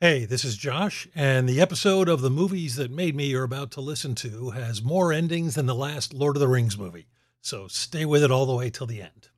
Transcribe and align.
Hey, 0.00 0.26
this 0.26 0.44
is 0.44 0.56
Josh, 0.56 1.08
and 1.14 1.48
the 1.48 1.60
episode 1.60 2.08
of 2.08 2.20
the 2.20 2.30
movies 2.30 2.76
that 2.76 2.88
made 2.90 3.16
me 3.16 3.26
you're 3.26 3.42
about 3.42 3.72
to 3.72 3.80
listen 3.80 4.14
to 4.16 4.50
has 4.50 4.80
more 4.80 5.12
endings 5.12 5.56
than 5.56 5.66
the 5.66 5.74
last 5.74 6.14
Lord 6.14 6.36
of 6.36 6.40
the 6.40 6.46
Rings 6.46 6.78
movie. 6.78 7.08
So 7.40 7.66
stay 7.66 8.04
with 8.04 8.22
it 8.22 8.30
all 8.30 8.46
the 8.46 8.54
way 8.54 8.70
till 8.70 8.86
the 8.86 9.02
end. 9.02 9.28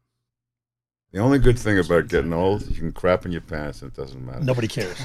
The 1.13 1.19
only 1.21 1.39
good 1.39 1.59
thing 1.59 1.79
about 1.79 2.09
getting 2.09 2.35
old, 2.35 2.69
you 2.69 2.77
can 2.77 2.93
crap 2.93 3.25
in 3.25 3.33
your 3.33 3.41
pants 3.41 3.81
and 3.81 3.91
it 3.91 3.97
doesn't 3.97 4.25
matter. 4.25 4.41
Nobody 4.45 4.69
cares, 4.69 4.99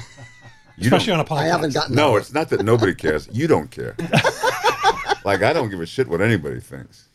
You 0.76 0.84
especially 0.88 1.06
don't- 1.12 1.20
on 1.20 1.24
a 1.26 1.28
podcast. 1.28 1.38
I 1.38 1.44
haven't 1.46 1.74
gotten 1.74 1.96
No, 1.96 2.12
that. 2.12 2.18
it's 2.18 2.34
not 2.34 2.50
that 2.50 2.62
nobody 2.62 2.94
cares. 2.94 3.26
You 3.32 3.46
don't 3.46 3.70
care. 3.70 3.96
like 5.24 5.42
I 5.42 5.54
don't 5.54 5.70
give 5.70 5.80
a 5.80 5.86
shit 5.86 6.06
what 6.06 6.20
anybody 6.20 6.60
thinks. 6.60 7.08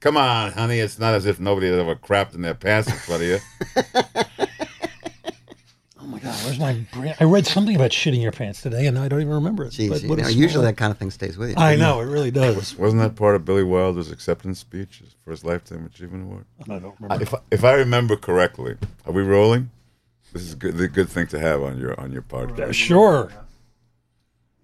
Come 0.00 0.16
on, 0.16 0.50
honey. 0.50 0.80
It's 0.80 0.98
not 0.98 1.14
as 1.14 1.24
if 1.26 1.38
nobody 1.38 1.68
has 1.70 1.78
ever 1.78 1.94
crapped 1.94 2.34
in 2.34 2.42
their 2.42 2.54
pants 2.54 2.88
in 2.88 2.96
front 2.96 3.22
of 3.22 3.28
you. 3.28 3.38
My 6.44 6.50
God, 6.50 6.58
where's 6.58 6.58
my 6.58 6.86
brain? 6.92 7.14
I 7.20 7.24
read 7.24 7.46
something 7.46 7.74
about 7.76 7.90
shitting 7.90 8.22
your 8.22 8.32
pants 8.32 8.62
today, 8.62 8.86
and 8.86 8.98
I 8.98 9.08
don't 9.08 9.20
even 9.20 9.32
remember 9.32 9.64
it. 9.64 9.72
Jeez, 9.72 9.88
But 9.90 10.02
you 10.02 10.16
know, 10.16 10.28
usually 10.28 10.64
that 10.64 10.76
kind 10.76 10.90
of 10.90 10.98
thing 10.98 11.10
stays 11.10 11.36
with 11.36 11.50
you. 11.50 11.56
I 11.56 11.76
know 11.76 12.00
it 12.00 12.04
really 12.06 12.30
does. 12.30 12.76
Wasn't 12.76 13.00
that 13.02 13.16
part 13.16 13.36
of 13.36 13.44
Billy 13.44 13.64
Wilder's 13.64 14.10
acceptance 14.10 14.58
speech 14.58 15.02
for 15.24 15.30
his 15.30 15.44
Lifetime 15.44 15.86
Achievement 15.86 16.24
Award? 16.24 16.44
I 16.62 16.78
don't 16.78 16.94
remember. 17.00 17.22
If 17.22 17.34
I, 17.34 17.38
if 17.50 17.64
I 17.64 17.74
remember 17.74 18.16
correctly, 18.16 18.76
are 19.06 19.12
we 19.12 19.22
rolling? 19.22 19.70
This 20.32 20.42
is 20.42 20.54
good, 20.54 20.76
the 20.76 20.88
good 20.88 21.08
thing 21.08 21.26
to 21.28 21.38
have 21.38 21.62
on 21.62 21.78
your 21.78 21.98
on 22.00 22.10
your 22.12 22.22
podcast. 22.22 22.74
Sure. 22.74 23.30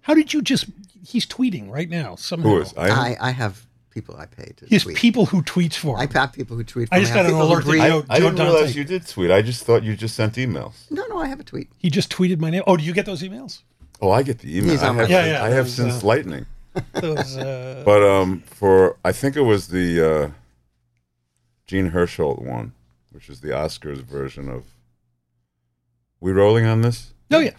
How 0.01 0.13
did 0.15 0.33
you 0.33 0.41
just? 0.41 0.65
He's 1.05 1.25
tweeting 1.25 1.69
right 1.71 1.89
now. 1.89 2.15
Somehow. 2.15 2.49
Who 2.49 2.61
is 2.61 2.73
I? 2.75 2.89
I, 2.89 3.17
I 3.21 3.31
have 3.31 3.65
people 3.91 4.15
I 4.17 4.25
pay 4.25 4.51
to 4.57 4.65
He 4.65 4.75
has 4.75 4.83
tweet. 4.83 4.97
people 4.97 5.25
who 5.25 5.41
tweet 5.41 5.73
for 5.73 5.97
I 5.97 6.03
him. 6.03 6.09
have 6.11 6.33
people 6.33 6.55
who 6.57 6.63
tweet. 6.63 6.89
For 6.89 6.95
I 6.95 6.99
just 6.99 7.11
have 7.11 7.23
got 7.23 7.25
an 7.25 7.31
people 7.31 7.47
who 7.47 7.53
alert 7.53 7.65
that 7.65 7.71
read- 7.71 7.87
Joe- 7.89 8.05
I 8.09 8.19
didn't 8.19 8.35
Dante- 8.35 8.51
realize 8.51 8.75
you 8.75 8.83
did 8.83 9.07
tweet. 9.07 9.31
I 9.31 9.41
just 9.41 9.63
thought 9.65 9.83
you 9.83 9.95
just 9.95 10.15
sent 10.15 10.35
emails. 10.35 10.73
No, 10.91 11.05
no, 11.07 11.17
I 11.19 11.27
have 11.27 11.39
a 11.39 11.43
tweet. 11.43 11.69
He 11.77 11.89
just 11.89 12.09
tweeted 12.11 12.39
my 12.39 12.49
name. 12.49 12.63
Oh, 12.67 12.77
do 12.77 12.83
you 12.83 12.93
get 12.93 13.05
those 13.05 13.21
emails? 13.23 13.61
Oh, 14.01 14.11
I 14.11 14.23
get 14.23 14.39
the 14.39 14.61
emails. 14.61 14.79
I 14.79 14.93
have, 14.93 15.09
Yeah, 15.09 15.25
yeah, 15.25 15.43
I 15.43 15.49
have 15.49 15.65
those, 15.65 15.73
since 15.73 16.03
uh, 16.03 16.07
lightning. 16.07 16.45
Those. 16.93 17.35
Uh, 17.35 17.81
But 17.83 18.03
um, 18.03 18.41
for 18.45 18.95
I 19.03 19.11
think 19.11 19.35
it 19.35 19.41
was 19.41 19.67
the 19.69 19.87
uh, 20.01 20.29
Gene 21.67 21.91
Hersholt 21.91 22.41
one, 22.41 22.73
which 23.11 23.27
is 23.27 23.41
the 23.41 23.49
Oscars 23.49 23.97
version 24.03 24.47
of. 24.49 24.63
We 26.21 26.31
rolling 26.31 26.65
on 26.65 26.81
this? 26.81 27.13
oh 27.31 27.39
yeah. 27.39 27.51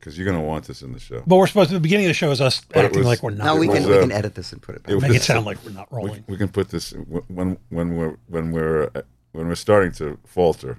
Because 0.00 0.16
you're 0.16 0.26
gonna 0.26 0.40
want 0.42 0.64
this 0.66 0.80
in 0.82 0.92
the 0.92 0.98
show. 0.98 1.22
But 1.26 1.36
we're 1.36 1.46
supposed 1.46 1.68
to. 1.68 1.74
The 1.74 1.80
beginning 1.80 2.06
of 2.06 2.10
the 2.10 2.14
show 2.14 2.30
is 2.30 2.40
us 2.40 2.62
But 2.64 2.86
acting 2.86 3.00
was- 3.00 3.06
like 3.06 3.22
we're 3.22 3.30
not. 3.30 3.44
No, 3.44 3.56
we 3.56 3.68
was, 3.68 3.78
can 3.80 3.88
we 3.88 3.96
uh, 3.98 4.00
can 4.00 4.12
edit 4.12 4.34
this 4.34 4.52
and 4.52 4.62
put 4.62 4.76
it 4.76 4.82
back. 4.82 4.92
it 4.92 5.00
make 5.00 5.08
was- 5.12 5.16
it 5.18 5.22
sound 5.22 5.44
like 5.46 5.62
we're 5.64 5.72
not 5.72 5.92
rolling. 5.92 6.24
we 6.26 6.36
can 6.38 6.48
put 6.48 6.70
this 6.70 6.92
when 7.28 7.58
when 7.68 7.96
we're 7.96 8.16
when 8.26 8.50
we're 8.50 8.84
uh, 8.94 9.02
when 9.32 9.46
we're 9.46 9.54
starting 9.54 9.92
to 9.92 10.18
falter. 10.24 10.78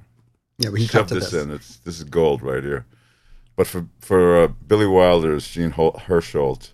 yeah, 0.57 0.69
we 0.69 0.79
can 0.79 0.87
Shove 0.87 1.07
cut 1.07 1.15
this, 1.15 1.29
this. 1.31 1.43
in. 1.43 1.51
It's 1.51 1.77
this 1.77 1.97
is 1.99 2.03
gold 2.03 2.41
right 2.41 2.63
here. 2.63 2.85
But 3.55 3.67
for 3.67 3.85
for 3.99 4.41
uh, 4.43 4.47
Billy 4.67 4.87
Wilder's 4.87 5.47
Gene 5.47 5.69
Hol- 5.71 6.01
Hersholt, 6.07 6.71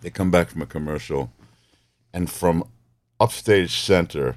they 0.00 0.08
come 0.10 0.30
back 0.30 0.48
from 0.48 0.62
a 0.62 0.66
commercial, 0.66 1.30
and 2.14 2.30
from 2.30 2.64
upstage 3.20 3.78
center, 3.80 4.36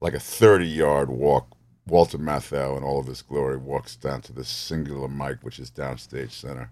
like 0.00 0.14
a 0.14 0.20
thirty 0.20 0.66
yard 0.66 1.10
walk, 1.10 1.53
Walter 1.86 2.18
Matthau 2.18 2.76
in 2.76 2.82
all 2.82 2.98
of 2.98 3.06
his 3.06 3.22
glory 3.22 3.56
walks 3.56 3.96
down 3.96 4.22
to 4.22 4.32
this 4.32 4.48
singular 4.48 5.08
mic, 5.08 5.38
which 5.42 5.58
is 5.58 5.70
downstage 5.70 6.32
center. 6.32 6.70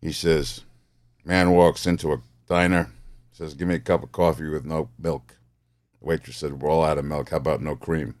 He 0.00 0.12
says, 0.12 0.62
"Man 1.24 1.52
walks 1.52 1.86
into 1.86 2.12
a 2.12 2.20
diner, 2.48 2.90
says, 3.32 3.54
give 3.54 3.68
me 3.68 3.76
a 3.76 3.80
cup 3.80 4.02
of 4.02 4.12
coffee 4.12 4.48
with 4.48 4.64
no 4.64 4.90
milk." 4.98 5.36
The 6.00 6.06
waitress 6.06 6.38
said, 6.38 6.60
"We're 6.60 6.70
all 6.70 6.84
out 6.84 6.98
of 6.98 7.04
milk. 7.04 7.30
How 7.30 7.36
about 7.38 7.62
no 7.62 7.76
cream?" 7.76 8.16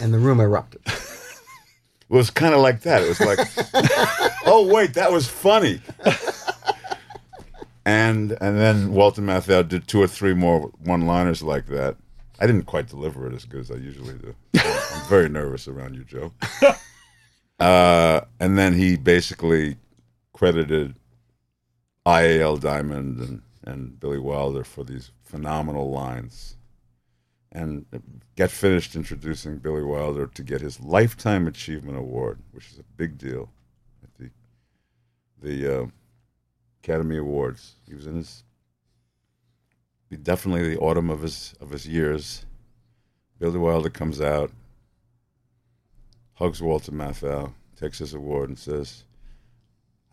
And 0.00 0.12
the 0.12 0.18
room 0.18 0.40
erupted. 0.40 0.82
It 2.08 2.14
was 2.14 2.30
kind 2.30 2.54
of 2.54 2.60
like 2.60 2.82
that. 2.82 3.02
It 3.02 3.08
was 3.08 3.20
like, 3.20 3.38
oh 4.46 4.68
wait, 4.72 4.94
that 4.94 5.10
was 5.10 5.26
funny. 5.26 5.80
and 7.86 8.36
and 8.40 8.58
then 8.58 8.92
Walter 8.92 9.22
Matthau 9.22 9.66
did 9.66 9.86
two 9.86 10.02
or 10.02 10.08
three 10.08 10.34
more 10.34 10.72
one-liners 10.82 11.42
like 11.42 11.66
that. 11.68 11.96
I 12.38 12.46
didn't 12.46 12.64
quite 12.64 12.88
deliver 12.88 13.26
it 13.26 13.32
as 13.32 13.46
good 13.46 13.60
as 13.60 13.70
I 13.70 13.76
usually 13.76 14.14
do. 14.14 14.34
I'm 14.58 15.08
very 15.08 15.30
nervous 15.30 15.68
around 15.68 15.94
you, 15.94 16.04
Joe. 16.04 16.32
Uh, 17.58 18.20
and 18.38 18.58
then 18.58 18.74
he 18.74 18.98
basically 18.98 19.78
credited 20.34 20.94
IAL 22.04 22.60
Diamond 22.60 23.18
and, 23.18 23.42
and 23.64 23.98
Billy 23.98 24.18
Wilder 24.18 24.62
for 24.62 24.84
these 24.84 25.10
phenomenal 25.22 25.90
lines 25.90 26.58
and 27.50 27.86
get 28.36 28.50
finished 28.50 28.94
introducing 28.94 29.56
Billy 29.56 29.82
Wilder 29.82 30.26
to 30.26 30.42
get 30.42 30.60
his 30.60 30.80
Lifetime 30.80 31.46
Achievement 31.46 31.96
Award, 31.96 32.40
which 32.52 32.70
is 32.72 32.78
a 32.78 32.84
big 32.98 33.16
deal 33.16 33.48
at 34.02 34.10
the 34.18 34.30
the 35.40 35.80
uh, 35.80 35.86
Academy 36.86 37.16
Awards. 37.16 37.74
He 37.88 37.94
was 37.96 38.06
in 38.06 38.14
his 38.14 38.44
definitely 40.22 40.68
the 40.68 40.78
autumn 40.78 41.10
of 41.10 41.20
his 41.22 41.52
of 41.60 41.70
his 41.70 41.88
years. 41.88 42.46
Billy 43.40 43.58
Wilder 43.58 43.90
comes 43.90 44.20
out, 44.20 44.52
hugs 46.34 46.62
Walter 46.62 46.92
Matthau, 46.92 47.52
takes 47.74 47.98
his 47.98 48.14
award, 48.14 48.50
and 48.50 48.58
says. 48.58 49.02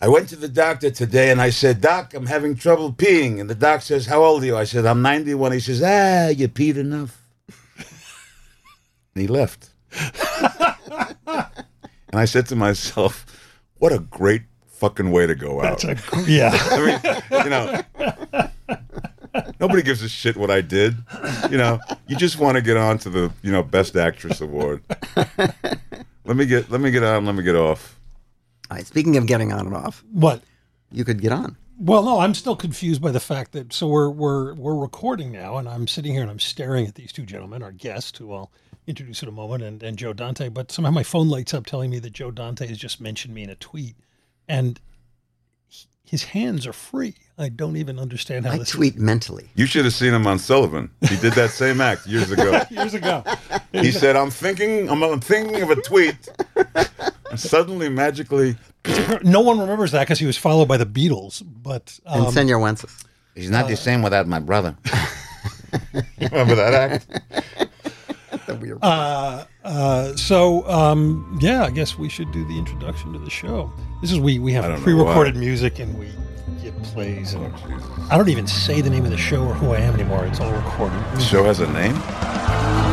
I 0.02 0.08
went 0.08 0.28
to 0.30 0.36
the 0.36 0.50
doctor 0.50 0.90
today 0.90 1.30
and 1.32 1.40
I 1.40 1.52
said, 1.52 1.80
Doc, 1.80 2.14
I'm 2.16 2.26
having 2.26 2.56
trouble 2.56 2.92
peeing. 2.92 3.40
And 3.40 3.50
the 3.50 3.56
doc 3.56 3.84
says, 3.84 4.08
How 4.08 4.24
old 4.24 4.42
are 4.44 4.46
you? 4.48 4.58
I 4.58 4.66
said, 4.66 4.86
I'm 4.86 5.02
91. 5.02 5.52
He 5.54 5.60
says, 5.60 5.82
Ah, 5.82 6.28
you 6.30 6.50
peed 6.50 6.76
enough. 6.76 7.24
And 7.78 9.22
he 9.22 9.28
left. 9.28 9.70
and 11.28 11.46
I 12.14 12.26
said 12.26 12.48
to 12.48 12.56
myself, 12.56 13.26
what 13.76 13.94
a 13.94 14.00
great 14.00 14.44
fucking 14.84 15.12
way 15.12 15.28
to 15.28 15.36
go 15.36 15.62
out. 15.62 15.82
That's 15.82 16.14
a 16.14 16.32
yeah. 16.32 16.52
I 16.54 17.22
mean, 17.32 17.44
you 17.44 17.50
know, 17.50 17.82
nobody 19.60 19.82
gives 19.82 20.02
a 20.02 20.10
shit 20.10 20.36
what 20.36 20.52
I 20.52 20.62
did. 20.62 20.96
You 21.50 21.58
know, 21.58 21.80
you 22.08 22.16
just 22.16 22.38
want 22.38 22.56
to 22.56 22.62
get 22.62 22.78
on 22.78 22.98
to 23.00 23.10
the, 23.10 23.32
you 23.42 23.52
know, 23.52 23.64
best 23.64 23.96
actress 23.96 24.42
award. 24.42 24.84
Let 26.26 26.38
me 26.38 26.46
get 26.46 26.70
let 26.70 26.82
me 26.82 26.92
get 26.92 27.04
on, 27.04 27.26
let 27.26 27.36
me 27.36 27.44
get 27.44 27.56
off. 27.56 28.00
All 28.72 28.78
right, 28.78 28.88
speaking 28.88 29.18
of 29.18 29.26
getting 29.26 29.52
on 29.52 29.68
and 29.68 29.76
off, 29.76 30.04
what? 30.12 30.42
you 30.94 31.04
could 31.04 31.22
get 31.22 31.32
on. 31.32 31.58
Well, 31.80 32.04
no, 32.04 32.20
I'm 32.20 32.36
still 32.36 32.56
confused 32.56 33.02
by 33.02 33.12
the 33.12 33.20
fact 33.20 33.52
that 33.54 33.74
so 33.74 33.88
we're 33.88 34.10
we're 34.10 34.54
we're 34.54 34.76
recording 34.76 35.32
now, 35.32 35.58
and 35.58 35.68
I'm 35.68 35.88
sitting 35.88 36.14
here 36.14 36.22
and 36.22 36.32
I'm 36.32 36.40
staring 36.40 36.86
at 36.86 36.96
these 36.96 37.12
two 37.12 37.26
gentlemen, 37.26 37.64
our 37.64 37.72
guest, 37.72 38.18
who 38.18 38.32
I'll 38.32 38.52
introduce 38.86 39.24
in 39.24 39.30
a 39.30 39.32
moment, 39.32 39.64
and, 39.64 39.82
and 39.82 39.98
Joe 39.98 40.14
Dante. 40.14 40.50
But 40.50 40.72
somehow 40.72 40.92
my 40.92 41.04
phone 41.04 41.30
lights 41.30 41.54
up 41.54 41.66
telling 41.66 41.90
me 41.90 42.00
that 42.00 42.14
Joe 42.14 42.32
Dante 42.32 42.68
has 42.68 42.78
just 42.78 43.02
mentioned 43.02 43.34
me 43.34 43.44
in 43.44 43.50
a 43.50 43.56
tweet, 43.56 43.96
and 44.48 44.80
he- 45.68 45.88
his 46.04 46.24
hands 46.26 46.66
are 46.68 46.74
free. 46.74 47.16
I 47.38 47.50
don't 47.50 47.78
even 47.78 47.98
understand 47.98 48.46
how 48.46 48.52
I 48.54 48.58
this 48.60 48.70
tweet 48.70 48.98
mentally. 49.00 49.50
You 49.56 49.66
should 49.66 49.86
have 49.86 49.94
seen 49.96 50.14
him 50.14 50.28
on 50.28 50.38
Sullivan. 50.38 50.92
He 51.10 51.18
did 51.18 51.34
that 51.34 51.50
same 51.50 51.82
act 51.82 52.06
years 52.06 52.30
ago. 52.32 52.62
years 52.70 52.94
ago. 52.94 53.24
He 53.72 53.92
said, 53.92 54.16
"I'm 54.16 54.30
thinking, 54.30 54.88
I'm, 54.90 55.02
I'm 55.04 55.20
thinking 55.20 55.62
of 55.64 55.72
a 55.72 55.76
tweet." 55.82 56.16
And 57.32 57.40
suddenly, 57.40 57.90
magically, 57.90 58.56
no 59.24 59.42
one 59.42 59.60
remembers 59.60 59.92
that 59.94 60.02
because 60.02 60.20
he 60.20 60.28
was 60.28 60.38
followed 60.38 60.68
by 60.68 60.78
the 60.78 60.86
Beatles. 60.86 61.42
But 61.44 62.00
And 62.06 62.28
um, 62.28 62.32
Senor 62.32 62.60
Wences. 62.60 63.04
he's 63.34 63.50
not 63.50 63.68
the 63.68 63.76
same 63.76 64.04
without 64.04 64.28
my 64.28 64.38
brother. 64.40 64.78
Remember 66.22 66.54
that 66.56 66.74
act? 66.74 67.63
That 68.70 68.80
weird. 68.80 68.80
Uh, 68.84 69.46
uh, 69.64 70.16
so 70.16 70.68
um, 70.70 71.38
yeah, 71.42 71.64
I 71.64 71.70
guess 71.70 71.98
we 71.98 72.10
should 72.10 72.32
do 72.32 72.46
the 72.46 72.58
introduction 72.58 73.14
to 73.14 73.20
the 73.20 73.30
show. 73.30 73.72
This 74.02 74.12
is 74.12 74.20
we 74.20 74.40
we 74.40 74.52
have 74.54 74.80
pre-recorded 74.82 75.36
music 75.36 75.80
and 75.80 75.98
we 75.98 76.10
get 76.62 76.82
plays. 76.84 77.34
And 77.34 77.46
Oh, 77.46 77.68
Jesus. 77.68 77.90
I 78.10 78.18
don't 78.18 78.30
even 78.30 78.48
say 78.48 78.82
the 78.82 78.90
name 78.90 79.06
of 79.06 79.12
the 79.12 79.18
show 79.18 79.44
or 79.46 79.54
who 79.54 79.74
I 79.74 79.78
am 79.80 79.94
anymore. 79.94 80.26
It's 80.26 80.40
all 80.40 80.52
recorded. 80.52 81.00
The 81.16 81.20
show 81.20 81.44
has 81.44 81.60
a 81.60 81.68
name. 81.72 82.93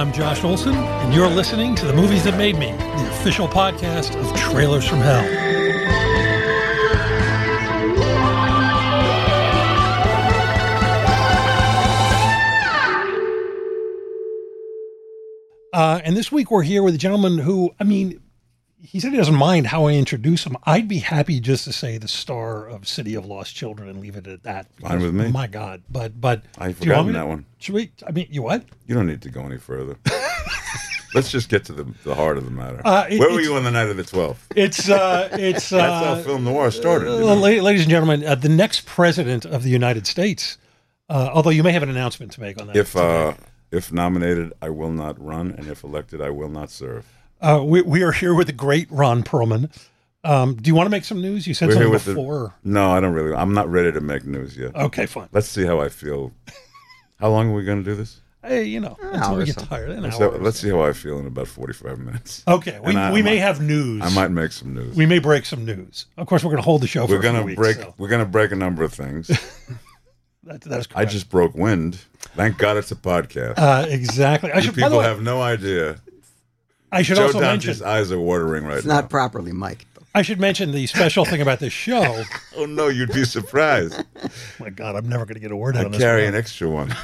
I'm 0.00 0.14
Josh 0.14 0.42
Olson, 0.44 0.74
and 0.74 1.12
you're 1.12 1.28
listening 1.28 1.74
to 1.74 1.84
The 1.84 1.92
Movies 1.92 2.24
That 2.24 2.34
Made 2.38 2.56
Me, 2.56 2.70
the 2.70 3.08
official 3.10 3.46
podcast 3.46 4.18
of 4.18 4.34
Trailers 4.34 4.88
from 4.88 5.00
Hell. 5.00 5.20
Uh, 15.74 16.00
and 16.02 16.16
this 16.16 16.32
week 16.32 16.50
we're 16.50 16.62
here 16.62 16.82
with 16.82 16.94
a 16.94 16.98
gentleman 16.98 17.36
who, 17.36 17.70
I 17.78 17.84
mean, 17.84 18.22
he 18.90 18.98
said 18.98 19.12
he 19.12 19.16
doesn't 19.18 19.36
mind 19.36 19.68
how 19.68 19.86
I 19.86 19.92
introduce 19.92 20.44
him. 20.44 20.56
I'd 20.64 20.88
be 20.88 20.98
happy 20.98 21.38
just 21.38 21.62
to 21.64 21.72
say 21.72 21.96
the 21.96 22.08
star 22.08 22.66
of 22.66 22.88
City 22.88 23.14
of 23.14 23.24
Lost 23.24 23.54
Children 23.54 23.88
and 23.88 24.00
leave 24.00 24.16
it 24.16 24.26
at 24.26 24.42
that. 24.42 24.66
Fine 24.80 25.00
with 25.00 25.14
me. 25.14 25.30
My 25.30 25.46
God, 25.46 25.82
but 25.88 26.20
but 26.20 26.42
forgotten 26.56 27.06
to- 27.08 27.12
that 27.12 27.28
one. 27.28 27.46
Should 27.58 27.74
we? 27.76 27.92
I 28.04 28.10
mean, 28.10 28.26
you 28.30 28.42
what? 28.42 28.64
You 28.88 28.96
don't 28.96 29.06
need 29.06 29.22
to 29.22 29.30
go 29.30 29.42
any 29.42 29.58
further. 29.58 29.96
Let's 31.14 31.30
just 31.30 31.48
get 31.48 31.64
to 31.66 31.72
the, 31.72 31.84
the 32.04 32.14
heart 32.16 32.36
of 32.36 32.44
the 32.44 32.50
matter. 32.50 32.80
Uh, 32.84 33.06
it- 33.08 33.20
Where 33.20 33.30
were 33.32 33.40
you 33.40 33.54
on 33.54 33.62
the 33.62 33.70
night 33.70 33.88
of 33.88 33.96
the 33.96 34.02
12th? 34.02 34.38
It's 34.56 34.88
uh, 34.88 35.28
it's 35.32 35.72
uh, 35.72 35.76
That's 35.76 36.06
uh, 36.06 36.14
how 36.16 36.22
film 36.22 36.44
noir 36.44 36.72
started. 36.72 37.08
uh, 37.08 37.34
ladies 37.36 37.82
and 37.82 37.90
gentlemen, 37.90 38.24
uh, 38.24 38.34
the 38.34 38.48
next 38.48 38.86
president 38.86 39.44
of 39.44 39.62
the 39.62 39.70
United 39.70 40.06
States. 40.08 40.58
Uh, 41.08 41.30
although 41.32 41.50
you 41.50 41.62
may 41.62 41.72
have 41.72 41.82
an 41.84 41.90
announcement 41.90 42.32
to 42.32 42.40
make 42.40 42.60
on 42.60 42.66
that. 42.68 42.76
If 42.76 42.96
uh, 42.96 43.34
if 43.70 43.92
nominated, 43.92 44.52
I 44.60 44.70
will 44.70 44.90
not 44.90 45.22
run, 45.24 45.52
and 45.52 45.68
if 45.68 45.84
elected, 45.84 46.20
I 46.20 46.30
will 46.30 46.48
not 46.48 46.70
serve. 46.70 47.06
Uh, 47.40 47.62
we, 47.64 47.82
we 47.82 48.02
are 48.02 48.12
here 48.12 48.34
with 48.34 48.46
the 48.48 48.52
great 48.52 48.90
Ron 48.90 49.22
Perlman. 49.22 49.70
Um, 50.22 50.54
do 50.56 50.68
you 50.68 50.74
want 50.74 50.86
to 50.86 50.90
make 50.90 51.04
some 51.04 51.22
news? 51.22 51.46
You 51.46 51.54
said 51.54 51.68
We're 51.68 51.74
here 51.76 51.82
something 51.84 51.92
with 51.92 52.04
the- 52.04 52.14
before. 52.14 52.54
No, 52.62 52.90
I 52.90 53.00
don't 53.00 53.14
really. 53.14 53.34
I'm 53.34 53.54
not 53.54 53.70
ready 53.70 53.90
to 53.92 54.00
make 54.00 54.24
news 54.26 54.56
yet. 54.56 54.74
Okay, 54.76 55.06
fine. 55.06 55.28
Let's 55.32 55.48
see 55.48 55.64
how 55.64 55.80
I 55.80 55.88
feel. 55.88 56.32
How 57.18 57.30
long 57.30 57.50
are 57.50 57.54
we 57.54 57.64
going 57.64 57.82
to 57.82 57.90
do 57.90 57.94
this? 57.96 58.20
Hey, 58.42 58.64
you 58.64 58.80
know, 58.80 58.96
until 59.02 59.22
hour 59.22 59.36
we 59.36 59.42
or 59.42 59.46
get 59.46 59.60
so. 59.60 59.66
tired. 59.66 59.90
An 59.90 60.02
Let's, 60.02 60.16
hour 60.20 60.30
see- 60.32 60.36
or 60.38 60.42
let's 60.42 60.58
so. 60.60 60.66
see 60.66 60.70
how 60.70 60.82
I 60.82 60.92
feel 60.94 61.18
in 61.18 61.26
about 61.26 61.46
45 61.48 61.98
minutes. 61.98 62.42
Okay, 62.48 62.78
we, 62.80 62.90
And 62.90 62.98
I- 62.98 63.12
we 63.12 63.20
I 63.20 63.22
may 63.22 63.30
might- 63.36 63.40
have 63.42 63.60
news. 63.62 64.02
I 64.02 64.08
might 64.14 64.30
make 64.30 64.52
some 64.52 64.74
news. 64.74 64.94
We 64.96 65.06
may 65.06 65.18
break 65.18 65.44
some 65.46 65.64
news. 65.64 66.06
Of 66.18 66.26
course, 66.26 66.42
we're 66.44 66.50
going 66.50 66.62
to 66.62 66.64
hold 66.64 66.82
the 66.82 66.86
show 66.86 67.06
for 67.06 67.12
we're 67.14 67.18
a 67.18 67.22
few 67.22 67.32
gonna 67.32 67.44
weeks, 67.44 67.56
break. 67.58 67.76
so 67.76 67.94
We're 67.98 68.08
gonna 68.08 68.24
break 68.26 68.52
a 68.52 68.56
number 68.56 68.82
of 68.82 68.92
things. 68.94 69.28
that, 70.44 70.60
that 70.62 70.80
is 70.80 70.88
I 70.94 71.04
just 71.06 71.28
broke 71.30 71.54
wind. 71.54 71.98
Thank 72.36 72.56
God 72.58 72.76
it's 72.78 72.90
a 72.90 72.96
podcast. 72.96 73.54
uh, 73.58 73.86
exactly. 73.88 74.52
I 74.52 74.56
You 74.56 74.62
should. 74.64 74.70
By 74.76 74.80
the 74.80 74.86
people 74.86 74.98
way, 74.98 75.04
have 75.04 75.20
no 75.22 75.40
idea. 75.42 75.96
I 76.92 77.02
should 77.02 77.16
Joe 77.16 77.26
also 77.26 77.40
Dante's 77.40 77.66
mention. 77.80 77.86
eyes 77.86 78.10
are 78.12 78.20
watering 78.20 78.64
right 78.64 78.78
It's 78.78 78.86
now. 78.86 78.94
not 79.00 79.10
properly 79.10 79.52
mic'd. 79.52 79.86
though. 79.94 80.02
I 80.14 80.22
should 80.22 80.40
mention 80.40 80.72
the 80.72 80.86
special 80.88 81.24
thing 81.24 81.40
about 81.40 81.60
this 81.60 81.72
show. 81.72 82.24
Oh 82.56 82.66
no, 82.66 82.88
you'd 82.88 83.12
be 83.12 83.24
surprised. 83.24 84.04
my 84.60 84.68
God, 84.70 84.94
I'm 84.96 85.08
never 85.08 85.24
going 85.24 85.34
to 85.34 85.40
get 85.40 85.50
a 85.52 85.56
word 85.56 85.76
out 85.76 85.82
I 85.82 85.84
on 85.86 85.92
this. 85.92 86.00
carry 86.00 86.24
one. 86.24 86.34
an 86.34 86.38
extra 86.38 86.68
one 86.68 86.94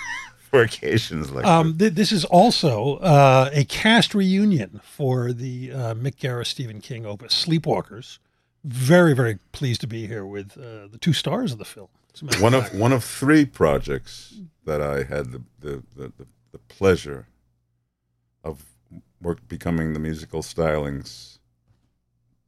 for 0.50 0.62
occasions 0.62 1.30
like 1.32 1.44
Um, 1.44 1.76
th- 1.78 1.94
this 1.94 2.12
is 2.12 2.24
also 2.26 2.96
uh, 2.98 3.50
a 3.52 3.64
cast 3.64 4.14
reunion 4.14 4.80
for 4.84 5.32
the 5.32 5.72
uh, 5.72 5.94
Mick 5.94 6.16
Garris 6.16 6.46
Stephen 6.48 6.80
King 6.80 7.06
opus 7.06 7.32
Sleepwalkers. 7.46 8.18
Very, 8.62 9.14
very 9.14 9.38
pleased 9.52 9.80
to 9.80 9.86
be 9.86 10.06
here 10.06 10.24
with 10.26 10.52
uh, 10.58 10.86
the 10.92 10.98
two 11.00 11.14
stars 11.14 11.50
of 11.50 11.58
the 11.58 11.64
film. 11.64 11.88
As 12.14 12.20
a 12.20 12.24
matter 12.26 12.36
this. 12.36 12.42
One 12.42 12.52
fact. 12.52 12.74
of 12.74 12.78
one 12.80 12.92
of 12.92 13.02
three 13.02 13.44
projects 13.46 14.34
that 14.66 14.80
I 14.82 15.02
had 15.04 15.32
the 15.32 15.42
the, 15.60 15.82
the, 15.96 16.12
the, 16.18 16.26
the 16.52 16.58
pleasure 16.68 17.26
of 18.44 18.64
work 19.20 19.46
becoming 19.48 19.92
the 19.92 20.00
musical 20.00 20.42
stylings 20.42 21.38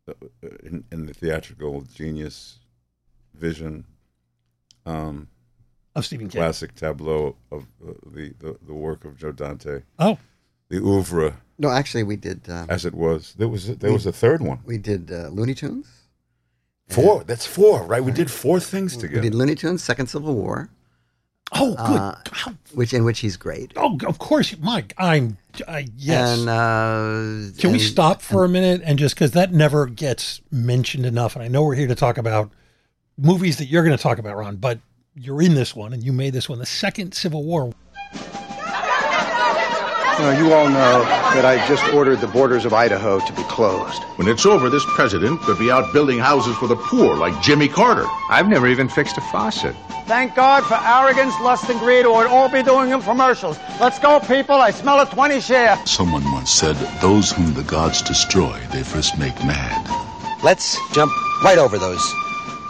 uh, 0.09 0.15
in, 0.63 0.85
in 0.91 1.07
the 1.07 1.15
theatrical 1.15 1.83
genius 1.83 2.59
vision. 3.35 3.85
Um, 4.87 5.29
of 5.95 6.07
Stephen 6.07 6.29
King. 6.29 6.41
classic 6.41 6.75
tableau 6.75 7.37
of 7.51 7.67
uh, 7.87 7.93
the, 8.11 8.33
the 8.39 8.57
the 8.67 8.73
work 8.75 9.05
of 9.05 9.17
Joe 9.19 9.31
Dante, 9.33 9.83
Oh, 9.99 10.19
the 10.71 10.79
oeuvre 10.79 11.37
No, 11.59 11.69
actually, 11.71 12.03
we 12.03 12.17
did. 12.17 12.41
Uh, 12.49 12.65
as 12.69 12.85
it 12.87 12.95
was. 12.95 13.35
There 13.37 13.49
was 13.49 13.77
there 13.77 13.93
was 13.93 14.07
a 14.07 14.13
third 14.13 14.41
one. 14.41 14.59
we 14.65 14.79
did 14.79 15.13
uh, 15.13 15.29
Looney 15.29 15.55
Tunes. 15.55 15.87
Four. 16.89 17.25
That's 17.25 17.47
four, 17.47 17.85
right? 17.85 18.03
We 18.03 18.11
did 18.13 18.31
four 18.31 18.59
things 18.61 18.93
together. 18.97 19.07
We 19.07 19.09
together. 19.09 19.31
did 19.31 19.35
Looney 19.35 19.55
Tunes, 19.55 19.83
Second 19.85 20.07
Civil 20.09 20.35
War, 20.35 20.69
oh, 21.53 21.75
good. 21.75 22.47
Uh, 22.47 22.53
which 22.75 22.95
in 22.95 23.05
which 23.05 23.21
he's 23.21 23.37
great. 23.37 23.73
Oh, 23.77 23.99
of 24.07 24.19
course, 24.19 24.57
Mike. 24.59 24.95
I'm. 24.99 25.37
I, 25.69 25.87
yes. 25.97 26.39
And 26.39 26.49
uh, 26.49 27.61
Can 27.61 27.73
we 27.73 27.79
stop 27.79 28.23
for 28.23 28.45
a 28.45 28.49
minute 28.49 28.81
and 28.85 28.99
just 28.99 29.15
because 29.15 29.33
that 29.33 29.53
never 29.53 29.87
gets 29.87 30.41
mentioned 30.51 31.07
enough, 31.07 31.37
and 31.37 31.45
I 31.45 31.49
know 31.49 31.63
we're 31.63 31.75
here 31.75 31.89
to 31.89 31.95
talk 31.95 32.19
about 32.19 32.51
movies 33.19 33.59
that 33.59 33.67
you're 33.67 33.85
going 33.85 33.97
to 33.97 34.03
talk 34.03 34.19
about, 34.19 34.37
Ron, 34.37 34.57
but 34.57 34.79
you're 35.15 35.43
in 35.43 35.55
this 35.55 35.77
one 35.77 35.93
and 35.93 36.03
you 36.03 36.13
made 36.13 36.33
this 36.33 36.49
one, 36.49 36.59
the 36.59 36.67
second 36.67 37.13
Civil 37.13 37.45
War. 37.45 37.73
You, 40.23 40.29
know, 40.29 40.39
you 40.39 40.53
all 40.53 40.69
know 40.69 41.03
that 41.35 41.45
I 41.45 41.67
just 41.67 41.83
ordered 41.93 42.21
the 42.21 42.29
borders 42.29 42.65
of 42.65 42.73
Idaho 42.73 43.19
to 43.19 43.33
be 43.33 43.43
closed. 43.43 44.05
When 44.15 44.29
it's 44.29 44.47
over, 44.47 44.71
this 44.71 44.85
president 44.95 45.41
could 45.41 45.59
be 45.59 45.69
out 45.69 45.93
building 45.93 46.21
houses 46.21 46.57
for 46.59 46.69
the 46.69 46.77
poor 46.77 47.17
like 47.17 47.43
Jimmy 47.43 47.67
Carter. 47.67 48.07
I've 48.31 48.47
never 48.47 48.69
even 48.69 48.89
fixed 48.89 49.19
a 49.19 49.21
faucet. 49.21 49.75
Thank 50.07 50.37
God 50.37 50.63
for 50.63 50.77
arrogance, 50.77 51.35
lust, 51.41 51.69
and 51.69 51.81
greed, 51.81 52.07
or 52.07 52.21
we'd 52.21 52.29
all 52.29 52.49
be 52.49 52.63
doing 52.63 52.91
infomercials. 52.91 53.59
Let's 53.81 53.99
go, 53.99 54.21
people. 54.21 54.55
I 54.55 54.71
smell 54.71 55.01
a 55.01 55.07
20 55.07 55.41
share. 55.41 55.77
Someone 55.87 56.23
once 56.31 56.53
said, 56.53 56.77
Those 57.01 57.33
whom 57.33 57.53
the 57.55 57.65
gods 57.65 58.01
destroy, 58.01 58.57
they 58.71 58.85
first 58.85 59.19
make 59.19 59.35
mad. 59.45 59.83
Let's 60.45 60.79
jump 60.93 61.11
right 61.43 61.59
over 61.59 61.79
those 61.79 62.15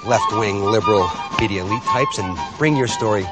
left 0.07 0.33
wing 0.33 0.65
liberal 0.65 1.07
media 1.39 1.67
elite 1.67 1.83
types 1.83 2.17
and 2.17 2.35
bring 2.57 2.79
your 2.79 2.89
story 2.89 3.25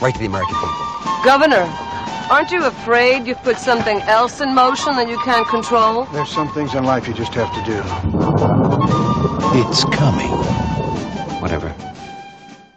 right 0.00 0.12
to 0.12 0.18
the 0.18 0.26
American 0.26 0.56
people. 0.56 1.24
Governor, 1.24 1.91
aren't 2.32 2.50
you 2.50 2.64
afraid 2.64 3.26
you've 3.26 3.42
put 3.42 3.58
something 3.58 4.00
else 4.02 4.40
in 4.40 4.54
motion 4.54 4.96
that 4.96 5.06
you 5.06 5.18
can't 5.18 5.46
control? 5.48 6.06
There's 6.06 6.30
some 6.30 6.50
things 6.54 6.74
in 6.74 6.82
life 6.82 7.06
you 7.06 7.12
just 7.12 7.34
have 7.34 7.52
to 7.52 7.62
do. 7.70 7.82
It's 9.60 9.84
coming. 9.94 10.30
Whatever. 11.42 11.68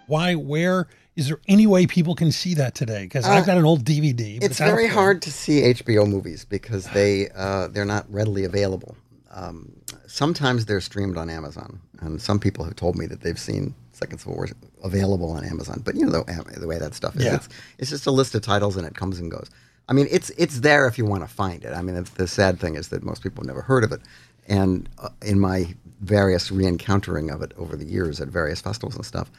Why, 0.07 0.35
where, 0.35 0.87
is 1.15 1.29
there 1.29 1.39
any 1.47 1.67
way 1.67 1.87
people 1.87 2.15
can 2.15 2.33
see 2.33 2.53
that 2.55 2.75
today? 2.75 3.03
Because 3.03 3.25
I've 3.25 3.45
got 3.45 3.57
an 3.57 3.63
old 3.63 3.85
DVD. 3.85 4.41
but 4.41 4.51
It's 4.51 4.59
out 4.59 4.67
very 4.67 4.87
hard 4.87 5.21
to 5.21 5.31
see 5.31 5.61
HBO 5.61 6.05
movies 6.05 6.43
because 6.43 6.87
they 6.89 7.29
uh, 7.29 7.69
they're 7.69 7.85
not 7.85 8.11
readily 8.11 8.43
available. 8.43 8.97
Um, 9.31 9.71
sometimes 10.05 10.65
they're 10.65 10.81
streamed 10.81 11.15
on 11.15 11.29
Amazon, 11.29 11.79
and 12.01 12.21
some 12.21 12.41
people 12.41 12.65
have 12.65 12.75
told 12.75 12.97
me 12.97 13.05
that 13.05 13.21
they've 13.21 13.39
seen 13.39 13.73
Second 13.95 14.19
Civil 14.19 14.35
War 14.35 14.47
available 14.83 15.31
on 15.31 15.45
Amazon. 15.45 15.81
But 15.83 15.95
you 15.95 16.05
know 16.05 16.23
the, 16.23 16.59
the 16.59 16.67
way 16.67 16.77
that 16.77 16.93
stuff 16.93 17.15
is. 17.15 17.23
Yeah. 17.25 17.35
It's, 17.35 17.49
it's 17.79 17.89
just 17.89 18.05
a 18.05 18.11
list 18.11 18.35
of 18.35 18.41
titles, 18.41 18.75
and 18.77 18.85
it 18.85 18.95
comes 18.95 19.19
and 19.19 19.31
goes. 19.31 19.49
I 19.87 19.93
mean, 19.93 20.07
it's 20.11 20.29
it's 20.31 20.59
there 20.61 20.87
if 20.87 20.97
you 20.97 21.05
want 21.05 21.23
to 21.23 21.27
find 21.27 21.63
it. 21.63 21.73
I 21.73 21.81
mean, 21.81 21.95
the, 21.95 22.09
the 22.15 22.27
sad 22.27 22.59
thing 22.59 22.75
is 22.75 22.89
that 22.89 23.03
most 23.03 23.21
people 23.23 23.41
have 23.43 23.47
never 23.47 23.61
heard 23.61 23.83
of 23.83 23.91
it, 23.91 24.01
and 24.47 24.89
uh, 24.99 25.09
in 25.21 25.39
my 25.39 25.73
various 26.01 26.51
re-encountering 26.51 27.31
of 27.31 27.41
it 27.41 27.53
over 27.57 27.75
the 27.75 27.85
years 27.85 28.19
at 28.19 28.27
various 28.27 28.61
festivals 28.61 28.95
and 28.95 29.05
stuff. 29.05 29.31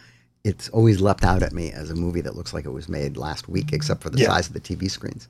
It's 0.42 0.68
always 0.70 1.00
leapt 1.00 1.24
out 1.24 1.42
at 1.42 1.52
me 1.52 1.72
as 1.72 1.90
a 1.90 1.94
movie 1.96 2.20
that 2.20 2.36
looks 2.36 2.54
like 2.54 2.64
it 2.64 2.70
was 2.70 2.88
made 2.88 3.16
last 3.16 3.48
week, 3.48 3.72
except 3.72 4.00
for 4.00 4.10
the 4.10 4.18
Yeah. 4.18 4.28
size 4.28 4.46
of 4.46 4.52
the 4.54 4.60
TV 4.60 4.88
screens. 4.88 5.28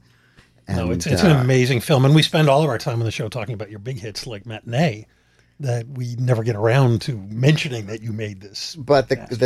No, 0.69 0.91
it's, 0.91 1.07
it's 1.07 1.23
uh, 1.25 1.29
an 1.29 1.37
amazing 1.37 1.81
film. 1.81 2.05
And 2.05 2.15
we 2.15 2.23
spend 2.23 2.49
all 2.51 2.63
of 2.63 2.69
our 2.69 2.77
time 2.79 2.99
on 3.01 3.05
the 3.07 3.11
show 3.11 3.29
talking 3.29 3.55
about 3.55 3.71
your 3.71 3.79
big 3.79 3.99
hits 3.99 4.27
like 4.27 4.45
Matinee 4.47 5.07
that 5.61 5.89
we 5.89 6.17
never 6.17 6.43
get 6.43 6.55
around 6.55 7.01
to 7.03 7.17
mentioning 7.17 7.87
that 7.87 8.03
you 8.03 8.13
made 8.13 8.41
this. 8.41 8.77
But 8.77 9.09
the, 9.09 9.17
the, 9.31 9.37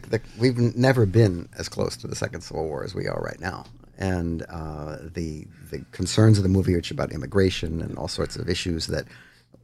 the, 0.00 0.08
the 0.08 0.20
we've 0.38 0.58
never 0.58 1.06
been 1.06 1.48
as 1.56 1.68
close 1.68 1.96
to 1.98 2.06
the 2.06 2.16
Second 2.16 2.40
Civil 2.42 2.64
War 2.64 2.84
as 2.84 2.94
we 2.94 3.06
are 3.06 3.20
right 3.20 3.40
now, 3.40 3.64
and 3.98 4.42
uh, 4.48 4.96
the 5.00 5.46
the 5.70 5.84
concerns 5.92 6.38
of 6.38 6.42
the 6.42 6.48
movie, 6.48 6.74
which 6.74 6.90
are 6.90 6.94
about 6.94 7.12
immigration 7.12 7.80
and 7.80 7.96
all 7.96 8.08
sorts 8.08 8.36
of 8.36 8.48
issues 8.48 8.88
that 8.88 9.04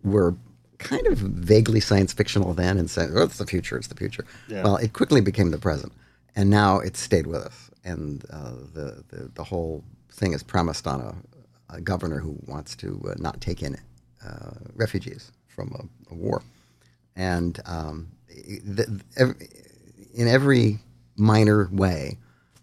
were 0.04 0.36
kind 0.78 1.06
of 1.06 1.18
vaguely 1.18 1.80
science 1.80 2.12
fictional 2.12 2.54
then, 2.54 2.78
and 2.78 2.88
said, 2.88 3.10
"Oh, 3.12 3.24
it's 3.24 3.38
the 3.38 3.46
future, 3.46 3.76
it's 3.76 3.88
the 3.88 3.96
future." 3.96 4.24
Yeah. 4.48 4.62
Well, 4.62 4.76
it 4.76 4.92
quickly 4.92 5.20
became 5.20 5.50
the 5.50 5.58
present, 5.58 5.92
and 6.36 6.50
now 6.50 6.78
it's 6.78 7.00
stayed 7.00 7.26
with 7.26 7.42
us. 7.42 7.70
And 7.84 8.24
uh, 8.30 8.52
the, 8.74 9.04
the 9.08 9.30
the 9.34 9.44
whole 9.44 9.82
thing 10.12 10.32
is 10.32 10.42
premised 10.42 10.86
on 10.86 11.00
a, 11.00 11.76
a 11.76 11.80
governor 11.80 12.20
who 12.20 12.38
wants 12.46 12.76
to 12.76 13.00
uh, 13.10 13.14
not 13.18 13.40
take 13.40 13.62
in 13.62 13.76
uh, 14.24 14.52
refugees 14.74 15.32
from 15.56 15.72
a, 15.74 16.12
a 16.12 16.14
war 16.14 16.42
and 17.16 17.58
um, 17.64 18.08
the, 18.28 19.02
ev- 19.16 19.36
in 20.14 20.28
every 20.28 20.78
minor 21.16 21.68
way, 21.72 22.18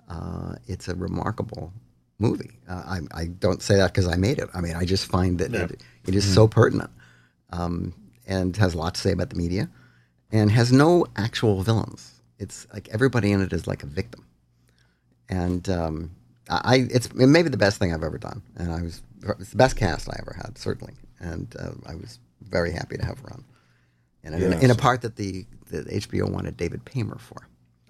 uh, 0.09 0.55
it's 0.67 0.87
a 0.87 0.95
remarkable 0.95 1.73
movie. 2.19 2.51
Uh, 2.69 2.99
I, 3.13 3.21
I 3.21 3.25
don't 3.25 3.61
say 3.61 3.75
that 3.77 3.91
because 3.91 4.07
I 4.07 4.15
made 4.15 4.37
it. 4.39 4.49
I 4.53 4.61
mean, 4.61 4.75
I 4.75 4.85
just 4.85 5.07
find 5.07 5.39
that 5.39 5.51
it, 5.53 5.81
it 6.07 6.15
is 6.15 6.23
so 6.33 6.47
pertinent 6.47 6.91
um, 7.51 7.93
and 8.27 8.55
has 8.57 8.75
a 8.75 8.77
lot 8.77 8.95
to 8.95 9.01
say 9.01 9.11
about 9.11 9.31
the 9.31 9.35
media 9.35 9.69
and 10.31 10.51
has 10.51 10.71
no 10.71 11.05
actual 11.15 11.63
villains. 11.63 12.21
It's 12.37 12.67
like 12.73 12.87
everybody 12.89 13.31
in 13.31 13.41
it 13.41 13.53
is 13.53 13.67
like 13.67 13.83
a 13.83 13.87
victim. 13.87 14.25
And 15.29 15.67
um, 15.69 16.11
I, 16.49 16.87
it's 16.91 17.13
maybe 17.13 17.49
the 17.49 17.57
best 17.57 17.79
thing 17.79 17.93
I've 17.93 18.03
ever 18.03 18.17
done. 18.19 18.43
And 18.55 18.71
I 18.71 18.81
was, 18.83 19.01
it's 19.39 19.51
the 19.51 19.57
best 19.57 19.77
cast 19.77 20.09
I 20.09 20.17
ever 20.19 20.35
had, 20.35 20.57
certainly. 20.57 20.93
And 21.19 21.55
uh, 21.57 21.71
I 21.87 21.95
was 21.95 22.19
very 22.49 22.71
happy 22.71 22.97
to 22.97 23.05
have 23.05 23.21
Ron 23.23 23.43
in, 24.23 24.33
in, 24.33 24.53
in 24.53 24.71
a 24.71 24.75
part 24.75 25.01
that 25.01 25.15
the, 25.15 25.45
the 25.69 25.83
HBO 25.83 26.29
wanted 26.31 26.55
David 26.57 26.85
Paymer 26.85 27.19
for. 27.19 27.47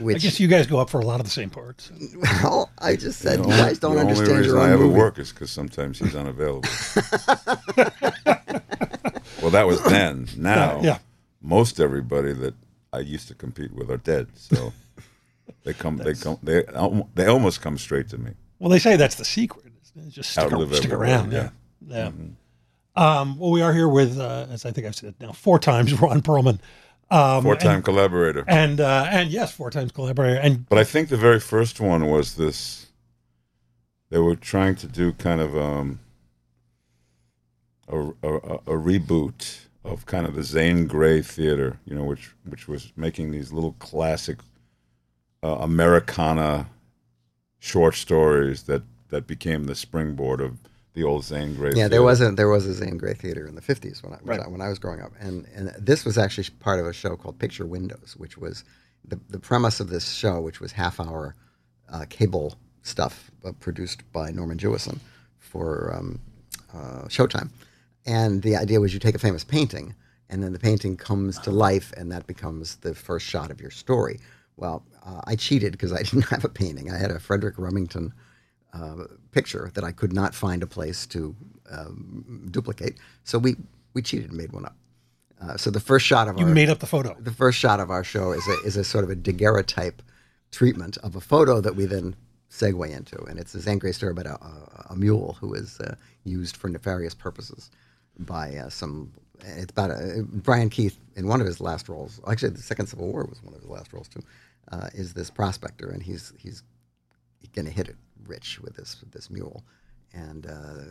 I 0.00 0.12
guess 0.14 0.38
you 0.38 0.46
guys 0.46 0.66
go 0.68 0.78
up 0.78 0.90
for 0.90 1.00
a 1.00 1.04
lot 1.04 1.18
of 1.18 1.26
the 1.26 1.30
same 1.32 1.50
parts. 1.50 1.90
well, 2.42 2.70
I 2.78 2.94
just 2.96 3.18
said, 3.20 3.40
The 3.40 3.48
you 3.48 3.48
guys 3.48 3.78
don't 3.80 3.96
the 3.96 4.00
understand 4.02 4.30
only 4.30 4.44
your 4.46 4.54
reason 4.54 4.58
own 4.58 4.68
I 4.68 4.72
ever 4.72 4.84
movie. 4.84 4.98
work 4.98 5.18
is 5.18 5.32
because 5.32 5.50
sometimes 5.50 5.98
he's 5.98 6.14
unavailable. 6.14 6.68
well, 9.42 9.50
that 9.50 9.66
was 9.66 9.82
then. 9.84 10.28
Now, 10.36 10.80
Yeah. 10.82 10.98
most 11.42 11.80
everybody 11.80 12.32
that 12.32 12.54
I 12.92 13.00
used 13.00 13.28
to 13.28 13.34
compete 13.34 13.72
with 13.72 13.90
are 13.90 13.96
dead. 13.96 14.28
So 14.34 14.72
they 15.64 15.72
come, 15.74 15.96
they 15.96 16.14
come, 16.14 16.38
they 16.42 16.64
they 17.14 17.26
almost 17.26 17.60
come 17.60 17.76
straight 17.78 18.08
to 18.10 18.18
me. 18.18 18.32
Well, 18.58 18.70
they 18.70 18.78
say 18.78 18.96
that's 18.96 19.16
the 19.16 19.24
secret. 19.24 19.64
Just 20.08 20.30
stick, 20.30 20.48
stick 20.74 20.92
around. 20.92 21.32
word, 21.32 21.34
Yeah. 21.34 21.50
Yeah. 21.86 22.06
Mm-hmm. 22.08 22.28
Um, 22.98 23.38
well, 23.38 23.50
we 23.52 23.62
are 23.62 23.72
here 23.72 23.88
with, 23.88 24.18
uh, 24.18 24.46
as 24.50 24.64
I 24.66 24.72
think 24.72 24.86
I've 24.86 24.96
said 24.96 25.14
now, 25.20 25.32
four 25.32 25.58
times 25.58 25.92
Ron 26.00 26.20
Perlman. 26.20 26.58
Um, 27.10 27.42
Four-time 27.44 27.76
and- 27.76 27.84
collaborator. 27.84 28.44
And, 28.48 28.80
uh, 28.80 29.06
and 29.08 29.30
yes, 29.30 29.52
four 29.52 29.70
times 29.70 29.92
collaborator. 29.92 30.38
And 30.40 30.68
But 30.68 30.78
I 30.78 30.84
think 30.84 31.08
the 31.08 31.16
very 31.16 31.40
first 31.40 31.80
one 31.80 32.06
was 32.06 32.34
this. 32.34 32.86
They 34.10 34.18
were 34.18 34.36
trying 34.36 34.74
to 34.76 34.86
do 34.86 35.12
kind 35.12 35.40
of 35.40 35.56
um, 35.56 36.00
a, 37.88 37.98
a, 37.98 38.10
a 38.22 38.54
a 38.54 38.76
reboot 38.78 39.60
of 39.84 40.04
kind 40.06 40.26
of 40.26 40.34
the 40.34 40.42
Zane 40.42 40.86
Grey 40.86 41.22
theater, 41.22 41.78
you 41.86 41.94
know, 41.94 42.04
which 42.04 42.34
which 42.44 42.68
was 42.68 42.92
making 42.96 43.30
these 43.30 43.52
little 43.52 43.72
classic 43.78 44.38
uh, 45.42 45.56
Americana 45.60 46.68
short 47.58 47.94
stories 47.94 48.62
that 48.64 48.82
that 49.10 49.26
became 49.26 49.64
the 49.64 49.74
springboard 49.74 50.40
of 50.40 50.58
the 50.94 51.04
old 51.04 51.24
Zane 51.24 51.54
Grey. 51.54 51.70
Yeah, 51.70 51.88
there 51.88 52.00
theater. 52.00 52.02
was 52.02 52.20
a 52.20 52.30
there 52.32 52.48
was 52.48 52.66
a 52.66 52.74
Zane 52.74 52.96
Grey 52.98 53.14
theater 53.14 53.46
in 53.46 53.54
the 53.54 53.60
fifties 53.62 54.02
when 54.02 54.12
I 54.14 54.16
when, 54.16 54.38
Right. 54.38 54.46
I 54.46 54.48
when 54.50 54.60
I 54.60 54.68
was 54.68 54.78
growing 54.78 55.00
up, 55.00 55.12
and 55.20 55.46
and 55.54 55.68
this 55.78 56.04
was 56.04 56.18
actually 56.18 56.48
part 56.60 56.80
of 56.80 56.86
a 56.86 56.92
show 56.92 57.16
called 57.16 57.38
Picture 57.38 57.66
Windows, 57.66 58.14
which 58.16 58.36
was 58.38 58.64
the 59.04 59.18
the 59.28 59.38
premise 59.38 59.80
of 59.80 59.88
this 59.90 60.10
show, 60.12 60.40
which 60.40 60.60
was 60.60 60.72
half 60.72 60.98
hour 61.00 61.34
uh, 61.90 62.04
cable 62.08 62.56
stuff 62.82 63.30
uh, 63.44 63.52
produced 63.60 64.10
by 64.12 64.30
Norman 64.30 64.58
Jewison 64.58 64.98
for 65.38 65.94
um, 65.94 66.20
uh, 66.74 67.04
Showtime, 67.08 67.50
and 68.06 68.42
the 68.42 68.56
idea 68.56 68.80
was 68.80 68.92
you 68.94 69.00
take 69.00 69.14
a 69.14 69.18
famous 69.18 69.44
painting, 69.44 69.94
and 70.28 70.42
then 70.42 70.52
the 70.52 70.58
painting 70.58 70.96
comes 70.96 71.38
to 71.40 71.50
life, 71.50 71.92
and 71.96 72.10
that 72.12 72.26
becomes 72.26 72.76
the 72.76 72.94
first 72.94 73.26
shot 73.26 73.50
of 73.50 73.60
your 73.60 73.70
story. 73.70 74.20
Well, 74.56 74.82
uh, 75.06 75.20
I 75.24 75.36
cheated 75.36 75.72
because 75.72 75.92
I 75.92 76.02
didn't 76.02 76.22
have 76.30 76.44
a 76.44 76.48
painting. 76.48 76.90
I 76.90 76.96
had 76.98 77.10
a 77.10 77.20
Frederic 77.20 77.54
Remington 77.58 78.12
uh, 78.80 79.04
picture 79.32 79.70
that 79.74 79.84
I 79.84 79.92
could 79.92 80.12
not 80.12 80.34
find 80.34 80.62
a 80.62 80.66
place 80.66 81.06
to 81.08 81.34
um, 81.70 82.48
duplicate. 82.50 82.98
So 83.24 83.38
we, 83.38 83.56
we 83.94 84.02
cheated 84.02 84.28
and 84.28 84.38
made 84.38 84.52
one 84.52 84.64
up. 84.64 84.76
Uh, 85.40 85.56
so 85.56 85.70
the 85.70 85.80
first 85.80 86.04
shot 86.04 86.28
of 86.28 86.38
You 86.38 86.46
our 86.46 86.52
made 86.52 86.68
up 86.68 86.80
the 86.80 86.86
photo. 86.86 87.16
The 87.20 87.30
first 87.32 87.58
shot 87.58 87.80
of 87.80 87.90
our 87.90 88.02
show 88.02 88.32
is 88.32 88.46
a 88.48 88.66
is 88.66 88.76
a 88.76 88.84
sort 88.84 89.04
of 89.04 89.10
a 89.10 89.14
daguerreotype 89.14 90.02
treatment 90.50 90.96
of 90.98 91.14
a 91.14 91.20
photo 91.20 91.60
that 91.60 91.76
we 91.76 91.84
then 91.84 92.16
segue 92.50 92.90
into, 92.90 93.22
and 93.24 93.38
it's 93.38 93.54
a 93.54 93.60
Zane 93.60 93.78
Grey 93.78 93.92
story 93.92 94.12
about 94.12 94.26
a, 94.26 94.34
a, 94.34 94.86
a 94.90 94.96
mule 94.96 95.36
who 95.40 95.54
is 95.54 95.78
uh, 95.80 95.94
used 96.24 96.56
for 96.56 96.68
nefarious 96.68 97.14
purposes 97.14 97.70
by 98.18 98.56
uh, 98.56 98.68
some. 98.68 99.12
It's 99.40 99.70
about 99.70 99.92
a, 99.92 100.24
Brian 100.26 100.70
Keith 100.70 100.98
in 101.14 101.28
one 101.28 101.40
of 101.40 101.46
his 101.46 101.60
last 101.60 101.88
roles. 101.88 102.20
Actually, 102.26 102.50
the 102.50 102.62
Second 102.62 102.86
Civil 102.86 103.06
War 103.06 103.24
was 103.24 103.40
one 103.40 103.54
of 103.54 103.60
his 103.60 103.70
last 103.70 103.92
roles 103.92 104.08
too. 104.08 104.22
Uh, 104.72 104.88
is 104.92 105.14
this 105.14 105.30
prospector, 105.30 105.88
and 105.88 106.02
he's 106.02 106.32
he's 106.36 106.64
going 107.54 107.66
to 107.66 107.70
hit 107.70 107.88
it 107.88 107.96
rich 108.28 108.60
with 108.60 108.76
this 108.76 108.96
this 109.10 109.30
mule, 109.30 109.64
and 110.12 110.46
uh, 110.46 110.84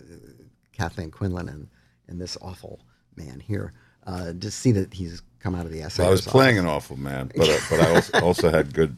Kathleen 0.73 1.11
Quinlan 1.11 1.49
and 1.49 1.67
and 2.07 2.19
this 2.19 2.37
awful 2.41 2.79
man 3.15 3.39
here. 3.39 3.73
Uh, 4.05 4.31
to 4.39 4.49
see 4.49 4.71
that 4.71 4.93
he's 4.93 5.21
come 5.39 5.53
out 5.53 5.65
of 5.65 5.71
the 5.71 5.81
essay. 5.81 6.01
Well, 6.01 6.07
I 6.07 6.11
was 6.11 6.21
playing 6.21 6.57
an 6.57 6.65
awful 6.65 6.95
man, 6.97 7.29
but 7.35 7.49
uh, 7.49 7.57
but 7.69 7.79
I 7.81 7.95
also, 7.95 8.19
also 8.23 8.49
had 8.49 8.73
good 8.73 8.95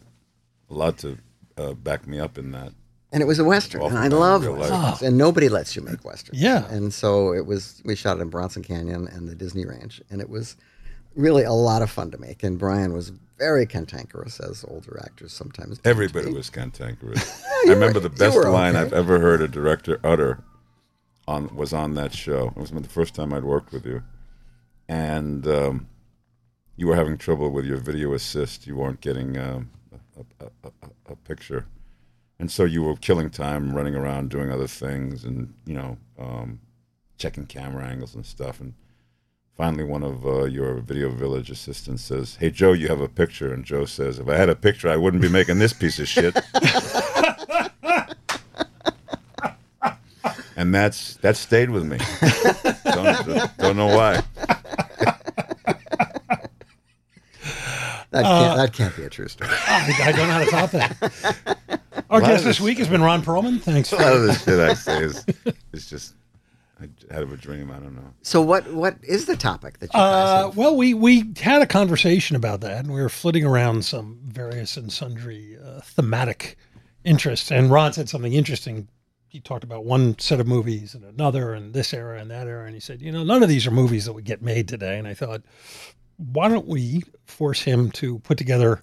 a 0.69 0.73
lot 0.73 0.99
to 0.99 1.17
uh, 1.57 1.73
back 1.73 2.05
me 2.07 2.19
up 2.19 2.37
in 2.37 2.51
that. 2.51 2.73
And 3.11 3.23
it 3.23 3.25
was 3.25 3.39
a 3.39 3.43
western, 3.43 3.81
Awful 3.81 3.97
and 3.97 3.97
I 3.97 4.01
man 4.03 4.11
in 4.11 4.19
love 4.19 4.41
real 4.43 4.51
life. 4.53 4.69
westerns, 4.69 5.01
and 5.01 5.17
nobody 5.17 5.49
lets 5.49 5.75
you 5.75 5.81
make 5.81 6.05
westerns. 6.05 6.39
Yeah. 6.39 6.67
and 6.69 6.93
so 6.93 7.33
it 7.33 7.47
was. 7.47 7.81
We 7.83 7.95
shot 7.95 8.17
it 8.17 8.21
in 8.21 8.29
Bronson 8.29 8.61
Canyon 8.61 9.07
and 9.07 9.27
the 9.27 9.33
Disney 9.33 9.65
Ranch, 9.65 9.99
and 10.11 10.21
it 10.21 10.29
was 10.29 10.55
really 11.15 11.43
a 11.43 11.53
lot 11.53 11.81
of 11.81 11.89
fun 11.89 12.11
to 12.11 12.17
make. 12.17 12.43
And 12.43 12.57
Brian 12.57 12.93
was 12.93 13.11
very 13.37 13.65
cantankerous, 13.65 14.39
as 14.39 14.65
older 14.67 14.99
actors 15.03 15.31
sometimes. 15.31 15.79
Everybody 15.85 16.31
was 16.31 16.49
cantankerous. 16.49 17.43
I 17.67 17.69
remember 17.69 17.99
the 17.99 18.09
best 18.09 18.37
line 18.37 18.75
okay. 18.75 18.85
I've 18.85 18.93
ever 18.93 19.19
heard 19.19 19.41
a 19.41 19.47
director 19.47 19.99
utter 20.03 20.43
on 21.27 21.55
was 21.55 21.73
on 21.73 21.93
that 21.95 22.13
show. 22.13 22.53
It 22.55 22.57
was 22.57 22.71
the 22.71 22.83
first 22.83 23.15
time 23.15 23.33
I'd 23.33 23.43
worked 23.43 23.71
with 23.71 23.85
you, 23.85 24.03
and 24.87 25.47
um, 25.47 25.87
you 26.75 26.87
were 26.87 26.95
having 26.95 27.17
trouble 27.17 27.49
with 27.51 27.65
your 27.65 27.77
video 27.77 28.13
assist. 28.13 28.67
You 28.67 28.75
weren't 28.75 28.99
getting 28.99 29.37
um, 29.37 29.69
a, 30.17 30.45
a, 30.45 30.49
a, 30.63 30.67
a, 30.67 31.13
a 31.13 31.15
picture, 31.15 31.65
and 32.39 32.51
so 32.51 32.65
you 32.65 32.83
were 32.83 32.95
killing 32.95 33.29
time, 33.29 33.73
running 33.73 33.95
around 33.95 34.29
doing 34.29 34.51
other 34.51 34.67
things, 34.67 35.23
and 35.23 35.53
you 35.65 35.75
know, 35.75 35.97
um, 36.17 36.59
checking 37.17 37.45
camera 37.45 37.85
angles 37.85 38.15
and 38.15 38.25
stuff. 38.25 38.59
And 38.59 38.73
finally, 39.59 39.83
one 39.83 40.03
of 40.03 40.25
uh, 40.25 40.45
your 40.45 40.75
video 40.75 41.09
village 41.09 41.49
assistants 41.51 42.01
says, 42.01 42.37
"Hey 42.39 42.49
Joe, 42.49 42.71
you 42.71 42.87
have 42.87 43.01
a 43.01 43.09
picture." 43.09 43.53
And 43.53 43.65
Joe 43.65 43.83
says, 43.83 44.17
"If 44.17 44.29
I 44.29 44.35
had 44.37 44.47
a 44.49 44.55
picture, 44.55 44.87
I 44.89 44.95
wouldn't 44.95 45.21
be 45.21 45.27
making 45.27 45.59
this 45.59 45.73
piece 45.73 45.99
of 45.99 46.07
shit." 46.07 46.33
and 50.55 50.73
that's 50.73 51.15
that 51.17 51.35
stayed 51.35 51.69
with 51.71 51.83
me. 51.83 51.97
don't, 52.93 53.57
don't 53.57 53.75
know 53.75 53.87
why. 53.87 54.23
That 58.11 58.25
Uh, 58.25 58.39
can't, 58.39 58.57
that 58.57 58.73
can't 58.73 58.95
be 58.95 59.03
a 59.03 59.09
true 59.09 59.27
story. 59.27 59.51
I, 59.51 59.93
I 60.05 60.11
don't 60.13 60.27
know 60.27 60.33
how 60.33 60.43
to 60.45 60.49
top 60.49 60.71
that. 60.71 61.81
Our 62.09 62.21
guest 62.21 62.43
this 62.45 62.57
this- 62.57 62.61
week 62.61 62.77
has 62.79 62.87
been 62.87 63.01
Ron 63.03 63.21
Perlman. 63.21 63.61
Thanks. 63.61 63.91
A 63.91 63.97
lot 63.97 64.13
of 64.13 64.23
the 64.23 64.33
shit 64.33 64.57
I 64.59 64.73
say 64.73 65.03
is, 65.03 65.25
is 65.73 65.87
just 65.89 66.15
I 66.81 67.13
had 67.13 67.23
a 67.23 67.37
dream. 67.37 67.71
I 67.71 67.79
don't 67.79 67.95
know. 67.95 68.13
So 68.21 68.41
what 68.41 68.71
what 68.73 68.97
is 69.03 69.25
the 69.25 69.35
topic 69.35 69.79
that 69.79 69.93
you 69.93 69.99
guys 69.99 70.45
Uh, 70.45 70.51
well, 70.55 70.75
we 70.75 70.93
we 70.93 71.31
had 71.41 71.61
a 71.61 71.67
conversation 71.67 72.35
about 72.35 72.61
that, 72.61 72.85
and 72.85 72.93
we 72.93 73.01
were 73.01 73.09
flitting 73.09 73.45
around 73.45 73.85
some 73.85 74.19
various 74.25 74.77
and 74.77 74.91
sundry 74.91 75.57
uh, 75.63 75.81
thematic 75.81 76.57
interests. 77.03 77.51
And 77.51 77.71
Ron 77.71 77.93
said 77.93 78.09
something 78.09 78.33
interesting. 78.33 78.87
He 79.27 79.39
talked 79.39 79.63
about 79.63 79.85
one 79.85 80.17
set 80.17 80.39
of 80.39 80.47
movies 80.47 80.95
and 80.95 81.03
another, 81.03 81.53
and 81.53 81.73
this 81.73 81.93
era 81.93 82.19
and 82.19 82.31
that 82.31 82.47
era, 82.47 82.65
and 82.65 82.73
he 82.73 82.79
said, 82.79 83.01
you 83.01 83.11
know, 83.11 83.23
none 83.23 83.43
of 83.43 83.49
these 83.49 83.67
are 83.67 83.71
movies 83.71 84.05
that 84.05 84.13
would 84.13 84.25
get 84.25 84.41
made 84.41 84.67
today. 84.67 84.97
And 84.97 85.07
I 85.07 85.13
thought, 85.13 85.43
why 86.17 86.49
don't 86.49 86.67
we 86.67 87.03
force 87.25 87.61
him 87.61 87.91
to 87.91 88.19
put 88.19 88.37
together 88.37 88.81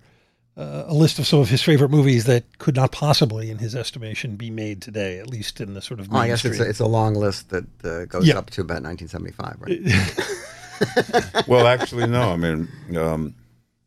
uh, 0.57 0.85
a 0.87 0.95
list 0.95 1.19
of 1.19 1.27
some 1.27 1.39
of 1.41 1.49
his 1.51 1.63
favorite 1.63 1.91
movies 1.91 2.25
that 2.25 2.45
could 2.59 2.75
not 2.77 2.91
possibly, 2.93 3.51
in 3.51 3.59
his 3.59 3.75
estimation, 3.75 4.37
be 4.37 4.51
made 4.51 4.81
today, 4.83 5.19
at 5.19 5.29
least 5.29 5.61
in 5.61 5.75
the 5.75 5.83
sort 5.83 6.01
of 6.01 6.09
Oh, 6.13 6.17
I 6.17 6.29
guess 6.29 6.45
it's 6.45 6.59
a, 6.61 6.69
it's 6.69 6.81
a 6.81 6.87
long 6.87 7.15
list 7.15 7.51
that 7.51 7.65
uh, 7.85 8.05
goes 8.07 8.27
Yeah. 8.27 8.39
up 8.39 8.51
to 8.51 8.63
about 8.63 8.83
1975, 8.83 9.57
right? 9.61 11.47
Well, 11.49 11.67
actually, 11.67 12.07
no. 12.07 12.33
I 12.33 12.37
mean, 12.37 12.69
um, 12.97 13.35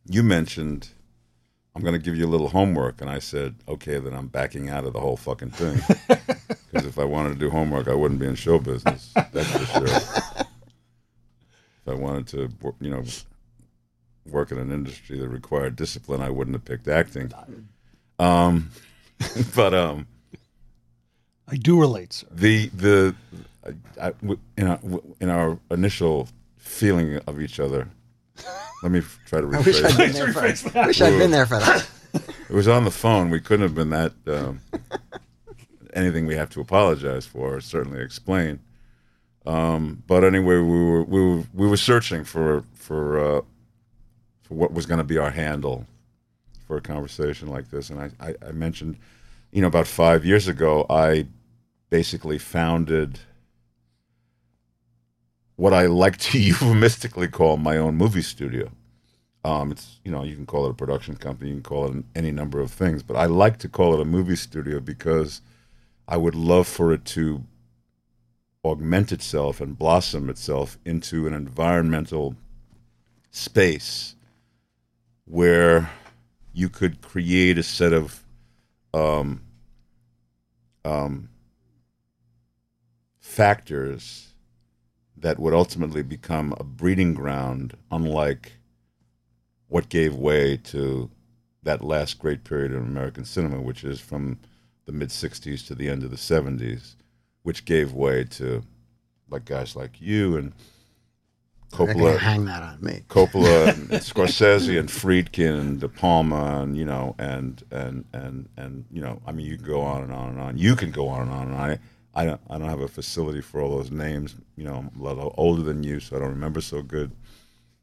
you 0.08 0.24
mentioned 0.24 0.90
I'm 1.76 1.84
going 1.84 1.94
to 1.94 2.00
give 2.04 2.16
you 2.16 2.26
a 2.26 2.28
little 2.34 2.50
homework, 2.50 3.00
and 3.00 3.10
I 3.10 3.20
said, 3.20 3.56
okay, 3.68 4.00
then 4.00 4.14
I'm 4.14 4.28
backing 4.28 4.70
out 4.70 4.86
of 4.86 4.94
the 4.94 5.00
whole 5.00 5.18
fucking 5.18 5.52
thing. 5.52 5.80
Because 6.72 6.86
if 6.86 7.00
I 7.00 7.04
wanted 7.04 7.30
to 7.30 7.36
do 7.40 7.50
homework, 7.50 7.88
I 7.88 7.96
wouldn't 7.96 8.20
be 8.20 8.28
in 8.28 8.36
show 8.36 8.60
business. 8.60 9.12
That's 9.34 9.50
for 9.50 9.66
sure. 9.66 9.88
If 11.82 11.88
I 11.88 11.94
wanted 11.96 12.28
to, 12.28 12.50
you 12.80 12.92
know, 12.92 13.04
work 14.32 14.52
in 14.52 14.58
an 14.58 14.72
industry 14.72 15.18
that 15.20 15.28
required 15.28 15.76
discipline, 15.76 16.22
I 16.22 16.30
wouldn't 16.30 16.56
have 16.56 16.66
picked 16.66 16.88
acting. 16.88 17.32
Um, 18.18 18.72
but 19.56 19.74
um, 19.74 20.08
I 21.48 21.56
do 21.56 21.80
relate, 21.80 22.14
sir. 22.14 22.28
the 22.32 22.68
the 22.70 23.16
I, 23.66 24.08
I, 24.08 24.12
w- 24.12 24.40
in, 24.58 24.68
our, 24.68 24.80
in 25.20 25.30
our 25.30 25.60
initial 25.72 26.28
feeling 26.58 27.18
of 27.28 27.42
each 27.42 27.60
other. 27.60 27.88
Let 28.82 28.92
me 28.94 29.02
try 29.28 29.42
to 29.42 29.48
I 29.48 29.60
wish 29.60 29.82
rephrase 29.82 29.86
I'd 29.86 29.98
been 29.98 30.12
there 30.14 30.32
for 30.32 30.72
that. 30.72 30.88
Wish 30.88 31.02
I'd 31.02 31.18
been 31.20 31.32
there 31.32 31.46
for 31.46 31.60
that. 31.60 31.88
It 32.14 32.54
was 32.56 32.68
on 32.68 32.86
the 32.86 32.92
phone. 32.92 33.30
We 33.30 33.42
couldn't 33.42 33.64
have 33.64 33.76
been 33.76 33.90
that. 33.90 34.14
Um, 34.26 34.62
anything 35.94 36.26
we 36.26 36.36
have 36.36 36.50
to 36.52 36.62
apologize 36.62 37.26
for, 37.26 37.56
or 37.56 37.62
certainly 37.62 38.02
explain. 38.02 38.60
Um, 39.46 40.04
but 40.08 40.24
anyway, 40.24 40.56
we 40.58 40.84
were 40.84 41.04
we 41.04 41.22
were 41.22 41.44
we 41.54 41.68
were 41.68 41.78
searching 41.78 42.24
for 42.24 42.64
for 42.76 43.20
uh, 43.20 43.42
for 44.50 44.56
what 44.56 44.74
was 44.74 44.88
going 44.88 44.98
to 44.98 45.03
be 45.03 45.20
our 45.20 45.29
handle 45.29 45.86
for 46.68 46.75
a 46.75 46.82
conversation 46.82 47.48
like 47.48 47.70
this, 47.70 47.89
and 47.89 48.00
I, 48.01 48.12
I, 48.20 48.36
I 48.48 48.51
mentioned, 48.51 48.98
you 49.51 49.62
know, 49.62 49.68
about 49.68 49.88
five 49.88 50.25
years 50.25 50.48
ago, 50.48 50.88
I 50.89 51.27
basically 51.89 52.39
founded 52.39 53.20
what 55.56 55.74
I 55.74 55.86
like 55.86 56.18
to 56.18 56.39
euphemistically 56.39 57.27
call 57.27 57.58
my 57.58 57.77
own 57.77 57.96
movie 57.96 58.24
studio. 58.24 58.72
Um, 59.46 59.72
it's 59.72 60.00
you 60.03 60.12
know 60.12 60.24
you 60.24 60.36
can 60.36 60.46
call 60.46 60.65
it 60.65 60.72
a 60.72 60.74
production 60.74 61.15
company, 61.15 61.51
you 61.51 61.56
can 61.58 61.63
call 61.63 61.86
it 61.96 62.03
any 62.13 62.32
number 62.32 62.60
of 62.60 62.72
things, 62.72 63.03
but 63.03 63.15
I 63.15 63.25
like 63.25 63.58
to 63.60 63.70
call 63.70 63.94
it 63.94 64.01
a 64.01 64.06
movie 64.06 64.36
studio 64.36 64.82
because 64.82 65.41
I 66.10 66.18
would 66.18 66.36
love 66.36 66.68
for 66.68 66.91
it 66.91 67.06
to 67.06 67.44
augment 68.65 69.13
itself 69.13 69.62
and 69.62 69.77
blossom 69.77 70.29
itself 70.29 70.77
into 70.84 71.25
an 71.25 71.34
environmental 71.34 72.36
space 73.32 74.15
where 75.30 75.92
you 76.54 76.68
could 76.68 77.02
create 77.02 77.58
a 77.60 77.64
set 77.64 77.94
of 77.94 78.24
um, 78.96 79.42
um, 80.84 81.30
factors 83.20 84.34
that 85.16 85.38
would 85.38 85.54
ultimately 85.54 86.02
become 86.02 86.54
a 86.60 86.64
breeding 86.64 87.14
ground, 87.14 87.78
unlike 87.92 88.54
what 89.68 89.88
gave 89.90 90.16
way 90.16 90.58
to 90.58 91.12
that 91.62 91.84
last 91.84 92.18
great 92.18 92.44
period 92.44 92.72
in 92.72 92.80
American 92.80 93.24
cinema, 93.24 93.62
which 93.62 93.84
is 93.84 94.00
from 94.00 94.40
the 94.86 94.92
mid 94.92 95.10
60s 95.10 95.66
to 95.68 95.76
the 95.76 95.90
end 95.90 96.04
of 96.04 96.10
the 96.10 96.18
70s, 96.18 96.96
which 97.44 97.66
gave 97.66 97.94
way 97.94 98.24
to 98.24 98.64
like 99.30 99.46
guys 99.46 99.76
like 99.76 100.02
you 100.02 100.36
and 100.38 100.54
Coppola, 101.72 102.18
hang 102.18 102.46
that 102.46 102.64
on 102.64 102.82
me. 102.82 103.04
Coppola, 103.10 103.70
and 103.70 103.90
Scorsese, 103.92 104.80
and 104.80 104.90
Friedkin, 104.90 105.60
and 105.60 105.80
De 105.80 105.88
Palma, 105.88 106.62
and 106.62 106.76
you 106.76 106.86
know, 106.86 107.16
and 107.20 107.64
and 107.72 108.06
and 108.14 108.50
and 108.58 108.86
you 108.92 109.02
know, 109.02 109.22
I 109.26 109.32
mean, 109.32 109.46
you 109.46 109.58
can 109.58 109.66
go 109.66 109.82
on 109.82 110.04
and 110.04 110.12
on 110.12 110.30
and 110.30 110.40
on. 110.40 110.58
You 110.58 110.76
can 110.76 110.92
go 110.92 111.08
on 111.08 111.24
and 111.24 111.32
on 111.32 111.48
and 111.48 111.56
on. 111.56 111.70
I, 111.72 111.80
I 112.16 112.26
don't, 112.26 112.42
I 112.50 112.58
don't 112.58 112.70
have 112.70 112.82
a 112.82 112.88
facility 112.88 113.42
for 113.42 113.62
all 113.62 113.78
those 113.78 113.92
names. 113.92 114.36
You 114.56 114.66
know, 114.66 114.76
I'm 114.76 115.00
a 115.00 115.04
little 115.04 115.34
older 115.38 115.62
than 115.62 115.84
you, 115.84 116.00
so 116.00 116.16
I 116.16 116.20
don't 116.20 116.30
remember 116.30 116.62
so 116.62 116.82
good. 116.82 117.12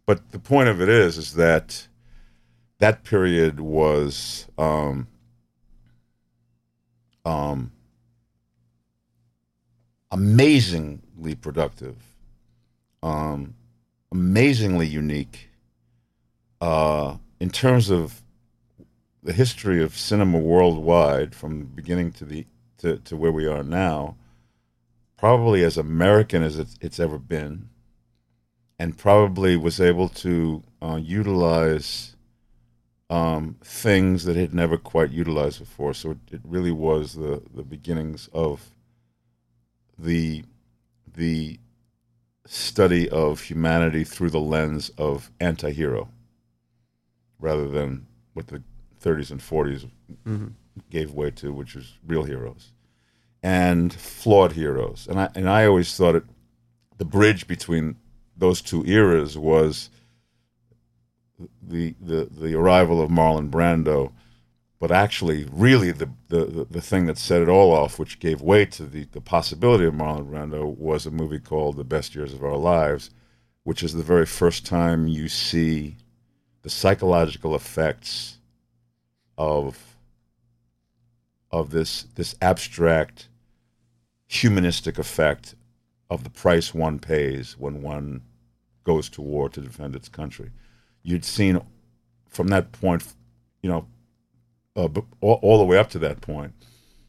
But 0.05 0.31
the 0.31 0.39
point 0.39 0.69
of 0.69 0.81
it 0.81 0.89
is, 0.89 1.17
is 1.19 1.35
that 1.35 1.89
that 2.79 3.03
period 3.05 3.61
was 3.61 4.47
um, 4.59 5.09
um, 7.25 7.73
amazingly 10.13 11.35
productive, 11.35 11.97
um, 13.03 13.55
amazingly 14.17 14.87
unique 14.87 15.51
uh, 16.63 17.17
in 17.39 17.51
terms 17.51 17.91
of 17.91 18.23
the 19.23 19.35
history 19.35 19.83
of 19.83 19.95
cinema 19.95 20.39
worldwide, 20.39 21.35
from 21.35 21.59
the 21.59 21.65
beginning 21.67 22.11
to 22.13 22.25
the 22.25 22.47
to, 22.79 22.97
to 22.99 23.15
where 23.15 23.33
we 23.33 23.47
are 23.47 23.63
now. 23.63 24.17
Probably 25.19 25.63
as 25.65 25.77
American 25.77 26.43
as 26.43 26.59
it's, 26.59 26.77
it's 26.81 27.01
ever 27.01 27.19
been, 27.19 27.69
and 28.79 28.97
probably 28.97 29.57
was 29.57 29.81
able 29.81 30.09
to 30.11 30.63
uh, 30.81 30.99
utilize 31.03 32.17
um, 33.11 33.57
things 33.63 34.25
that 34.25 34.37
had 34.37 34.55
never 34.55 34.79
quite 34.79 35.11
utilized 35.11 35.59
before. 35.59 35.93
So 35.93 36.13
it, 36.13 36.19
it 36.33 36.41
really 36.45 36.73
was 36.73 37.15
the, 37.15 37.43
the 37.55 37.65
beginnings 37.65 38.31
of 38.33 38.71
the 39.99 40.45
the 41.15 41.59
study 42.47 43.09
of 43.11 43.41
humanity 43.43 44.05
through 44.05 44.31
the 44.31 44.41
lens 44.41 44.91
of 44.99 45.31
anti-hero 45.41 46.09
rather 47.39 47.69
than 47.69 48.07
what 48.35 48.47
the 48.49 48.63
30s 49.01 49.31
and 49.31 49.41
40s 49.41 49.87
Mhm. 50.25 50.53
gave 50.91 51.13
way 51.13 51.31
to 51.31 51.53
which 51.53 51.75
was 51.75 51.99
real 52.07 52.23
heroes 52.25 52.73
and 53.43 53.93
flawed 53.93 54.53
heroes 54.53 55.07
and 55.09 55.19
I 55.21 55.29
and 55.35 55.49
I 55.49 55.67
always 55.67 55.95
thought 55.97 56.15
it 56.15 56.25
the 56.99 57.05
bridge 57.05 57.47
between 57.47 57.97
those 58.37 58.61
two 58.63 58.85
eras 58.87 59.37
was 59.37 59.91
the 61.63 61.95
the 62.01 62.25
the 62.31 62.55
arrival 62.55 63.03
of 63.03 63.11
Marlon 63.11 63.51
Brando, 63.51 64.13
but 64.79 64.91
actually, 64.91 65.47
really, 65.51 65.91
the 65.91 66.11
the 66.29 66.67
the, 66.71 66.81
thing 66.81 67.07
that 67.07 67.19
set 67.19 67.41
it 67.41 67.49
all 67.49 67.73
off, 67.73 67.99
which 67.99 68.21
gave 68.21 68.41
way 68.43 68.67
to 68.67 68.85
the 68.85 69.05
the 69.13 69.21
possibility 69.21 69.85
of 69.85 69.95
Marlon 69.95 70.29
Brando, 70.29 70.77
was 70.77 71.07
a 71.07 71.11
movie 71.11 71.41
called 71.41 71.77
The 71.77 71.85
Best 71.85 72.15
Years 72.15 72.35
of 72.35 72.45
Our 72.45 72.57
Lives, 72.57 73.11
which 73.65 73.83
is 73.83 73.95
the 73.95 74.03
very 74.03 74.27
first 74.27 74.67
time 74.67 75.09
you 75.09 75.29
see 75.29 75.97
the 76.63 76.71
psychological 76.71 77.55
effects 77.55 78.39
of 79.39 79.97
of 81.51 81.71
this 81.71 82.03
this 82.15 82.35
abstract 82.43 83.29
humanistic 84.27 84.99
effect 84.99 85.55
of 86.11 86.25
the 86.25 86.31
price 86.31 86.75
one 86.75 86.99
pays 86.99 87.57
when 87.59 87.83
one 87.83 88.23
goes 88.85 89.09
to 89.09 89.23
war 89.23 89.49
to 89.49 89.61
defend 89.61 89.97
its 89.97 90.09
country. 90.09 90.51
You'd 91.03 91.25
seen 91.25 91.61
from 92.29 92.49
that 92.49 92.73
point, 92.73 93.05
you 93.63 93.71
know, 93.71 93.87
uh, 94.77 94.89
all, 95.21 95.39
all 95.43 95.59
the 95.59 95.65
way 95.65 95.79
up 95.79 95.91
to 95.91 95.99
that 96.01 96.21
point, 96.21 96.53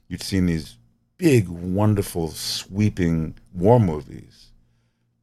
you'd 0.07 0.23
seen 0.23 0.45
these 0.45 0.77
big, 1.17 1.47
wonderful, 1.49 2.29
sweeping 2.29 3.35
war 3.53 3.79
movies, 3.79 4.51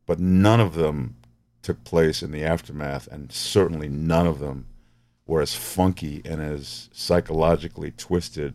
but 0.06 0.18
none 0.18 0.60
of 0.60 0.74
them 0.74 1.16
took 1.62 1.82
place 1.84 2.22
in 2.22 2.30
the 2.30 2.44
aftermath, 2.44 3.08
and 3.08 3.32
certainly 3.32 3.88
none 3.88 4.26
of 4.26 4.38
them 4.38 4.66
were 5.26 5.40
as 5.40 5.54
funky 5.54 6.20
and 6.24 6.40
as 6.42 6.90
psychologically 6.92 7.90
twisted 7.90 8.54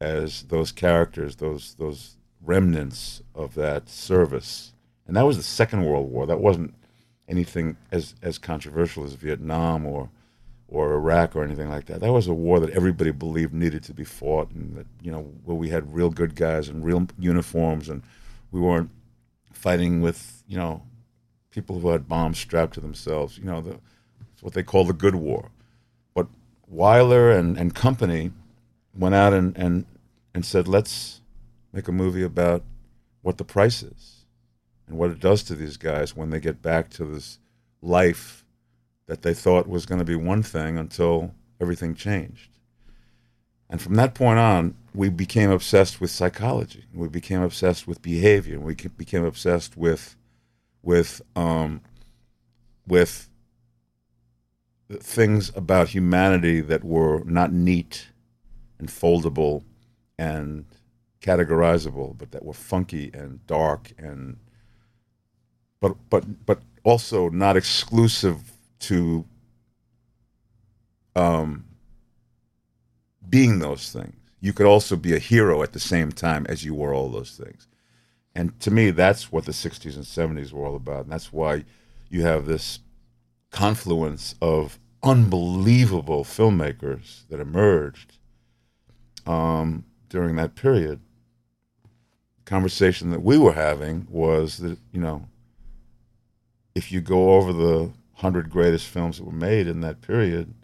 as 0.00 0.42
those 0.44 0.70
characters, 0.70 1.36
those 1.36 1.74
those 1.74 2.16
remnants 2.40 3.22
of 3.34 3.54
that 3.54 3.88
service. 3.88 4.72
And 5.06 5.16
that 5.16 5.26
was 5.26 5.36
the 5.36 5.42
Second 5.42 5.84
World 5.84 6.10
War. 6.10 6.26
That 6.26 6.40
wasn't 6.40 6.74
anything 7.26 7.76
as 7.90 8.14
as 8.22 8.38
controversial 8.38 9.04
as 9.04 9.14
Vietnam 9.14 9.84
or 9.84 10.10
or 10.68 10.92
Iraq 10.92 11.34
or 11.34 11.42
anything 11.42 11.70
like 11.70 11.86
that. 11.86 12.00
That 12.00 12.12
was 12.12 12.26
a 12.26 12.34
war 12.34 12.60
that 12.60 12.70
everybody 12.70 13.10
believed 13.10 13.54
needed 13.54 13.82
to 13.84 13.94
be 13.94 14.04
fought, 14.04 14.50
and 14.50 14.76
that 14.76 14.86
you 15.02 15.10
know 15.10 15.22
where 15.44 15.56
we 15.56 15.70
had 15.70 15.94
real 15.94 16.10
good 16.10 16.34
guys 16.34 16.68
and 16.68 16.84
real 16.84 17.06
uniforms, 17.18 17.88
and 17.88 18.02
we 18.50 18.60
weren't 18.60 18.90
fighting 19.52 20.00
with 20.00 20.42
you 20.46 20.56
know 20.56 20.82
people 21.50 21.80
who 21.80 21.88
had 21.88 22.08
bombs 22.08 22.38
strapped 22.38 22.74
to 22.74 22.80
themselves. 22.80 23.38
You 23.38 23.44
know, 23.44 23.60
the, 23.60 23.78
it's 24.32 24.42
what 24.42 24.54
they 24.54 24.62
call 24.62 24.84
the 24.84 24.92
good 24.92 25.16
war. 25.16 25.50
But 26.14 26.28
Wyler 26.72 27.36
and, 27.36 27.58
and 27.58 27.74
company 27.74 28.30
went 28.96 29.16
out 29.16 29.32
and, 29.32 29.56
and, 29.56 29.84
and 30.34 30.44
said, 30.44 30.68
let's 30.68 31.20
make 31.72 31.88
a 31.88 31.92
movie 31.92 32.22
about 32.22 32.62
what 33.22 33.38
the 33.38 33.44
price 33.44 33.82
is 33.82 34.24
and 34.86 34.96
what 34.96 35.10
it 35.10 35.18
does 35.18 35.42
to 35.44 35.56
these 35.56 35.76
guys 35.76 36.14
when 36.14 36.30
they 36.30 36.38
get 36.38 36.62
back 36.62 36.90
to 36.90 37.04
this 37.04 37.40
life 37.82 38.44
that 39.08 39.22
they 39.22 39.34
thought 39.34 39.66
was 39.66 39.86
going 39.86 39.98
to 39.98 40.04
be 40.04 40.14
one 40.14 40.42
thing 40.42 40.78
until 40.78 41.34
everything 41.60 41.94
changed. 41.94 42.50
And 43.68 43.82
from 43.82 43.94
that 43.94 44.14
point 44.14 44.38
on, 44.38 44.76
we 44.94 45.08
became 45.08 45.50
obsessed 45.50 46.00
with 46.00 46.10
psychology. 46.10 46.84
We 46.94 47.08
became 47.08 47.42
obsessed 47.42 47.88
with 47.88 48.00
behavior. 48.00 48.60
We 48.60 48.74
became 48.74 49.24
obsessed 49.24 49.76
with, 49.76 50.14
with, 50.82 51.20
um, 51.34 51.80
with 52.86 53.28
things 55.00 55.52
about 55.54 55.88
humanity 55.88 56.60
that 56.60 56.84
were 56.84 57.22
not 57.24 57.52
neat 57.52 58.08
and 58.78 58.88
foldable 58.88 59.64
and 60.18 60.66
categorizable, 61.20 62.16
but 62.16 62.30
that 62.30 62.44
were 62.44 62.54
funky 62.54 63.10
and 63.12 63.44
dark 63.46 63.92
and 63.98 64.38
but 65.80 65.96
but 66.10 66.46
but 66.46 66.60
also 66.84 67.28
not 67.28 67.56
exclusive 67.56 68.52
to 68.80 69.24
um, 71.16 71.64
being 73.28 73.58
those 73.58 73.92
things. 73.92 74.14
You 74.40 74.52
could 74.52 74.66
also 74.66 74.96
be 74.96 75.14
a 75.14 75.18
hero 75.18 75.62
at 75.62 75.72
the 75.72 75.80
same 75.80 76.12
time 76.12 76.46
as 76.48 76.64
you 76.64 76.74
were 76.74 76.94
all 76.94 77.08
those 77.08 77.32
things. 77.32 77.66
And 78.34 78.58
to 78.60 78.70
me, 78.70 78.90
that's 78.90 79.32
what 79.32 79.44
the 79.46 79.52
60s 79.52 79.96
and 79.96 80.04
70s 80.04 80.52
were 80.52 80.64
all 80.64 80.76
about. 80.76 81.04
And 81.04 81.12
that's 81.12 81.32
why 81.32 81.64
you 82.08 82.22
have 82.22 82.46
this 82.46 82.78
confluence 83.50 84.36
of 84.40 84.78
unbelievable 85.02 86.24
filmmakers 86.24 87.26
that 87.28 87.40
emerged 87.40 88.18
um, 89.26 89.84
during 90.08 90.36
that 90.36 90.54
period. 90.54 91.00
Conversation 92.44 93.10
that 93.10 93.22
we 93.22 93.38
were 93.38 93.52
having 93.52 94.06
was 94.08 94.58
that, 94.58 94.78
you 94.92 95.00
know, 95.00 95.26
if 96.74 96.92
you 96.92 97.00
go 97.00 97.32
over 97.32 97.52
the 97.52 97.90
hundred 98.18 98.50
greatest 98.50 98.86
films 98.86 99.18
that 99.18 99.24
were 99.24 99.32
made 99.32 99.66
in 99.66 99.80
that 99.80 100.00
period, 100.00 100.54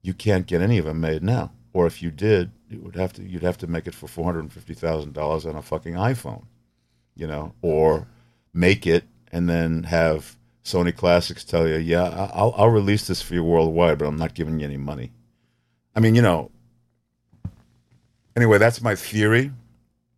you 0.00 0.14
can't 0.14 0.46
get 0.46 0.62
any 0.62 0.78
of 0.78 0.86
them 0.86 1.00
made 1.00 1.22
now. 1.22 1.52
Or 1.74 1.86
if 1.86 2.02
you 2.02 2.10
did, 2.10 2.50
you 2.68 2.80
would 2.80 2.96
have 2.96 3.12
to 3.14 3.22
you'd 3.22 3.42
have 3.42 3.58
to 3.58 3.66
make 3.66 3.86
it 3.86 3.94
for 3.94 4.08
four 4.08 4.24
hundred 4.24 4.40
and 4.40 4.52
fifty 4.52 4.74
thousand 4.74 5.12
dollars 5.12 5.46
on 5.46 5.56
a 5.56 5.62
fucking 5.62 5.94
iPhone, 5.94 6.44
you 7.14 7.26
know, 7.26 7.54
or 7.62 8.06
make 8.52 8.86
it 8.86 9.04
and 9.30 9.48
then 9.48 9.84
have 9.84 10.36
Sony 10.64 10.94
Classics 10.94 11.44
tell 11.44 11.66
you, 11.66 11.76
yeah, 11.76 12.30
I'll 12.32 12.54
I'll 12.56 12.68
release 12.68 13.06
this 13.06 13.22
for 13.22 13.34
you 13.34 13.44
worldwide, 13.44 13.98
but 13.98 14.06
I'm 14.06 14.16
not 14.16 14.34
giving 14.34 14.58
you 14.58 14.66
any 14.66 14.76
money. 14.76 15.12
I 15.94 16.00
mean, 16.00 16.14
you 16.14 16.22
know. 16.22 16.50
Anyway, 18.34 18.56
that's 18.56 18.80
my 18.80 18.94
theory, 18.94 19.52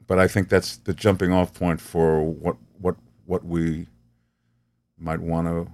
but 0.07 0.21
I 0.21 0.29
think 0.29 0.49
that's 0.49 0.77
the 0.77 0.95
jumping 0.95 1.33
off 1.33 1.53
point 1.53 1.81
for 1.81 2.23
what 2.23 2.57
what 2.79 2.97
what 3.27 3.45
we 3.45 3.89
might 4.99 5.21
want 5.21 5.49
to 5.49 5.73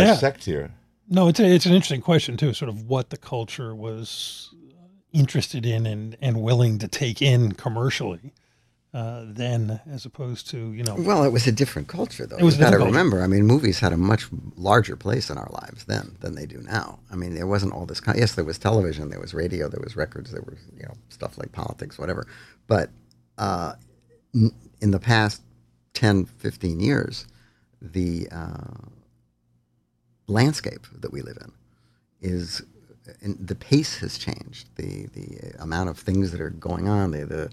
Yeah. 0.00 0.06
dissect 0.14 0.44
here. 0.44 0.72
No, 1.08 1.28
it's 1.28 1.38
a, 1.38 1.44
it's 1.46 1.66
an 1.66 1.72
interesting 1.72 2.00
question 2.00 2.36
too. 2.36 2.52
Sort 2.52 2.68
of 2.68 2.82
what 2.82 3.10
the 3.10 3.16
culture 3.16 3.74
was 3.74 4.52
interested 5.12 5.64
in 5.64 5.86
and, 5.86 6.16
and 6.20 6.42
willing 6.42 6.78
to 6.78 6.88
take 6.88 7.22
in 7.22 7.52
commercially, 7.52 8.34
uh, 8.92 9.24
then 9.26 9.80
as 9.90 10.04
opposed 10.04 10.50
to 10.50 10.72
you 10.72 10.82
know. 10.82 10.96
Well, 10.98 11.22
it 11.24 11.32
was 11.32 11.46
a 11.46 11.52
different 11.52 11.88
culture, 11.88 12.26
though. 12.26 12.36
It 12.36 12.42
was 12.42 12.56
a 12.56 12.58
You've 12.58 12.70
got 12.72 12.78
to 12.78 12.84
remember. 12.84 13.22
I 13.22 13.26
mean, 13.28 13.46
movies 13.46 13.78
had 13.78 13.92
a 13.92 13.96
much 13.96 14.26
larger 14.56 14.96
place 14.96 15.30
in 15.30 15.38
our 15.38 15.48
lives 15.50 15.84
then 15.84 16.16
than 16.20 16.34
they 16.34 16.44
do 16.46 16.58
now. 16.62 16.98
I 17.10 17.16
mean, 17.16 17.34
there 17.34 17.46
wasn't 17.46 17.72
all 17.72 17.86
this. 17.86 18.00
Kind 18.00 18.18
yes, 18.18 18.34
there 18.34 18.44
was 18.44 18.58
television, 18.58 19.10
there 19.10 19.20
was 19.20 19.32
radio, 19.32 19.68
there 19.68 19.80
was 19.82 19.96
records, 19.96 20.32
there 20.32 20.42
was 20.42 20.58
you 20.76 20.82
know 20.82 20.94
stuff 21.08 21.38
like 21.38 21.52
politics, 21.52 21.98
whatever. 21.98 22.26
But 22.66 22.90
uh, 23.38 23.74
n- 24.34 24.52
in 24.80 24.90
the 24.90 24.98
past 24.98 25.42
10, 25.94 26.24
15 26.26 26.80
years, 26.80 27.26
the 27.80 28.28
uh, 28.32 28.88
landscape 30.26 30.86
that 30.92 31.12
we 31.12 31.22
live 31.22 31.38
in 31.40 31.52
is 32.20 32.62
the 33.22 33.54
pace 33.54 33.98
has 33.98 34.18
changed. 34.18 34.68
The 34.76 35.06
the 35.06 35.54
amount 35.60 35.90
of 35.90 35.98
things 35.98 36.32
that 36.32 36.40
are 36.40 36.50
going 36.50 36.88
on, 36.88 37.12
the 37.12 37.24
the 37.24 37.50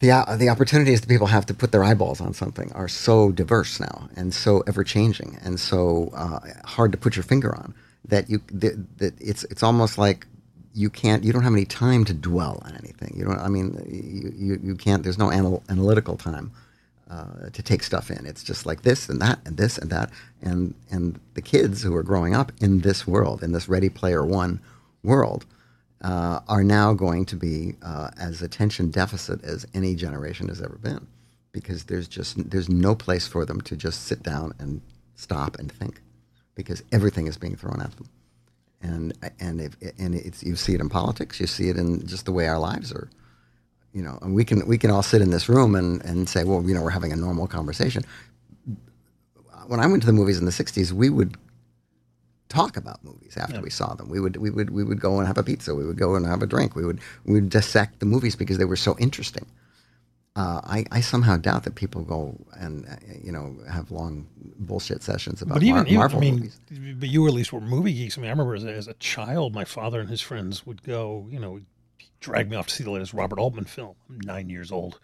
the 0.00 0.10
uh, 0.10 0.36
the 0.36 0.48
opportunities 0.48 1.00
that 1.00 1.08
people 1.08 1.28
have 1.28 1.46
to 1.46 1.54
put 1.54 1.72
their 1.72 1.84
eyeballs 1.84 2.20
on 2.20 2.34
something 2.34 2.72
are 2.72 2.88
so 2.88 3.30
diverse 3.32 3.80
now 3.80 4.08
and 4.16 4.34
so 4.34 4.62
ever 4.66 4.84
changing 4.84 5.38
and 5.42 5.58
so 5.58 6.10
uh, 6.14 6.40
hard 6.64 6.92
to 6.92 6.98
put 6.98 7.16
your 7.16 7.22
finger 7.22 7.54
on 7.54 7.74
that 8.06 8.28
you 8.28 8.42
that, 8.52 8.98
that 8.98 9.14
it's 9.20 9.44
it's 9.44 9.62
almost 9.62 9.98
like 9.98 10.26
you 10.74 10.90
can't 10.90 11.22
you 11.22 11.32
don't 11.32 11.44
have 11.44 11.52
any 11.52 11.64
time 11.64 12.04
to 12.04 12.12
dwell 12.12 12.60
on 12.64 12.74
anything 12.76 13.14
you 13.16 13.24
don't 13.24 13.38
i 13.38 13.48
mean 13.48 13.80
you, 13.88 14.32
you, 14.36 14.60
you 14.62 14.74
can't 14.74 15.04
there's 15.04 15.18
no 15.18 15.30
anal, 15.30 15.62
analytical 15.68 16.16
time 16.16 16.50
uh, 17.12 17.50
to 17.52 17.62
take 17.62 17.82
stuff 17.82 18.10
in. 18.10 18.24
It's 18.24 18.42
just 18.42 18.64
like 18.64 18.82
this 18.82 19.08
and 19.08 19.20
that 19.20 19.38
and 19.44 19.58
this 19.58 19.76
and 19.76 19.90
that. 19.90 20.10
And 20.40 20.74
and 20.90 21.20
the 21.34 21.42
kids 21.42 21.82
who 21.82 21.94
are 21.94 22.02
growing 22.02 22.34
up 22.34 22.52
in 22.60 22.80
this 22.80 23.06
world 23.06 23.42
in 23.42 23.52
this 23.52 23.68
ready 23.68 23.90
player 23.90 24.24
one 24.24 24.60
world 25.02 25.44
uh, 26.00 26.40
are 26.48 26.64
now 26.64 26.94
going 26.94 27.26
to 27.26 27.36
be 27.36 27.74
uh, 27.82 28.10
as 28.18 28.40
attention 28.40 28.90
deficit 28.90 29.44
as 29.44 29.66
any 29.74 29.94
generation 29.94 30.48
has 30.48 30.62
ever 30.62 30.78
been 30.82 31.06
because 31.52 31.84
there's 31.84 32.08
just 32.08 32.50
there's 32.50 32.70
no 32.70 32.94
place 32.94 33.26
for 33.26 33.44
them 33.44 33.60
to 33.60 33.76
just 33.76 34.04
sit 34.04 34.22
down 34.22 34.54
and 34.58 34.80
stop 35.14 35.58
and 35.58 35.70
think 35.70 36.00
because 36.54 36.82
everything 36.92 37.26
is 37.26 37.36
being 37.36 37.56
thrown 37.56 37.82
at 37.82 37.94
them. 37.96 38.08
And 38.80 39.12
and 39.38 39.60
if, 39.60 39.76
and 39.98 40.14
it's 40.14 40.42
you 40.42 40.56
see 40.56 40.74
it 40.74 40.80
in 40.80 40.88
politics. 40.88 41.38
You 41.40 41.46
see 41.46 41.68
it 41.68 41.76
in 41.76 42.06
just 42.06 42.24
the 42.24 42.32
way 42.32 42.48
our 42.48 42.58
lives 42.58 42.90
are 42.90 43.10
you 43.92 44.02
know 44.02 44.18
and 44.22 44.34
we 44.34 44.44
can 44.44 44.66
we 44.66 44.78
can 44.78 44.90
all 44.90 45.02
sit 45.02 45.20
in 45.22 45.30
this 45.30 45.48
room 45.48 45.74
and 45.74 46.04
and 46.04 46.28
say 46.28 46.44
well 46.44 46.62
you 46.62 46.74
know 46.74 46.82
we're 46.82 46.90
having 46.90 47.12
a 47.12 47.16
normal 47.16 47.46
conversation 47.46 48.02
when 49.66 49.80
I 49.80 49.86
went 49.86 50.02
to 50.02 50.06
the 50.06 50.12
movies 50.12 50.38
in 50.38 50.44
the 50.44 50.50
60s 50.52 50.92
we 50.92 51.08
would 51.10 51.36
talk 52.48 52.76
about 52.76 53.02
movies 53.04 53.36
after 53.36 53.54
Yeah. 53.56 53.60
we 53.62 53.70
saw 53.70 53.94
them. 53.94 54.08
We 54.10 54.20
would 54.20 54.36
we 54.36 54.50
would 54.50 54.70
we 54.70 54.84
would 54.84 55.00
go 55.00 55.18
and 55.18 55.26
have 55.26 55.38
a 55.38 55.42
pizza. 55.42 55.74
We 55.74 55.86
would 55.86 55.96
go 55.96 56.14
and 56.16 56.26
have 56.26 56.42
a 56.42 56.46
drink. 56.46 56.76
We 56.76 56.84
would 56.84 57.00
we 57.24 57.32
would 57.34 57.48
dissect 57.48 58.00
the 58.00 58.06
movies 58.06 58.36
because 58.36 58.58
they 58.58 58.66
were 58.66 58.76
so 58.76 58.94
interesting. 58.98 59.46
Uh, 60.34 60.60
I, 60.64 60.84
I 60.90 61.00
somehow 61.02 61.36
doubt 61.36 61.64
that 61.64 61.74
people 61.74 62.02
go 62.02 62.36
and 62.58 62.86
uh, 62.86 62.96
you 63.22 63.32
know 63.32 63.56
have 63.70 63.90
long 63.90 64.26
bullshit 64.58 65.02
sessions 65.02 65.40
about 65.42 65.54
But 65.54 65.62
even, 65.62 65.74
Mar- 65.76 65.86
even 65.86 65.98
Marvel 65.98 66.18
I 66.18 66.20
mean, 66.20 66.34
movies. 66.36 66.60
but 66.98 67.08
you 67.08 67.26
at 67.26 67.32
least 67.32 67.52
were 67.54 67.60
movie 67.60 67.92
geeks. 67.94 68.18
I 68.18 68.20
mean, 68.20 68.28
I 68.28 68.32
remember 68.32 68.54
as 68.54 68.64
a, 68.64 68.72
as 68.72 68.88
a 68.88 68.94
child, 68.94 69.54
my 69.54 69.64
father 69.64 70.00
and 70.00 70.10
his 70.10 70.20
friends 70.20 70.66
would 70.66 70.82
go. 70.82 71.26
You 71.30 71.38
know, 71.38 71.60
drag 72.22 72.50
me 72.50 72.56
off 72.56 72.68
to 72.68 72.74
see 72.74 72.84
the 72.84 72.90
latest 72.90 73.12
Robert 73.12 73.38
Altman 73.38 73.66
film. 73.66 73.94
I'm 74.08 74.20
nine 74.20 74.48
years 74.48 74.72
old, 74.72 74.98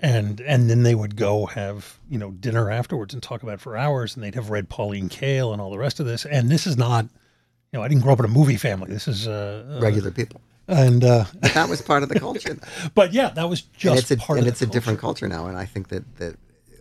and 0.00 0.40
and 0.40 0.70
then 0.70 0.82
they 0.82 0.94
would 0.94 1.16
go 1.16 1.46
have 1.46 1.98
you 2.08 2.18
know 2.18 2.30
dinner 2.30 2.70
afterwards 2.70 3.12
and 3.12 3.22
talk 3.22 3.42
about 3.42 3.54
it 3.54 3.60
for 3.60 3.76
hours. 3.76 4.14
And 4.14 4.24
they'd 4.24 4.34
have 4.34 4.50
read 4.50 4.68
Pauline 4.68 5.08
Kael 5.08 5.52
and 5.52 5.60
all 5.60 5.70
the 5.70 5.78
rest 5.78 6.00
of 6.00 6.06
this. 6.06 6.24
And 6.24 6.50
this 6.50 6.66
is 6.66 6.76
not, 6.78 7.04
you 7.04 7.78
know, 7.78 7.82
I 7.82 7.88
didn't 7.88 8.02
grow 8.02 8.14
up 8.14 8.20
in 8.20 8.24
a 8.24 8.28
movie 8.28 8.56
family. 8.56 8.90
This 8.90 9.08
is 9.08 9.28
uh, 9.28 9.76
uh, 9.76 9.80
Regular 9.80 10.10
people. 10.10 10.40
and 10.68 11.04
uh, 11.04 11.24
that 11.40 11.68
was 11.68 11.82
part 11.82 12.02
of 12.02 12.08
the 12.08 12.18
culture. 12.18 12.56
but 12.94 13.12
yeah, 13.12 13.30
that 13.30 13.48
was 13.48 13.60
and 13.62 13.72
just 13.76 14.10
it's 14.10 14.22
a, 14.22 14.24
part 14.24 14.38
and 14.38 14.48
it's 14.48 14.62
a 14.62 14.66
different 14.66 14.98
culture 14.98 15.28
now. 15.28 15.46
And 15.46 15.58
I 15.58 15.66
think 15.66 15.88
that 15.88 16.16
that 16.16 16.36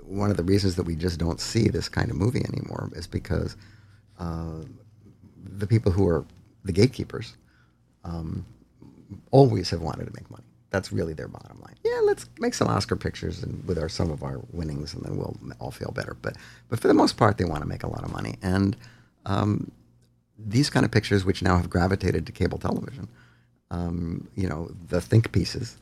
one 0.06 0.30
of 0.30 0.38
the 0.38 0.44
reasons 0.44 0.76
that 0.76 0.84
we 0.84 0.96
just 0.96 1.20
don't 1.20 1.40
see 1.40 1.70
this 1.70 1.88
kind 1.90 2.10
of 2.12 2.18
movie 2.18 2.44
anymore 2.46 2.90
is 2.94 3.08
because 3.08 3.56
uh, 4.20 4.60
the 5.44 5.66
people 5.66 5.92
who 5.92 6.08
are 6.08 6.26
the 6.66 6.72
gatekeepers 6.72 7.38
um, 8.04 8.46
always 9.32 9.70
have 9.70 9.82
wanted 9.82 10.06
to 10.06 10.12
make 10.16 10.30
money. 10.30 10.44
That's 10.70 10.92
really 10.92 11.14
their 11.14 11.28
bottom 11.28 11.60
line. 11.60 11.76
Yeah, 11.84 12.00
let's 12.04 12.30
make 12.40 12.54
some 12.54 12.70
Oscar 12.70 12.96
pictures 12.96 13.44
and 13.44 13.66
with 13.68 13.78
our 13.78 13.90
some 13.90 14.10
of 14.10 14.24
our 14.24 14.40
winnings, 14.52 14.94
and 14.94 15.04
then 15.04 15.18
we'll 15.18 15.36
all 15.60 15.72
feel 15.72 15.92
better. 15.92 16.16
But 16.22 16.38
but 16.70 16.80
for 16.80 16.88
the 16.88 16.94
most 16.94 17.18
part, 17.18 17.38
they 17.38 17.46
want 17.46 17.62
to 17.62 17.68
make 17.68 17.84
a 17.84 17.88
lot 17.88 18.04
of 18.04 18.12
money. 18.12 18.36
And 18.42 18.78
um, 19.26 19.72
these 20.38 20.70
kind 20.70 20.86
of 20.86 20.92
pictures, 20.92 21.26
which 21.26 21.42
now 21.42 21.58
have 21.58 21.70
gravitated 21.70 22.26
to 22.26 22.32
cable 22.32 22.58
television, 22.58 23.10
um, 23.70 24.28
you 24.36 24.48
know, 24.48 24.72
the 24.88 25.02
think 25.02 25.32
pieces, 25.34 25.78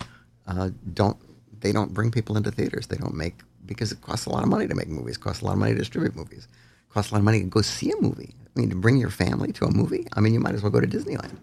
uh, 0.48 0.72
don't 0.94 1.18
they 1.62 1.72
don't 1.72 1.94
bring 1.94 2.10
people 2.10 2.36
into 2.36 2.52
theaters. 2.52 2.88
They 2.88 2.98
don't 2.98 3.16
make 3.16 3.36
because 3.66 3.92
it 3.92 4.02
costs 4.02 4.26
a 4.26 4.32
lot 4.32 4.42
of 4.42 4.50
money 4.50 4.68
to 4.68 4.76
make 4.76 4.88
movies. 4.88 5.18
Costs 5.18 5.44
a 5.44 5.46
lot 5.46 5.54
of 5.54 5.60
money 5.60 5.74
to 5.74 5.78
distribute 5.78 6.16
movies. 6.16 6.48
Costs 6.90 7.12
a 7.12 7.14
lot 7.14 7.20
of 7.20 7.26
money 7.26 7.42
to 7.42 7.46
go 7.46 7.62
see 7.62 7.92
a 7.92 8.02
movie. 8.02 8.34
I 8.56 8.60
mean, 8.60 8.70
to 8.72 8.76
bring 8.76 8.98
your 8.98 9.12
family 9.12 9.52
to 9.54 9.66
a 9.66 9.72
movie. 9.72 10.08
I 10.14 10.20
mean, 10.20 10.34
you 10.34 10.40
might 10.40 10.56
as 10.56 10.64
well 10.64 10.72
go 10.72 10.80
to 10.80 10.88
Disneyland. 10.88 11.38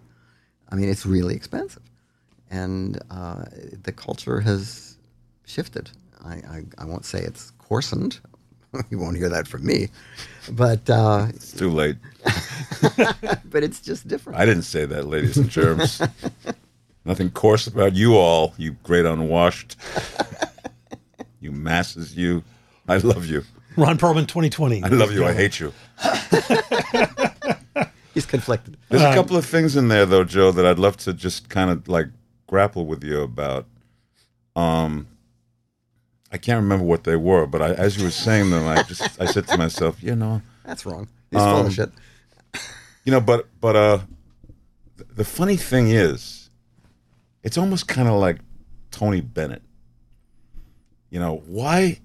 I 0.69 0.75
mean, 0.75 0.89
it's 0.89 1.05
really 1.05 1.35
expensive, 1.35 1.83
and 2.49 2.99
uh, 3.09 3.45
the 3.83 3.91
culture 3.91 4.41
has 4.41 4.97
shifted. 5.45 5.89
I, 6.23 6.33
I, 6.35 6.63
I 6.79 6.85
won't 6.85 7.05
say 7.05 7.19
it's 7.19 7.51
coarsened. 7.51 8.19
you 8.89 8.99
won't 8.99 9.17
hear 9.17 9.29
that 9.29 9.47
from 9.47 9.65
me, 9.65 9.89
but 10.51 10.89
uh, 10.89 11.27
It's 11.29 11.53
too 11.53 11.69
late. 11.69 11.95
but 13.45 13.63
it's 13.63 13.79
just 13.79 14.07
different. 14.07 14.37
I 14.37 14.45
didn't 14.45 14.63
say 14.63 14.85
that, 14.85 15.07
ladies 15.07 15.37
and 15.37 15.49
germs. 15.49 16.01
Nothing 17.05 17.31
coarse 17.31 17.67
about 17.67 17.95
you 17.95 18.17
all, 18.17 18.53
you 18.57 18.71
great 18.83 19.05
unwashed. 19.05 19.77
you 21.39 21.53
masses, 21.53 22.17
you. 22.17 22.43
I 22.89 22.97
love 22.97 23.25
you. 23.25 23.43
Ron 23.77 23.97
Perlman, 23.97 24.27
2020. 24.27 24.83
I 24.83 24.87
love 24.87 25.13
you. 25.13 25.23
I 25.25 25.33
hate 25.33 25.59
you. 25.59 25.71
He's 28.17 28.25
conflicted. 28.25 28.77
There's 28.89 29.03
a 29.03 29.13
couple 29.13 29.37
of 29.37 29.45
things 29.45 29.75
in 29.75 29.89
there 29.89 30.03
though, 30.03 30.23
Joe, 30.23 30.51
that 30.51 30.65
I'd 30.65 30.79
love 30.79 30.97
to 30.97 31.13
just 31.13 31.49
kind 31.49 31.69
of 31.69 31.87
like 31.87 32.07
grapple 32.47 32.87
with 32.87 33.03
you 33.03 33.21
about. 33.21 33.67
Um, 34.55 35.05
I 36.31 36.39
can't 36.39 36.63
remember 36.63 36.83
what 36.83 37.03
they 37.03 37.15
were, 37.15 37.45
but 37.45 37.61
I, 37.61 37.73
as 37.73 37.95
you 37.95 38.05
were 38.05 38.09
saying 38.09 38.49
them, 38.49 38.65
I 38.67 38.81
just 38.81 39.21
I 39.21 39.25
said 39.25 39.47
to 39.49 39.57
myself, 39.57 40.01
you 40.01 40.15
know, 40.15 40.41
That's 40.65 40.83
wrong. 40.83 41.07
He's 41.29 41.39
full 41.39 41.47
Um, 41.57 41.65
of 41.67 41.73
shit. 41.75 41.91
you 43.05 43.11
know, 43.11 43.21
but 43.21 43.47
but 43.61 43.75
uh, 43.75 43.99
th- 44.97 45.09
the 45.15 45.23
funny 45.23 45.55
thing 45.57 45.89
is, 45.91 46.49
it's 47.43 47.55
almost 47.59 47.87
kind 47.87 48.07
of 48.07 48.15
like 48.15 48.39
Tony 48.89 49.21
Bennett. 49.21 49.61
You 51.11 51.19
know 51.19 51.43
why? 51.45 51.99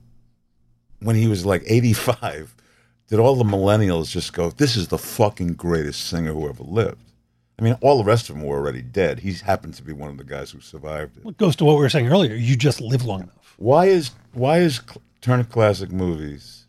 When 1.01 1.17
he 1.17 1.27
was 1.27 1.47
like 1.47 1.63
85, 1.67 2.55
did 3.13 3.21
all 3.21 3.35
the 3.37 3.45
millennials 3.45 4.11
just 4.11 4.33
go, 4.33 4.49
"This 4.51 4.75
is 4.75 4.89
the 4.89 4.97
fucking 4.97 5.53
greatest 5.55 6.07
singer 6.09 6.33
who 6.33 6.49
ever 6.49 6.63
lived"? 6.65 7.05
I 7.59 7.63
mean, 7.63 7.77
all 7.83 7.99
the 7.99 8.05
rest 8.05 8.31
of 8.31 8.37
them 8.37 8.45
were 8.47 8.57
already 8.57 8.81
dead. 8.81 9.19
He 9.21 9.35
happened 9.35 9.75
to 9.75 9.83
be 9.83 9.93
one 9.93 10.09
of 10.09 10.17
the 10.17 10.25
guys 10.25 10.51
who 10.51 10.61
survived 10.61 11.19
it. 11.19 11.29
It 11.29 11.37
goes 11.37 11.55
to 11.57 11.65
what 11.67 11.75
we 11.75 11.81
were 11.83 11.91
saying 11.91 12.09
earlier. 12.09 12.35
You 12.35 12.57
just 12.57 12.81
live 12.81 13.05
long 13.05 13.21
enough. 13.25 13.55
Why 13.59 13.85
is 13.87 14.13
why 14.33 14.61
is 14.61 14.81
Turner 15.21 15.45
Classic 15.45 15.93
Movies, 15.93 16.65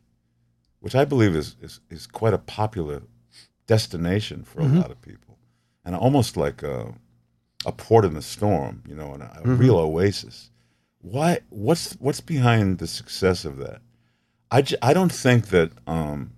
which 0.81 0.95
I 0.95 1.05
believe 1.05 1.33
is 1.33 1.55
is, 1.61 1.79
is 1.89 2.05
quite 2.05 2.33
a 2.33 2.37
popular 2.37 3.01
destination 3.65 4.43
for 4.43 4.59
a 4.59 4.65
Mhm. 4.65 4.81
lot 4.81 4.91
of 4.91 5.01
people, 5.01 5.37
and 5.85 5.95
almost 5.95 6.35
like 6.35 6.61
a, 6.61 6.93
a 7.65 7.71
port 7.71 8.03
in 8.03 8.15
the 8.15 8.21
storm, 8.21 8.83
you 8.85 8.95
know, 8.95 9.13
and 9.13 9.23
a, 9.23 9.31
a 9.39 9.43
Mhm. 9.47 9.59
real 9.59 9.77
oasis. 9.77 10.49
Why? 10.99 11.39
What's 11.49 11.93
what's 11.93 12.19
behind 12.21 12.79
the 12.79 12.87
success 12.87 13.45
of 13.45 13.55
that? 13.59 13.81
I, 14.53 14.61
j- 14.61 14.77
I 14.83 14.93
don't 14.93 15.11
think 15.11 15.47
that 15.47 15.71
um, 15.87 16.31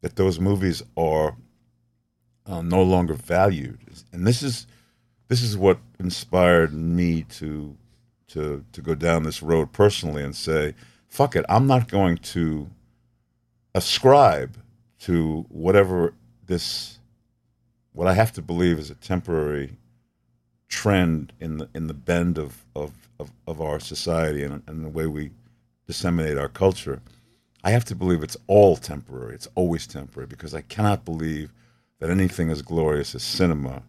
that 0.00 0.16
those 0.16 0.40
movies 0.40 0.82
are 0.96 1.36
uh, 2.44 2.60
no 2.60 2.82
longer 2.82 3.14
valued, 3.14 3.78
and 4.12 4.26
this 4.26 4.42
is 4.42 4.66
this 5.28 5.40
is 5.40 5.56
what 5.56 5.78
inspired 6.00 6.74
me 6.74 7.22
to 7.38 7.76
to 8.28 8.64
to 8.72 8.82
go 8.82 8.96
down 8.96 9.22
this 9.22 9.44
road 9.44 9.70
personally 9.70 10.24
and 10.24 10.34
say, 10.34 10.74
"Fuck 11.06 11.36
it, 11.36 11.44
I'm 11.48 11.68
not 11.68 11.86
going 11.86 12.16
to 12.34 12.68
ascribe 13.76 14.56
to 15.02 15.46
whatever 15.50 16.14
this 16.46 16.98
what 17.92 18.08
I 18.08 18.14
have 18.14 18.32
to 18.32 18.42
believe 18.42 18.76
is 18.80 18.90
a 18.90 18.96
temporary 18.96 19.76
trend 20.66 21.32
in 21.38 21.58
the 21.58 21.68
in 21.76 21.86
the 21.86 21.94
bend 21.94 22.38
of 22.38 22.64
of 22.74 22.90
of, 23.20 23.30
of 23.46 23.60
our 23.60 23.78
society 23.78 24.42
and, 24.42 24.64
and 24.66 24.84
the 24.84 24.88
way 24.88 25.06
we 25.06 25.30
disseminate 25.86 26.36
our 26.36 26.48
culture. 26.48 27.00
I 27.62 27.70
have 27.70 27.84
to 27.86 27.94
believe 27.94 28.22
it's 28.22 28.36
all 28.46 28.76
temporary. 28.76 29.34
It's 29.34 29.48
always 29.54 29.86
temporary 29.86 30.26
because 30.26 30.54
I 30.54 30.62
cannot 30.62 31.04
believe 31.04 31.52
that 31.98 32.10
anything 32.10 32.50
as 32.50 32.62
glorious 32.62 33.14
as 33.14 33.22
cinema 33.22 33.82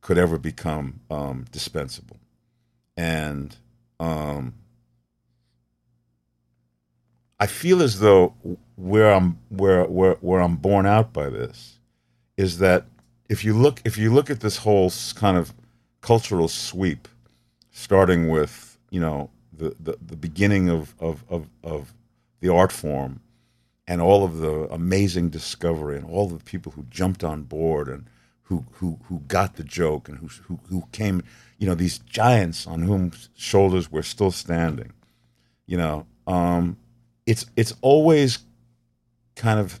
could 0.00 0.18
ever 0.18 0.38
become 0.38 1.00
um, 1.10 1.46
dispensable. 1.52 2.18
And 2.96 3.56
um, 4.00 4.54
I 7.38 7.46
feel 7.46 7.82
as 7.82 8.00
though 8.00 8.34
where 8.76 9.12
I'm 9.12 9.38
where 9.48 9.84
where 9.84 10.14
where 10.14 10.40
I'm 10.40 10.56
borne 10.56 10.86
out 10.86 11.12
by 11.12 11.28
this 11.28 11.78
is 12.36 12.58
that 12.58 12.86
if 13.28 13.44
you 13.44 13.54
look 13.54 13.80
if 13.84 13.96
you 13.96 14.12
look 14.12 14.30
at 14.30 14.40
this 14.40 14.58
whole 14.58 14.90
kind 15.14 15.36
of 15.36 15.54
cultural 16.00 16.48
sweep, 16.48 17.06
starting 17.70 18.28
with 18.28 18.78
you 18.90 19.00
know 19.00 19.30
the 19.52 19.76
the, 19.78 19.96
the 20.04 20.16
beginning 20.16 20.68
of, 20.68 20.94
of 20.98 21.24
of 21.28 21.48
of 21.62 21.94
the 22.40 22.52
art 22.52 22.72
form 22.72 23.20
and 23.86 24.00
all 24.00 24.24
of 24.24 24.38
the 24.38 24.68
amazing 24.72 25.30
discovery 25.30 25.96
and 25.96 26.06
all 26.06 26.28
the 26.28 26.42
people 26.44 26.72
who 26.72 26.84
jumped 26.90 27.24
on 27.24 27.42
board 27.42 27.88
and 27.88 28.06
who 28.44 28.64
who 28.74 28.98
who 29.04 29.20
got 29.28 29.56
the 29.56 29.64
joke 29.64 30.08
and 30.08 30.18
who 30.18 30.28
who, 30.44 30.60
who 30.68 30.84
came 30.92 31.22
you 31.58 31.66
know 31.66 31.74
these 31.74 31.98
giants 31.98 32.66
on 32.66 32.82
whom 32.82 33.12
shoulders 33.36 33.90
we're 33.92 34.02
still 34.02 34.30
standing 34.30 34.92
you 35.66 35.76
know 35.76 36.06
um 36.26 36.76
it's 37.26 37.46
it's 37.56 37.74
always 37.82 38.40
kind 39.36 39.60
of 39.60 39.80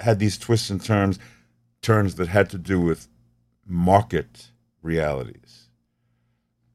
had 0.00 0.18
these 0.18 0.38
twists 0.38 0.70
and 0.70 0.84
turns 0.84 1.18
turns 1.82 2.16
that 2.16 2.28
had 2.28 2.50
to 2.50 2.58
do 2.58 2.80
with 2.80 3.08
market 3.66 4.50
realities 4.82 5.64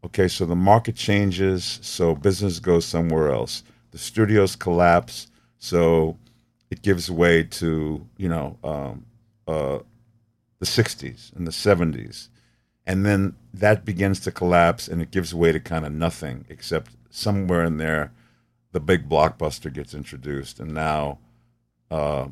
Okay, 0.04 0.28
so 0.28 0.46
the 0.46 0.56
market 0.56 0.96
changes, 0.96 1.80
so 1.84 2.16
business 2.16 2.60
goes 2.60 2.86
somewhere 2.86 3.32
else. 3.32 3.64
The 3.92 3.98
studios 3.98 4.56
collapse, 4.56 5.28
so 5.60 6.18
it 6.70 6.82
gives 6.82 7.12
way 7.12 7.44
to 7.44 8.08
you 8.18 8.30
know 8.30 8.58
um, 8.64 9.06
uh, 9.48 9.80
the 10.60 10.66
'60s 10.66 11.36
and 11.36 11.46
the 11.46 11.52
'70s, 11.52 12.30
and 12.86 13.06
then 13.06 13.36
that 13.54 13.86
begins 13.86 14.20
to 14.22 14.32
collapse, 14.32 14.88
and 14.88 15.02
it 15.02 15.12
gives 15.12 15.34
way 15.34 15.52
to 15.52 15.60
kind 15.60 15.86
of 15.86 15.92
nothing 15.92 16.46
except 16.50 16.92
somewhere 17.10 17.64
in 17.64 17.78
there, 17.78 18.12
the 18.72 18.80
big 18.80 19.10
blockbuster 19.10 19.72
gets 19.72 19.94
introduced, 19.94 20.60
and 20.60 20.74
now, 20.74 21.20
uh, 21.90 22.28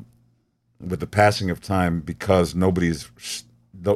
with 0.80 1.00
the 1.00 1.06
passing 1.06 1.50
of 1.50 1.60
time, 1.60 2.00
because 2.00 2.54
nobody's 2.54 3.10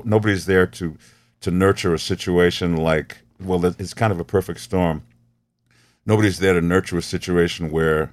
nobody's 0.04 0.46
there 0.46 0.66
to 0.66 0.96
to 1.40 1.50
nurture 1.50 1.94
a 1.94 1.98
situation 1.98 2.76
like 2.76 3.18
well, 3.40 3.64
it's 3.64 3.94
kind 3.94 4.12
of 4.12 4.20
a 4.20 4.24
perfect 4.24 4.60
storm. 4.60 5.02
Nobody's 6.06 6.38
there 6.38 6.54
to 6.54 6.60
nurture 6.60 6.98
a 6.98 7.02
situation 7.02 7.70
where, 7.70 8.12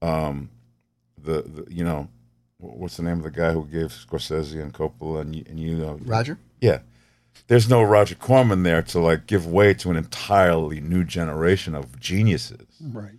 um, 0.00 0.50
the, 1.18 1.42
the 1.42 1.66
you 1.68 1.84
know, 1.84 2.08
what's 2.58 2.96
the 2.96 3.02
name 3.02 3.18
of 3.18 3.24
the 3.24 3.30
guy 3.30 3.52
who 3.52 3.66
gave 3.66 3.88
Scorsese 3.88 4.60
and 4.60 4.72
Coppola 4.72 5.22
and 5.22 5.34
you, 5.34 5.44
and 5.48 5.58
you 5.58 5.76
know 5.76 5.98
Roger? 6.04 6.38
Yeah, 6.60 6.80
there's 7.48 7.68
no 7.68 7.82
Roger 7.82 8.14
Corman 8.14 8.62
there 8.62 8.82
to 8.82 9.00
like 9.00 9.26
give 9.26 9.46
way 9.46 9.74
to 9.74 9.90
an 9.90 9.96
entirely 9.96 10.80
new 10.80 11.04
generation 11.04 11.74
of 11.74 11.98
geniuses. 12.00 12.66
Right. 12.80 13.18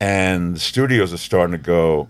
And 0.00 0.56
the 0.56 0.60
studios 0.60 1.12
are 1.12 1.18
starting 1.18 1.52
to 1.52 1.62
go, 1.62 2.08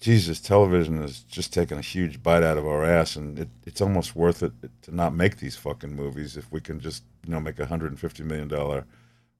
Jesus, 0.00 0.40
television 0.40 1.02
is 1.02 1.20
just 1.20 1.52
taking 1.52 1.76
a 1.76 1.82
huge 1.82 2.22
bite 2.22 2.42
out 2.42 2.56
of 2.56 2.66
our 2.66 2.84
ass, 2.84 3.16
and 3.16 3.38
it, 3.38 3.48
it's 3.66 3.82
almost 3.82 4.16
worth 4.16 4.42
it 4.42 4.52
to 4.82 4.94
not 4.94 5.14
make 5.14 5.36
these 5.36 5.56
fucking 5.56 5.94
movies 5.94 6.38
if 6.38 6.50
we 6.50 6.60
can 6.60 6.80
just 6.80 7.02
you 7.26 7.32
know 7.32 7.40
make 7.40 7.58
a 7.58 7.66
hundred 7.66 7.90
and 7.90 8.00
fifty 8.00 8.22
million 8.22 8.48
dollar 8.48 8.86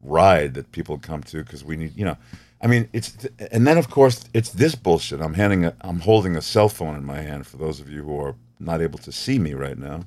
ride 0.02 0.54
that 0.54 0.72
people 0.72 0.98
come 0.98 1.22
to 1.24 1.42
because 1.44 1.64
we 1.64 1.76
need 1.76 1.96
you 1.96 2.04
know, 2.04 2.16
I 2.60 2.66
mean 2.66 2.88
it's 2.92 3.16
and 3.52 3.66
then 3.66 3.78
of 3.78 3.90
course 3.90 4.24
it's 4.34 4.50
this 4.50 4.74
bullshit. 4.74 5.20
I'm 5.20 5.34
handing 5.34 5.64
a, 5.66 5.74
I'm 5.82 6.00
holding 6.00 6.36
a 6.36 6.42
cell 6.42 6.68
phone 6.68 6.96
in 6.96 7.04
my 7.04 7.20
hand 7.22 7.46
for 7.46 7.56
those 7.56 7.80
of 7.80 7.90
you 7.90 8.02
who 8.02 8.18
are 8.20 8.34
not 8.58 8.80
able 8.82 8.98
to 9.00 9.12
see 9.12 9.38
me 9.38 9.54
right 9.54 9.78
now, 9.78 10.04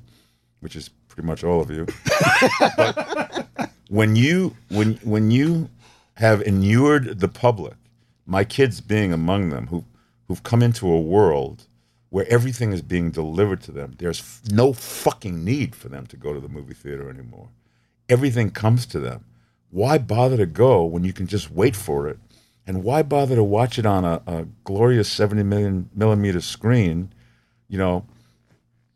which 0.60 0.76
is 0.76 0.88
pretty 1.08 1.26
much 1.26 1.44
all 1.44 1.60
of 1.60 1.70
you. 1.70 1.86
when 3.88 4.16
you 4.16 4.56
when 4.70 4.94
when 4.96 5.30
you 5.30 5.68
have 6.14 6.42
inured 6.42 7.20
the 7.20 7.28
public, 7.28 7.74
my 8.26 8.44
kids 8.44 8.80
being 8.80 9.12
among 9.12 9.50
them, 9.50 9.66
who 9.68 9.84
who've 10.28 10.42
come 10.42 10.62
into 10.62 10.90
a 10.90 11.00
world 11.00 11.66
where 12.10 12.26
everything 12.28 12.72
is 12.72 12.82
being 12.82 13.10
delivered 13.10 13.60
to 13.60 13.72
them. 13.72 13.94
There's 13.98 14.20
f- 14.20 14.42
no 14.52 14.72
fucking 14.72 15.44
need 15.44 15.74
for 15.74 15.88
them 15.88 16.06
to 16.06 16.16
go 16.16 16.32
to 16.32 16.40
the 16.40 16.48
movie 16.48 16.74
theater 16.74 17.10
anymore. 17.10 17.48
Everything 18.08 18.50
comes 18.50 18.86
to 18.86 19.00
them. 19.00 19.24
Why 19.74 19.98
bother 19.98 20.36
to 20.36 20.46
go 20.46 20.84
when 20.84 21.02
you 21.02 21.12
can 21.12 21.26
just 21.26 21.50
wait 21.50 21.74
for 21.74 22.06
it? 22.06 22.20
And 22.64 22.84
why 22.84 23.02
bother 23.02 23.34
to 23.34 23.42
watch 23.42 23.76
it 23.76 23.84
on 23.84 24.04
a, 24.04 24.22
a 24.24 24.46
glorious 24.62 25.10
70 25.10 25.42
million 25.42 25.90
millimeter 25.92 26.40
screen? 26.40 27.12
You 27.66 27.78
know, 27.78 28.06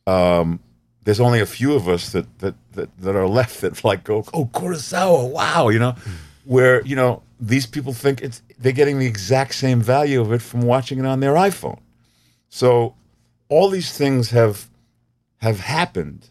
um, 0.07 0.61
there's 1.03 1.19
only 1.19 1.41
a 1.41 1.47
few 1.47 1.75
of 1.75 1.89
us 1.89 2.13
that, 2.13 2.39
that, 2.39 2.55
that, 2.75 2.97
that 2.99 3.17
are 3.17 3.27
left 3.41 3.61
that 3.63 3.83
like 3.83 4.05
go, 4.05 4.25
oh, 4.33 4.47
Kurosawa, 4.55 5.29
wow, 5.29 5.69
you 5.69 5.81
know, 5.81 5.97
where, 6.45 6.81
you 6.87 6.95
know, 6.95 7.25
these 7.41 7.67
people 7.67 7.93
think 7.93 8.23
it's 8.23 8.41
they're 8.61 8.71
getting 8.71 9.01
the 9.01 9.07
exact 9.07 9.57
same 9.57 9.81
value 9.81 10.21
of 10.21 10.33
it 10.33 10.43
from 10.43 10.61
watching 10.61 11.01
it 11.01 11.07
on 11.07 11.19
their 11.19 11.35
iPhone. 11.35 11.81
So 12.51 12.95
all 13.49 13.69
these 13.69 13.99
things 13.99 14.31
have 14.31 14.69
have 15.39 15.59
happened 15.59 16.31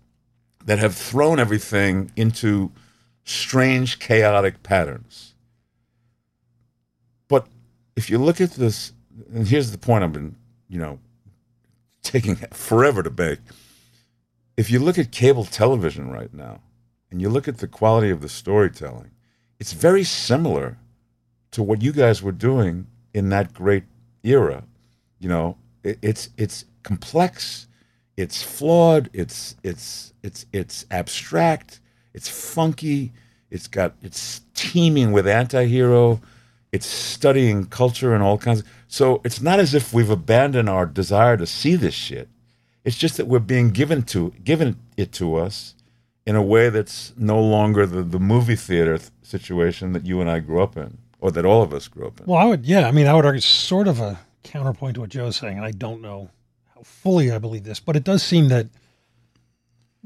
that 0.63 0.79
have 0.79 0.95
thrown 0.95 1.37
everything 1.37 2.11
into 2.15 2.71
strange 3.27 3.99
chaotic 3.99 4.63
patterns. 4.63 5.35
But 7.27 7.47
if 7.95 8.09
you 8.09 8.17
look 8.17 8.39
at 8.39 8.51
this 8.51 8.93
and 9.33 9.47
here's 9.47 9.71
the 9.71 9.77
point 9.77 10.03
I've 10.03 10.13
been, 10.13 10.35
you 10.69 10.79
know, 10.79 10.99
taking 12.03 12.35
forever 12.35 13.03
to 13.03 13.09
make. 13.09 13.39
If 14.55 14.71
you 14.71 14.79
look 14.79 14.97
at 14.97 15.11
cable 15.11 15.43
television 15.43 16.09
right 16.09 16.33
now 16.33 16.61
and 17.11 17.21
you 17.21 17.29
look 17.29 17.47
at 17.47 17.57
the 17.57 17.67
quality 17.67 18.09
of 18.09 18.21
the 18.21 18.29
storytelling, 18.29 19.11
it's 19.59 19.73
very 19.73 20.03
similar 20.03 20.77
to 21.51 21.61
what 21.63 21.81
you 21.81 21.91
guys 21.91 22.21
were 22.21 22.31
doing 22.31 22.87
in 23.13 23.29
that 23.29 23.53
great 23.53 23.83
era. 24.23 24.63
You 25.19 25.29
know, 25.29 25.57
it, 25.83 25.99
it's 26.01 26.29
it's 26.37 26.65
complex, 26.83 27.67
it's 28.15 28.41
flawed, 28.41 29.09
it's 29.13 29.55
it's 29.63 30.13
it's 30.23 30.45
it's 30.53 30.85
abstract, 30.91 31.79
it's 32.17 32.27
funky, 32.27 33.13
it's 33.49 33.67
got 33.67 33.93
it's 34.01 34.41
teeming 34.53 35.11
with 35.11 35.27
anti-hero, 35.27 36.19
it's 36.71 36.85
studying 36.85 37.65
culture 37.67 38.13
and 38.13 38.21
all 38.21 38.37
kinds 38.37 38.59
of 38.59 38.67
so 38.87 39.21
it's 39.23 39.41
not 39.41 39.59
as 39.59 39.73
if 39.73 39.93
we've 39.93 40.09
abandoned 40.09 40.69
our 40.69 40.85
desire 40.85 41.37
to 41.37 41.45
see 41.45 41.75
this 41.75 41.93
shit. 41.93 42.27
It's 42.83 42.97
just 42.97 43.17
that 43.17 43.27
we're 43.27 43.39
being 43.39 43.69
given 43.71 44.03
to 44.13 44.33
given 44.43 44.77
it 44.97 45.11
to 45.13 45.35
us 45.35 45.75
in 46.25 46.35
a 46.35 46.41
way 46.41 46.69
that's 46.69 47.13
no 47.15 47.39
longer 47.39 47.85
the, 47.85 48.03
the 48.03 48.19
movie 48.19 48.55
theater 48.55 48.97
th- 48.97 49.11
situation 49.21 49.93
that 49.93 50.05
you 50.05 50.19
and 50.19 50.29
I 50.29 50.39
grew 50.39 50.61
up 50.61 50.75
in 50.75 50.97
or 51.21 51.31
that 51.31 51.45
all 51.45 51.61
of 51.61 51.73
us 51.73 51.87
grew 51.87 52.07
up 52.07 52.19
in. 52.19 52.25
Well, 52.25 52.37
I 52.37 52.45
would, 52.45 52.65
yeah. 52.65 52.87
I 52.87 52.91
mean, 52.91 53.07
I 53.07 53.13
would 53.13 53.25
argue 53.25 53.41
sort 53.41 53.87
of 53.87 53.99
a 53.99 54.19
counterpoint 54.43 54.95
to 54.95 55.01
what 55.01 55.09
Joe's 55.09 55.37
saying, 55.37 55.57
and 55.57 55.65
I 55.65 55.71
don't 55.71 56.01
know 56.01 56.29
how 56.75 56.81
fully 56.83 57.31
I 57.31 57.37
believe 57.37 57.63
this, 57.63 57.79
but 57.79 57.95
it 57.95 58.03
does 58.03 58.23
seem 58.23 58.49
that 58.49 58.67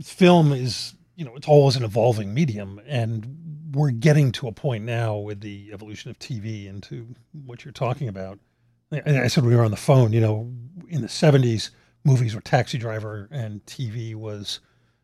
film 0.04 0.52
is, 0.54 0.93
you 1.22 1.26
know, 1.26 1.36
it's 1.36 1.48
always 1.48 1.76
an 1.76 1.84
evolving 1.84 2.34
medium, 2.34 2.82
and 2.88 3.38
we're 3.76 3.92
getting 3.92 4.32
to 4.32 4.48
a 4.48 4.52
point 4.52 4.84
now 4.84 5.18
with 5.18 5.40
the 5.40 5.70
evolution 5.72 6.10
of 6.10 6.18
TV 6.18 6.66
into 6.66 7.14
what 7.46 7.64
you're 7.64 7.72
talking 7.72 8.08
about. 8.08 8.40
And 8.90 9.20
I 9.20 9.28
said 9.28 9.46
we 9.46 9.56
were 9.56 9.64
on 9.64 9.70
the 9.70 9.78
phone, 9.78 10.14
you 10.14 10.20
know, 10.20 10.52
in 10.90 11.02
the 11.02 11.08
70s, 11.08 11.70
movies 12.04 12.34
were 12.34 12.42
Taxi 12.42 12.80
Driver 12.80 13.30
and 13.30 13.64
TV 13.68 14.16
was 14.16 14.62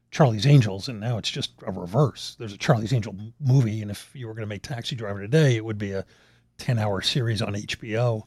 Charlie's 0.10 0.48
Angels, 0.48 0.88
and 0.90 1.00
now 1.00 1.20
it's 1.20 1.30
just 1.30 1.52
a 1.68 1.72
reverse. 1.72 2.36
There's 2.40 2.54
a 2.54 2.58
Charlie's 2.58 2.94
Angel 2.94 3.16
movie, 3.40 3.84
and 3.84 3.92
if 3.92 4.10
you 4.16 4.26
were 4.26 4.34
going 4.34 4.42
to 4.42 4.48
make 4.48 4.64
Taxi 4.64 4.96
Driver 4.96 5.22
today, 5.22 5.56
it 5.56 5.64
would 5.64 5.78
be 5.78 5.92
a 5.92 6.04
10 6.58 6.80
hour 6.80 7.00
series 7.04 7.44
on 7.44 7.54
HBO. 7.54 8.24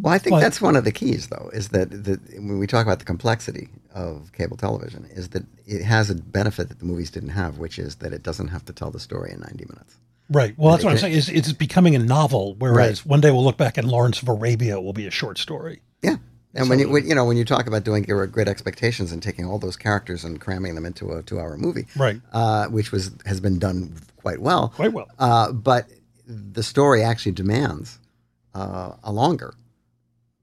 Well, 0.00 0.14
I 0.14 0.18
think 0.18 0.34
but, 0.34 0.40
that's 0.40 0.60
one 0.60 0.76
of 0.76 0.84
the 0.84 0.92
keys, 0.92 1.28
though, 1.28 1.50
is 1.52 1.70
that 1.70 1.90
the, 1.90 2.20
when 2.34 2.58
we 2.58 2.66
talk 2.66 2.86
about 2.86 3.00
the 3.00 3.04
complexity 3.04 3.68
of 3.92 4.32
cable 4.32 4.56
television, 4.56 5.08
is 5.10 5.30
that 5.30 5.44
it 5.66 5.82
has 5.82 6.08
a 6.08 6.14
benefit 6.14 6.68
that 6.68 6.78
the 6.78 6.84
movies 6.84 7.10
didn't 7.10 7.30
have, 7.30 7.58
which 7.58 7.78
is 7.78 7.96
that 7.96 8.12
it 8.12 8.22
doesn't 8.22 8.48
have 8.48 8.64
to 8.66 8.72
tell 8.72 8.90
the 8.90 9.00
story 9.00 9.32
in 9.32 9.40
90 9.40 9.64
minutes. 9.64 9.96
Right. 10.30 10.54
Well, 10.56 10.72
that's 10.72 10.84
what 10.84 10.90
I'm 10.90 10.98
saying. 10.98 11.14
Is 11.14 11.28
it's 11.28 11.52
becoming 11.52 11.94
a 11.94 11.98
novel, 11.98 12.54
whereas 12.58 13.04
right. 13.04 13.10
one 13.10 13.20
day 13.20 13.30
we'll 13.30 13.44
look 13.44 13.56
back 13.56 13.78
and 13.78 13.88
Lawrence 13.88 14.20
of 14.20 14.28
Arabia 14.28 14.80
will 14.80 14.92
be 14.92 15.06
a 15.06 15.10
short 15.10 15.38
story. 15.38 15.80
Yeah. 16.02 16.16
And 16.54 16.66
so, 16.66 16.70
when 16.70 16.78
you 16.78 16.88
when, 16.88 17.06
you 17.06 17.14
know 17.14 17.24
when 17.24 17.36
you 17.36 17.44
talk 17.44 17.66
about 17.66 17.84
doing 17.84 18.02
great 18.02 18.48
expectations 18.48 19.12
and 19.12 19.22
taking 19.22 19.46
all 19.46 19.58
those 19.58 19.76
characters 19.76 20.24
and 20.24 20.40
cramming 20.40 20.74
them 20.74 20.84
into 20.84 21.12
a 21.12 21.22
two-hour 21.22 21.56
movie, 21.56 21.86
right? 21.96 22.20
Uh, 22.32 22.66
which 22.66 22.90
was 22.90 23.10
has 23.26 23.40
been 23.40 23.58
done 23.58 23.94
quite 24.16 24.40
well, 24.40 24.70
quite 24.70 24.92
well. 24.92 25.08
Uh, 25.18 25.52
but 25.52 25.88
the 26.26 26.62
story 26.62 27.02
actually 27.02 27.32
demands 27.32 27.98
uh, 28.54 28.94
a 29.02 29.12
longer 29.12 29.54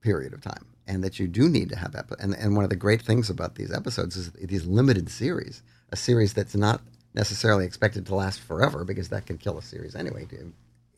period 0.10 0.34
of 0.34 0.42
time, 0.42 0.66
and 0.88 1.04
that 1.04 1.20
you 1.20 1.28
do 1.28 1.50
need 1.50 1.70
to 1.70 1.76
have 1.76 1.92
that. 1.94 2.06
And 2.20 2.34
and 2.36 2.56
one 2.56 2.66
of 2.68 2.70
the 2.70 2.84
great 2.86 3.02
things 3.02 3.30
about 3.30 3.56
these 3.56 3.72
episodes 3.74 4.16
is 4.16 4.32
these 4.32 4.66
limited 4.66 5.10
series, 5.10 5.64
a 5.92 5.98
series 6.08 6.34
that's 6.34 6.56
not 6.56 6.82
necessarily 7.14 7.66
expected 7.66 8.06
to 8.06 8.16
last 8.16 8.40
forever 8.40 8.84
because 8.84 9.10
that 9.10 9.26
can 9.26 9.38
kill 9.38 9.58
a 9.58 9.62
series 9.62 9.96
anyway, 9.96 10.28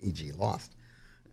e.g., 0.01 0.31
Lost 0.33 0.71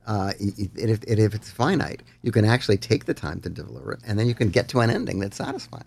uh, 0.06 0.32
if, 0.38 1.02
if 1.04 1.34
it's 1.34 1.50
finite, 1.50 2.02
you 2.22 2.30
can 2.30 2.44
actually 2.44 2.76
take 2.76 3.06
the 3.06 3.14
time 3.14 3.40
to 3.40 3.48
deliver 3.48 3.92
it, 3.92 4.00
and 4.06 4.18
then 4.18 4.26
you 4.26 4.34
can 4.34 4.50
get 4.50 4.68
to 4.68 4.80
an 4.80 4.90
ending 4.90 5.18
that's 5.18 5.36
satisfying. 5.36 5.84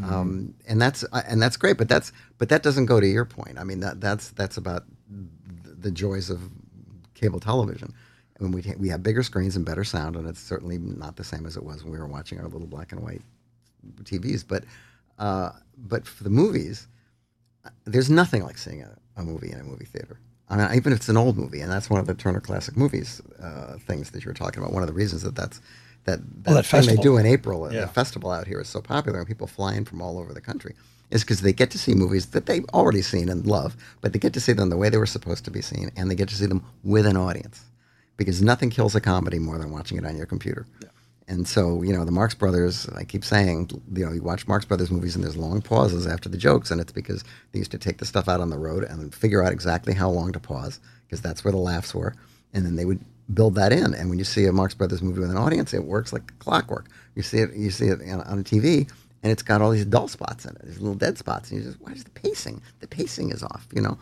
Mm-hmm. 0.00 0.12
Um, 0.12 0.54
and 0.66 0.80
that's 0.80 1.04
uh, 1.12 1.22
and 1.26 1.42
that's 1.42 1.58
great, 1.58 1.76
but 1.76 1.88
that's 1.88 2.12
but 2.38 2.48
that 2.48 2.62
doesn't 2.62 2.86
go 2.86 2.98
to 2.98 3.06
your 3.06 3.26
point. 3.26 3.58
I 3.58 3.64
mean 3.64 3.80
that 3.80 4.00
that's 4.00 4.30
that's 4.30 4.56
about 4.56 4.84
the 5.10 5.90
joys 5.90 6.30
of 6.30 6.40
cable 7.14 7.40
television. 7.40 7.92
I 8.38 8.42
mean, 8.42 8.52
we 8.52 8.62
we 8.78 8.88
have 8.88 9.02
bigger 9.02 9.22
screens 9.22 9.56
and 9.56 9.64
better 9.64 9.84
sound, 9.84 10.16
and 10.16 10.28
it's 10.28 10.40
certainly 10.40 10.78
not 10.78 11.16
the 11.16 11.24
same 11.24 11.46
as 11.46 11.56
it 11.56 11.62
was 11.62 11.82
when 11.82 11.92
we 11.92 11.98
were 11.98 12.06
watching 12.06 12.38
our 12.40 12.48
little 12.48 12.66
black 12.66 12.92
and 12.92 13.00
white 13.02 13.22
TVs. 14.04 14.44
But 14.46 14.64
uh, 15.18 15.50
but 15.76 16.06
for 16.06 16.24
the 16.24 16.30
movies, 16.30 16.88
uh, 17.64 17.70
there's 17.84 18.10
nothing 18.10 18.42
like 18.42 18.58
seeing 18.58 18.82
a, 18.82 18.96
a 19.16 19.22
movie 19.22 19.52
in 19.52 19.60
a 19.60 19.64
movie 19.64 19.84
theater. 19.84 20.18
I 20.48 20.56
mean, 20.56 20.68
even 20.74 20.92
if 20.92 20.98
it's 20.98 21.08
an 21.08 21.16
old 21.16 21.38
movie, 21.38 21.60
and 21.60 21.70
that's 21.70 21.88
one 21.88 22.00
of 22.00 22.06
the 22.06 22.14
Turner 22.14 22.40
Classic 22.40 22.76
Movies 22.76 23.22
uh, 23.40 23.78
things 23.78 24.10
that 24.10 24.24
you're 24.24 24.34
talking 24.34 24.62
about. 24.62 24.72
One 24.72 24.82
of 24.82 24.88
the 24.88 24.94
reasons 24.94 25.22
that 25.22 25.34
that's 25.34 25.60
that 26.04 26.20
that, 26.20 26.46
well, 26.46 26.56
that 26.56 26.66
thing 26.66 26.80
festival. 26.80 26.96
they 26.96 27.02
do 27.02 27.16
in 27.16 27.26
April, 27.26 27.72
yeah. 27.72 27.82
the 27.82 27.86
festival 27.86 28.30
out 28.30 28.46
here 28.46 28.60
is 28.60 28.68
so 28.68 28.80
popular, 28.80 29.18
and 29.18 29.28
people 29.28 29.46
fly 29.46 29.74
in 29.74 29.84
from 29.84 30.02
all 30.02 30.18
over 30.18 30.32
the 30.34 30.40
country, 30.40 30.74
is 31.10 31.22
because 31.22 31.40
they 31.42 31.52
get 31.52 31.70
to 31.70 31.78
see 31.78 31.94
movies 31.94 32.26
that 32.26 32.46
they've 32.46 32.64
already 32.74 33.02
seen 33.02 33.28
and 33.28 33.46
love, 33.46 33.76
but 34.00 34.12
they 34.12 34.18
get 34.18 34.32
to 34.34 34.40
see 34.40 34.52
them 34.52 34.68
the 34.68 34.76
way 34.76 34.88
they 34.88 34.98
were 34.98 35.06
supposed 35.06 35.44
to 35.44 35.50
be 35.50 35.62
seen, 35.62 35.90
and 35.96 36.10
they 36.10 36.14
get 36.14 36.28
to 36.28 36.34
see 36.34 36.46
them 36.46 36.64
with 36.82 37.06
an 37.06 37.16
audience, 37.16 37.64
because 38.16 38.42
nothing 38.42 38.70
kills 38.70 38.94
a 38.94 39.00
comedy 39.00 39.38
more 39.38 39.58
than 39.58 39.70
watching 39.70 39.98
it 39.98 40.04
on 40.04 40.16
your 40.16 40.26
computer. 40.26 40.66
Yeah. 40.80 40.88
And 41.28 41.46
so, 41.46 41.82
you 41.82 41.92
know, 41.92 42.04
the 42.04 42.12
Marx 42.12 42.34
Brothers, 42.34 42.88
I 42.88 43.04
keep 43.04 43.24
saying, 43.24 43.70
you 43.94 44.04
know, 44.04 44.12
you 44.12 44.22
watch 44.22 44.46
Marx 44.46 44.64
Brothers 44.64 44.90
movies 44.90 45.14
and 45.14 45.24
there's 45.24 45.36
long 45.36 45.62
pauses 45.62 46.06
after 46.06 46.28
the 46.28 46.36
jokes, 46.36 46.70
and 46.70 46.80
it's 46.80 46.92
because 46.92 47.24
they 47.52 47.58
used 47.58 47.70
to 47.70 47.78
take 47.78 47.98
the 47.98 48.04
stuff 48.04 48.28
out 48.28 48.40
on 48.40 48.50
the 48.50 48.58
road 48.58 48.84
and 48.84 49.14
figure 49.14 49.42
out 49.42 49.52
exactly 49.52 49.94
how 49.94 50.10
long 50.10 50.32
to 50.32 50.40
pause, 50.40 50.80
because 51.06 51.20
that's 51.20 51.44
where 51.44 51.52
the 51.52 51.58
laughs 51.58 51.94
were. 51.94 52.14
And 52.52 52.66
then 52.66 52.76
they 52.76 52.84
would 52.84 53.00
build 53.32 53.54
that 53.54 53.72
in. 53.72 53.94
And 53.94 54.10
when 54.10 54.18
you 54.18 54.24
see 54.24 54.46
a 54.46 54.52
Marx 54.52 54.74
Brothers 54.74 55.00
movie 55.00 55.20
with 55.20 55.30
an 55.30 55.38
audience, 55.38 55.72
it 55.72 55.84
works 55.84 56.12
like 56.12 56.38
clockwork. 56.38 56.88
You 57.14 57.22
see 57.22 57.38
it, 57.38 57.54
you 57.54 57.70
see 57.70 57.86
it 57.86 58.00
on, 58.02 58.20
on 58.22 58.44
TV, 58.44 58.90
and 59.22 59.30
it's 59.30 59.42
got 59.42 59.62
all 59.62 59.70
these 59.70 59.84
dull 59.84 60.08
spots 60.08 60.44
in 60.44 60.50
it, 60.56 60.66
these 60.66 60.80
little 60.80 60.96
dead 60.96 61.16
spots, 61.18 61.50
and 61.50 61.60
you 61.60 61.66
just, 61.66 61.80
why 61.80 61.92
is 61.92 62.04
the 62.04 62.10
pacing? 62.10 62.60
The 62.80 62.88
pacing 62.88 63.30
is 63.30 63.42
off, 63.42 63.66
you 63.72 63.80
know. 63.80 63.96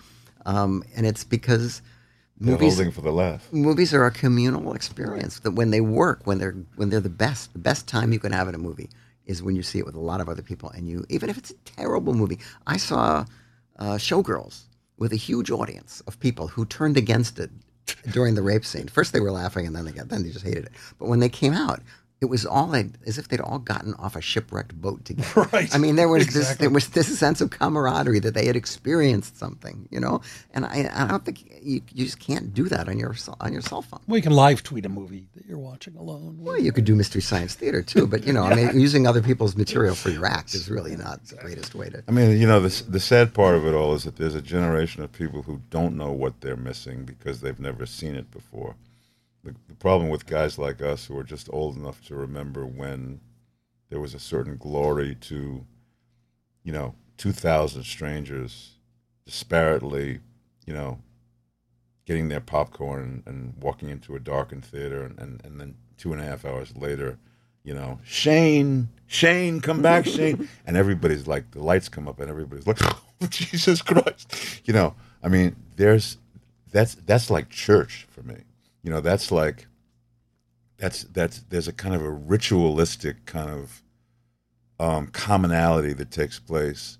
Um, 0.46 0.82
and 0.96 1.06
it's 1.06 1.22
because 1.22 1.82
movies 2.40 2.76
holding 2.76 2.90
for 2.92 3.02
the 3.02 3.12
laugh. 3.12 3.46
movies 3.52 3.92
are 3.94 4.06
a 4.06 4.10
communal 4.10 4.72
experience 4.74 5.40
that 5.40 5.52
when 5.52 5.70
they 5.70 5.80
work 5.80 6.20
when 6.24 6.38
they're 6.38 6.56
when 6.76 6.90
they're 6.90 7.00
the 7.00 7.08
best 7.10 7.52
the 7.52 7.58
best 7.58 7.86
time 7.86 8.12
you 8.12 8.18
can 8.18 8.32
have 8.32 8.48
in 8.48 8.54
a 8.54 8.58
movie 8.58 8.88
is 9.26 9.42
when 9.42 9.54
you 9.54 9.62
see 9.62 9.78
it 9.78 9.86
with 9.86 9.94
a 9.94 10.00
lot 10.00 10.20
of 10.20 10.28
other 10.28 10.42
people 10.42 10.70
and 10.70 10.88
you 10.88 11.04
even 11.08 11.30
if 11.30 11.38
it's 11.38 11.50
a 11.50 11.54
terrible 11.64 12.14
movie. 12.14 12.38
I 12.66 12.76
saw 12.78 13.24
uh, 13.78 13.94
showgirls 13.94 14.62
with 14.98 15.12
a 15.12 15.16
huge 15.16 15.50
audience 15.50 16.02
of 16.06 16.18
people 16.20 16.48
who 16.48 16.64
turned 16.66 16.96
against 16.96 17.38
it 17.38 17.50
during 18.12 18.34
the 18.34 18.42
rape 18.42 18.64
scene. 18.64 18.88
First 18.88 19.12
they 19.12 19.20
were 19.20 19.30
laughing 19.30 19.66
and 19.66 19.74
then 19.76 19.84
they 19.84 19.92
got 19.92 20.08
then 20.08 20.22
they 20.22 20.30
just 20.30 20.44
hated 20.44 20.64
it. 20.66 20.72
But 20.98 21.08
when 21.08 21.20
they 21.20 21.28
came 21.28 21.52
out 21.52 21.80
it 22.20 22.26
was 22.26 22.44
all 22.44 22.74
as 22.74 23.16
if 23.16 23.28
they'd 23.28 23.40
all 23.40 23.58
gotten 23.58 23.94
off 23.94 24.14
a 24.14 24.20
shipwrecked 24.20 24.74
boat 24.80 25.04
together. 25.04 25.48
Right. 25.52 25.74
I 25.74 25.78
mean, 25.78 25.96
there 25.96 26.08
was 26.08 26.26
this 26.28 26.56
there 26.56 26.70
was 26.70 26.88
this 26.90 27.18
sense 27.18 27.40
of 27.40 27.50
camaraderie 27.50 28.20
that 28.20 28.34
they 28.34 28.46
had 28.46 28.56
experienced 28.56 29.38
something, 29.38 29.88
you 29.90 29.98
know. 29.98 30.20
And 30.52 30.66
I, 30.66 30.90
I 30.92 31.06
don't 31.08 31.24
think 31.24 31.44
you, 31.62 31.80
you 31.92 32.04
just 32.04 32.20
can't 32.20 32.52
do 32.52 32.68
that 32.68 32.88
on 32.88 32.98
your 32.98 33.14
cell- 33.14 33.36
on 33.40 33.52
your 33.52 33.62
cell 33.62 33.82
phone. 33.82 34.00
Well, 34.06 34.16
you 34.16 34.22
can 34.22 34.32
live 34.32 34.62
tweet 34.62 34.84
a 34.86 34.88
movie 34.88 35.26
that 35.34 35.46
you're 35.46 35.58
watching 35.58 35.96
alone. 35.96 36.36
Well, 36.40 36.58
you 36.58 36.72
could 36.72 36.84
do 36.84 36.94
mystery 36.94 37.22
science 37.22 37.54
theater 37.54 37.82
too, 37.82 38.06
but 38.06 38.24
you 38.26 38.32
know, 38.32 38.44
I 38.44 38.54
mean, 38.54 38.78
using 38.88 39.06
other 39.06 39.22
people's 39.22 39.56
material 39.56 39.94
for 39.94 40.10
your 40.10 40.26
act 40.26 40.54
is 40.54 40.68
really 40.70 40.96
not 40.96 41.24
the 41.24 41.36
greatest 41.36 41.74
way 41.74 41.88
to. 41.88 42.02
I 42.06 42.12
mean, 42.12 42.38
you 42.38 42.46
know, 42.46 42.60
the, 42.60 42.82
the 42.88 43.00
sad 43.00 43.32
part 43.32 43.54
of 43.54 43.66
it 43.66 43.74
all 43.74 43.94
is 43.94 44.04
that 44.04 44.16
there's 44.16 44.34
a 44.34 44.42
generation 44.42 45.02
of 45.02 45.10
people 45.10 45.42
who 45.42 45.62
don't 45.70 45.96
know 45.96 46.12
what 46.12 46.42
they're 46.42 46.56
missing 46.56 47.04
because 47.04 47.40
they've 47.40 47.60
never 47.60 47.86
seen 47.86 48.14
it 48.14 48.30
before. 48.30 48.76
The, 49.42 49.54
the 49.68 49.74
problem 49.74 50.10
with 50.10 50.26
guys 50.26 50.58
like 50.58 50.82
us 50.82 51.06
who 51.06 51.16
are 51.18 51.24
just 51.24 51.48
old 51.52 51.76
enough 51.76 52.04
to 52.06 52.14
remember 52.14 52.66
when 52.66 53.20
there 53.88 54.00
was 54.00 54.14
a 54.14 54.20
certain 54.20 54.56
glory 54.56 55.14
to, 55.16 55.64
you 56.62 56.72
know, 56.72 56.94
2,000 57.16 57.84
strangers 57.84 58.76
disparately, 59.28 60.20
you 60.66 60.74
know, 60.74 60.98
getting 62.06 62.28
their 62.28 62.40
popcorn 62.40 63.02
and, 63.02 63.22
and 63.26 63.54
walking 63.62 63.88
into 63.88 64.16
a 64.16 64.20
darkened 64.20 64.64
theater 64.64 65.04
and, 65.04 65.18
and, 65.18 65.44
and 65.44 65.60
then 65.60 65.74
two 65.96 66.12
and 66.12 66.20
a 66.20 66.24
half 66.24 66.44
hours 66.44 66.74
later, 66.76 67.18
you 67.62 67.74
know, 67.74 68.00
Shane, 68.04 68.88
Shane, 69.06 69.60
come 69.60 69.82
back, 69.82 70.06
Shane. 70.06 70.48
And 70.66 70.76
everybody's 70.76 71.26
like, 71.26 71.50
the 71.50 71.62
lights 71.62 71.88
come 71.88 72.08
up 72.08 72.20
and 72.20 72.30
everybody's 72.30 72.66
like, 72.66 72.78
oh, 72.82 73.02
Jesus 73.28 73.82
Christ. 73.82 74.62
You 74.64 74.72
know, 74.72 74.94
I 75.22 75.28
mean, 75.28 75.56
there's, 75.76 76.16
that's, 76.72 76.94
that's 76.94 77.30
like 77.30 77.50
church 77.50 78.06
for 78.10 78.22
me. 78.22 78.36
You 78.82 78.90
know, 78.90 79.00
that's 79.00 79.30
like, 79.30 79.66
that's, 80.78 81.04
that's, 81.04 81.40
there's 81.48 81.68
a 81.68 81.72
kind 81.72 81.94
of 81.94 82.02
a 82.02 82.10
ritualistic 82.10 83.26
kind 83.26 83.50
of 83.50 83.82
um, 84.78 85.08
commonality 85.08 85.92
that 85.92 86.10
takes 86.10 86.38
place, 86.38 86.98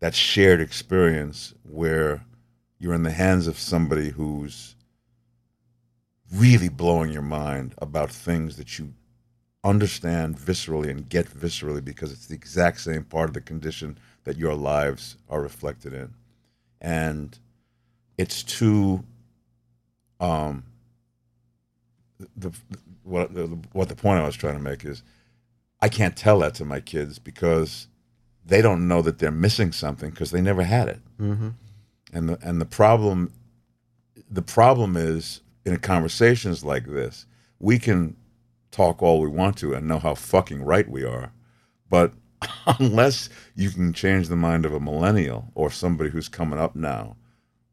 that 0.00 0.14
shared 0.14 0.60
experience 0.60 1.54
where 1.64 2.24
you're 2.78 2.94
in 2.94 3.02
the 3.02 3.10
hands 3.10 3.46
of 3.46 3.58
somebody 3.58 4.10
who's 4.10 4.76
really 6.32 6.68
blowing 6.68 7.10
your 7.10 7.22
mind 7.22 7.74
about 7.78 8.10
things 8.10 8.56
that 8.56 8.78
you 8.78 8.92
understand 9.64 10.36
viscerally 10.36 10.88
and 10.88 11.08
get 11.08 11.26
viscerally 11.26 11.84
because 11.84 12.12
it's 12.12 12.26
the 12.26 12.34
exact 12.34 12.80
same 12.80 13.02
part 13.02 13.28
of 13.28 13.34
the 13.34 13.40
condition 13.40 13.98
that 14.24 14.36
your 14.36 14.54
lives 14.54 15.16
are 15.28 15.40
reflected 15.40 15.92
in. 15.92 16.12
And 16.80 17.36
it's 18.18 18.42
too 18.42 19.04
um 20.20 20.62
the, 22.36 22.52
what 23.02 23.34
the, 23.34 23.46
what 23.72 23.88
the 23.88 23.96
point 23.96 24.20
I 24.20 24.26
was 24.26 24.36
trying 24.36 24.56
to 24.56 24.62
make 24.62 24.84
is 24.84 25.02
I 25.80 25.88
can't 25.88 26.16
tell 26.16 26.38
that 26.40 26.54
to 26.56 26.64
my 26.64 26.80
kids 26.80 27.18
because 27.18 27.88
they 28.44 28.62
don't 28.62 28.88
know 28.88 29.02
that 29.02 29.18
they're 29.18 29.30
missing 29.30 29.72
something 29.72 30.10
because 30.10 30.30
they 30.30 30.40
never 30.40 30.62
had 30.62 30.88
it. 30.88 31.00
Mm-hmm. 31.20 31.48
And 32.12 32.28
the 32.28 32.38
and 32.42 32.60
the 32.60 32.66
problem 32.66 33.32
the 34.30 34.42
problem 34.42 34.96
is 34.96 35.40
in 35.64 35.76
conversations 35.78 36.64
like 36.64 36.86
this, 36.86 37.26
we 37.58 37.78
can 37.78 38.16
talk 38.70 39.02
all 39.02 39.20
we 39.20 39.28
want 39.28 39.56
to 39.58 39.74
and 39.74 39.86
know 39.86 39.98
how 39.98 40.14
fucking 40.14 40.62
right 40.62 40.88
we 40.88 41.04
are. 41.04 41.32
But 41.90 42.12
unless 42.78 43.28
you 43.54 43.70
can 43.70 43.92
change 43.92 44.28
the 44.28 44.36
mind 44.36 44.64
of 44.64 44.72
a 44.72 44.80
millennial 44.80 45.50
or 45.54 45.70
somebody 45.70 46.10
who's 46.10 46.28
coming 46.28 46.58
up 46.58 46.76
now 46.76 47.16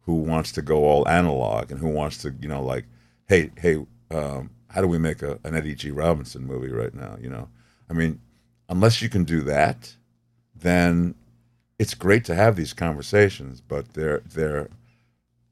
who 0.02 0.16
wants 0.16 0.52
to 0.54 0.62
go 0.62 0.84
all 0.84 1.08
analog 1.08 1.72
and 1.72 1.80
who 1.80 1.88
wants 1.88 2.18
to, 2.20 2.34
you 2.42 2.48
know, 2.48 2.62
like, 2.62 2.86
hey, 3.28 3.52
hey, 3.58 3.86
um, 4.13 4.49
how 4.69 4.82
do 4.82 4.88
we 4.88 4.97
make 4.97 5.21
a, 5.21 5.39
an 5.43 5.56
Eddie 5.56 5.76
G. 5.76 5.91
Robinson 5.91 6.45
movie 6.45 6.71
right 6.71 6.93
now? 6.93 7.17
You 7.21 7.30
know, 7.30 7.49
I 7.89 7.93
mean, 7.93 8.19
unless 8.69 9.02
you 9.02 9.10
can 9.10 9.23
do 9.23 9.41
that, 9.41 9.95
then 10.56 11.15
it's 11.80 11.93
great 11.93 12.26
to 12.26 12.36
have 12.36 12.56
these 12.56 12.73
conversations, 12.73 13.62
but 13.62 13.93
they're 13.93 14.19
they're 14.19 14.69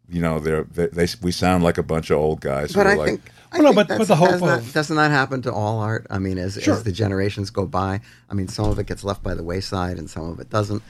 you 0.10 0.22
know 0.22 0.40
they're 0.40 0.64
they, 0.64 0.88
they 0.88 1.08
we 1.22 1.32
sound 1.32 1.64
like 1.64 1.78
a 1.78 1.84
bunch 1.84 2.10
of 2.10 2.18
old 2.18 2.42
guys. 2.42 2.74
But 2.74 2.86
who 2.86 2.90
are 2.90 2.92
I 2.92 2.96
like, 2.96 3.08
think, 3.10 3.22
I 3.52 3.60
Well, 3.60 3.74
no, 3.74 3.74
but- 3.74 3.88
but 3.98 4.08
the 4.08 4.16
hope 4.16 4.30
doesn't 4.30 4.48
that, 4.48 4.74
doesn't 4.74 4.96
that 4.96 5.12
happen 5.12 5.42
to 5.44 5.54
all 5.54 5.80
art? 5.80 6.08
I 6.10 6.20
mean, 6.20 6.38
as, 6.38 6.58
Sure. 6.62 6.74
as 6.76 6.84
the 6.84 6.92
generations 6.92 7.50
go 7.50 7.66
by, 7.66 8.02
I 8.30 8.34
mean, 8.34 8.48
some 8.48 8.66
of 8.70 8.80
it 8.80 8.88
gets 8.88 9.04
left 9.04 9.24
by 9.24 9.34
the 9.34 9.44
wayside 9.44 9.98
and 9.98 10.10
some 10.10 10.30
of 10.30 10.40
it 10.40 10.50
doesn't. 10.50 10.82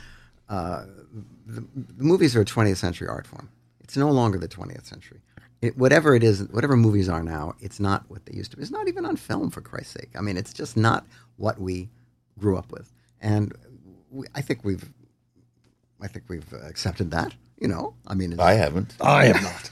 Uh, 0.49 0.85
the, 1.47 1.61
the 1.75 2.03
movies 2.03 2.35
are 2.35 2.41
a 2.41 2.45
20th 2.45 2.77
century 2.77 3.07
art 3.07 3.25
form. 3.25 3.49
It's 3.79 3.97
no 3.97 4.09
longer 4.11 4.37
the 4.37 4.47
20th 4.47 4.85
century. 4.85 5.21
It, 5.61 5.77
whatever 5.77 6.15
it 6.15 6.23
is, 6.23 6.41
whatever 6.49 6.75
movies 6.75 7.07
are 7.07 7.23
now, 7.23 7.53
it's 7.59 7.79
not 7.79 8.05
what 8.09 8.25
they 8.25 8.35
used 8.35 8.51
to 8.51 8.57
be. 8.57 8.63
It's 8.63 8.71
not 8.71 8.87
even 8.87 9.05
on 9.05 9.15
film, 9.15 9.51
for 9.51 9.61
Christ's 9.61 9.93
sake. 9.93 10.09
I 10.17 10.21
mean, 10.21 10.35
it's 10.37 10.53
just 10.53 10.75
not 10.75 11.05
what 11.37 11.59
we 11.59 11.89
grew 12.39 12.57
up 12.57 12.71
with. 12.71 12.91
And 13.21 13.53
we, 14.09 14.25
I 14.33 14.41
think 14.41 14.63
we've, 14.63 14.91
I 16.01 16.07
think 16.07 16.25
we've 16.27 16.51
accepted 16.53 17.11
that. 17.11 17.33
You 17.59 17.67
know, 17.67 17.93
I 18.07 18.15
mean, 18.15 18.39
I 18.39 18.53
haven't. 18.53 18.95
I 18.99 19.25
have 19.25 19.43
not. 19.43 19.71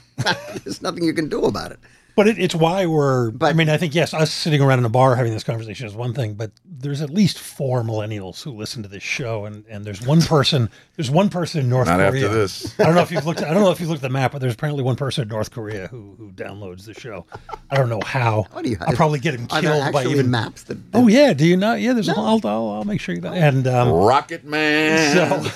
there's 0.64 0.80
nothing 0.80 1.02
you 1.02 1.12
can 1.12 1.28
do 1.28 1.44
about 1.44 1.72
it. 1.72 1.80
But 2.16 2.28
it, 2.28 2.38
it's 2.38 2.54
why 2.54 2.86
we're. 2.86 3.32
I 3.40 3.52
mean, 3.52 3.68
I 3.68 3.76
think 3.76 3.94
yes, 3.94 4.12
us 4.12 4.32
sitting 4.32 4.60
around 4.60 4.80
in 4.80 4.84
a 4.84 4.88
bar 4.90 5.16
having 5.16 5.32
this 5.32 5.44
conversation 5.44 5.86
is 5.86 5.94
one 5.94 6.12
thing, 6.14 6.34
but 6.34 6.50
there's 6.64 7.00
at 7.00 7.10
least 7.10 7.38
four 7.38 7.82
millennials 7.82 8.42
who 8.42 8.52
listen 8.52 8.82
to 8.82 8.88
this 8.88 9.02
show, 9.02 9.44
and 9.46 9.64
and 9.68 9.84
there's 9.84 10.04
one 10.06 10.20
person. 10.22 10.68
There's 10.96 11.10
one 11.10 11.28
person 11.30 11.60
in 11.62 11.68
North 11.70 11.86
Not 11.88 11.96
Korea. 11.96 12.26
after 12.26 12.28
this. 12.28 12.78
I 12.78 12.84
don't 12.84 12.94
know 12.94 13.00
if 13.02 13.10
you've 13.10 13.24
looked. 13.24 13.42
I 13.42 13.54
don't 13.54 13.62
know 13.62 13.70
if 13.70 13.80
you've 13.80 13.88
looked 13.88 14.00
at 14.04 14.08
the 14.08 14.12
map, 14.12 14.32
but 14.32 14.40
there's 14.40 14.54
apparently 14.54 14.82
one 14.82 14.96
person 14.96 15.22
in 15.22 15.28
North 15.28 15.50
Korea 15.50 15.86
who 15.88 16.14
who 16.18 16.30
downloads 16.32 16.84
the 16.84 16.94
show. 16.94 17.24
I 17.70 17.76
don't 17.76 17.88
know 17.88 18.00
how. 18.04 18.46
What 18.52 18.64
do 18.64 18.70
you? 18.70 18.76
I'll 18.80 18.94
probably 18.94 19.18
get 19.20 19.34
him 19.34 19.46
Are 19.50 19.62
there 19.62 19.72
killed 19.80 19.92
by 19.92 20.04
even. 20.06 20.30
maps 20.30 20.64
that? 20.64 20.78
Oh 20.94 21.08
yeah, 21.08 21.32
do 21.32 21.46
you 21.46 21.56
not? 21.56 21.80
Yeah, 21.80 21.92
there's. 21.94 22.08
A, 22.08 22.12
I'll, 22.16 22.40
I'll 22.44 22.70
I'll 22.70 22.84
make 22.84 23.00
sure 23.00 23.14
you. 23.14 23.20
Know. 23.20 23.32
And 23.32 23.66
um, 23.66 23.90
Rocket 23.90 24.44
Man. 24.44 25.14
so 25.14 25.50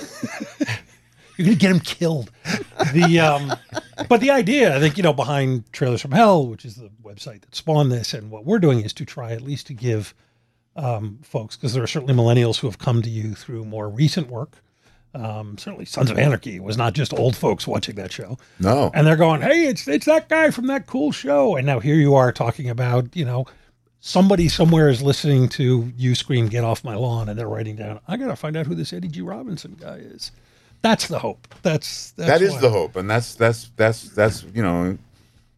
you're 1.37 1.47
gonna 1.47 1.57
get 1.57 1.71
him 1.71 1.81
killed. 1.81 2.31
The 2.93 3.21
um, 3.21 3.53
but 4.09 4.21
the 4.21 4.31
idea, 4.31 4.77
I 4.77 4.81
think, 4.81 4.97
you 4.97 5.03
know, 5.03 5.13
behind 5.13 5.73
Trailers 5.73 6.01
from 6.01 6.13
Hell, 6.13 6.47
which 6.47 6.65
is 6.65 6.77
the 6.77 6.91
website 7.03 7.43
that 7.43 7.55
spawned 7.55 7.91
this, 7.93 8.15
and 8.15 8.31
what 8.31 8.45
we're 8.45 8.59
doing 8.59 8.81
is 8.81 8.93
to 8.95 9.05
try 9.05 9.33
at 9.33 9.43
least 9.43 9.67
to 9.69 9.75
give 9.75 10.15
um, 10.77 11.19
folks, 11.23 11.57
because 11.57 11.73
there 11.73 11.83
are 11.83 11.89
certainly 11.89 12.15
millennials 12.15 12.59
who 12.59 12.67
have 12.67 12.79
come 12.79 13.03
to 13.03 13.11
you 13.11 13.35
through 13.35 13.65
more 13.65 13.89
recent 13.89 14.29
work. 14.29 14.63
Um, 15.15 15.57
certainly, 15.59 15.85
Sons 15.85 16.11
of 16.11 16.19
Anarchy 16.19 16.59
was 16.59 16.77
not 16.77 16.93
just 16.93 17.15
old 17.15 17.37
folks 17.37 17.69
watching 17.69 17.95
that 17.95 18.11
show, 18.11 18.37
no. 18.59 18.91
and 18.95 19.07
they're 19.07 19.17
going, 19.17 19.43
"Hey, 19.43 19.67
it's 19.69 19.87
it's 19.87 20.07
that 20.07 20.29
guy 20.29 20.51
from 20.51 20.67
that 20.67 20.87
cool 20.87 21.13
show," 21.13 21.57
and 21.57 21.65
now 21.67 21.79
here 21.79 21.95
you 21.95 22.15
are 22.15 22.33
talking 22.33 22.69
about, 22.69 23.15
you 23.17 23.25
know. 23.25 23.47
Somebody 24.07 24.51
somewhere 24.51 24.91
is 24.91 25.01
listening 25.01 25.49
to 25.51 25.91
you 25.97 26.15
scream, 26.15 26.49
"Get 26.49 26.63
off 26.63 26.85
my 26.85 26.95
lawn!" 26.95 27.29
and 27.31 27.39
they're 27.39 27.49
writing 27.49 27.77
down, 27.77 28.01
"I 28.07 28.19
gotta 28.19 28.37
find 28.37 28.55
out 28.55 28.67
who 28.67 28.75
this 28.75 28.93
Eddie 28.93 29.09
G. 29.09 29.23
Robinson 29.23 29.77
guy 29.81 29.97
is." 29.97 30.31
That's 30.85 31.09
the 31.09 31.19
hope. 31.19 31.49
That's, 31.63 32.11
that's 32.11 32.29
that 32.29 32.43
is 32.43 32.53
why- 32.53 32.61
the 32.61 32.71
hope, 32.71 32.97
and 32.97 33.09
that's 33.09 33.35
that's 33.35 33.71
that's 33.75 34.11
that's 34.11 34.45
you 34.55 34.63
know, 34.63 34.99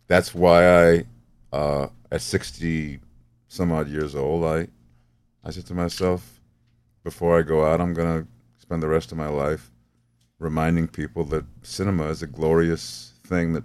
that's 0.07 0.33
why 0.33 0.61
I, 0.93 1.05
uh, 1.53 1.89
at 2.13 2.23
sixty 2.23 3.01
some 3.49 3.73
odd 3.73 3.89
years 3.89 4.15
old, 4.15 4.45
I, 4.45 4.69
I 5.45 5.51
said 5.51 5.67
to 5.67 5.75
myself, 5.75 6.41
before 7.03 7.39
I 7.39 7.43
go 7.43 7.65
out, 7.67 7.81
I'm 7.81 7.93
gonna 7.93 8.25
spend 8.59 8.83
the 8.85 8.89
rest 8.89 9.11
of 9.11 9.19
my 9.19 9.27
life 9.27 9.73
reminding 10.39 10.87
people 10.87 11.25
that 11.25 11.45
cinema 11.63 12.05
is 12.09 12.23
a 12.23 12.27
glorious 12.29 13.13
thing 13.27 13.53
that 13.55 13.65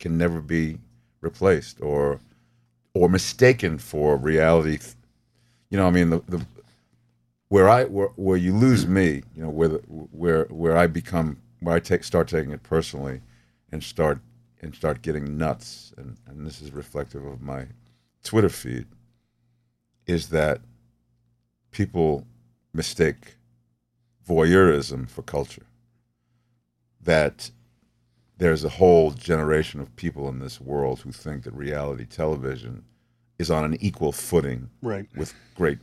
can 0.00 0.18
never 0.18 0.40
be 0.40 0.78
replaced 1.20 1.80
or 1.80 2.18
or 2.94 3.08
mistaken 3.08 3.78
for 3.78 4.16
reality. 4.16 4.78
You 5.70 5.78
know, 5.78 5.86
I 5.86 5.90
mean 5.90 6.10
the, 6.10 6.20
the 6.26 6.44
where 7.48 7.68
I 7.68 7.84
where, 7.84 8.08
where 8.16 8.36
you 8.36 8.54
lose 8.54 8.86
me, 8.86 9.22
you 9.34 9.42
know, 9.42 9.50
where 9.50 9.68
the, 9.68 9.78
where 9.78 10.44
where 10.44 10.76
I 10.76 10.86
become 10.86 11.38
where 11.60 11.74
I 11.74 11.80
take 11.80 12.04
start 12.04 12.28
taking 12.28 12.52
it 12.52 12.62
personally 12.62 13.20
and 13.72 13.82
start 13.82 14.20
and 14.60 14.74
start 14.74 15.02
getting 15.02 15.36
nuts 15.38 15.92
and, 15.96 16.16
and 16.26 16.46
this 16.46 16.60
is 16.60 16.72
reflective 16.72 17.24
of 17.24 17.40
my 17.40 17.66
Twitter 18.24 18.48
feed 18.48 18.86
is 20.06 20.30
that 20.30 20.60
people 21.70 22.26
mistake 22.72 23.36
voyeurism 24.28 25.08
for 25.08 25.22
culture. 25.22 25.66
That 27.00 27.50
there's 28.38 28.64
a 28.64 28.68
whole 28.68 29.10
generation 29.12 29.80
of 29.80 29.94
people 29.96 30.28
in 30.28 30.38
this 30.38 30.60
world 30.60 31.00
who 31.00 31.12
think 31.12 31.44
that 31.44 31.54
reality 31.54 32.04
television 32.04 32.84
is 33.38 33.50
on 33.50 33.64
an 33.64 33.76
equal 33.80 34.12
footing 34.12 34.70
Right. 34.82 35.06
with 35.16 35.34
great, 35.54 35.78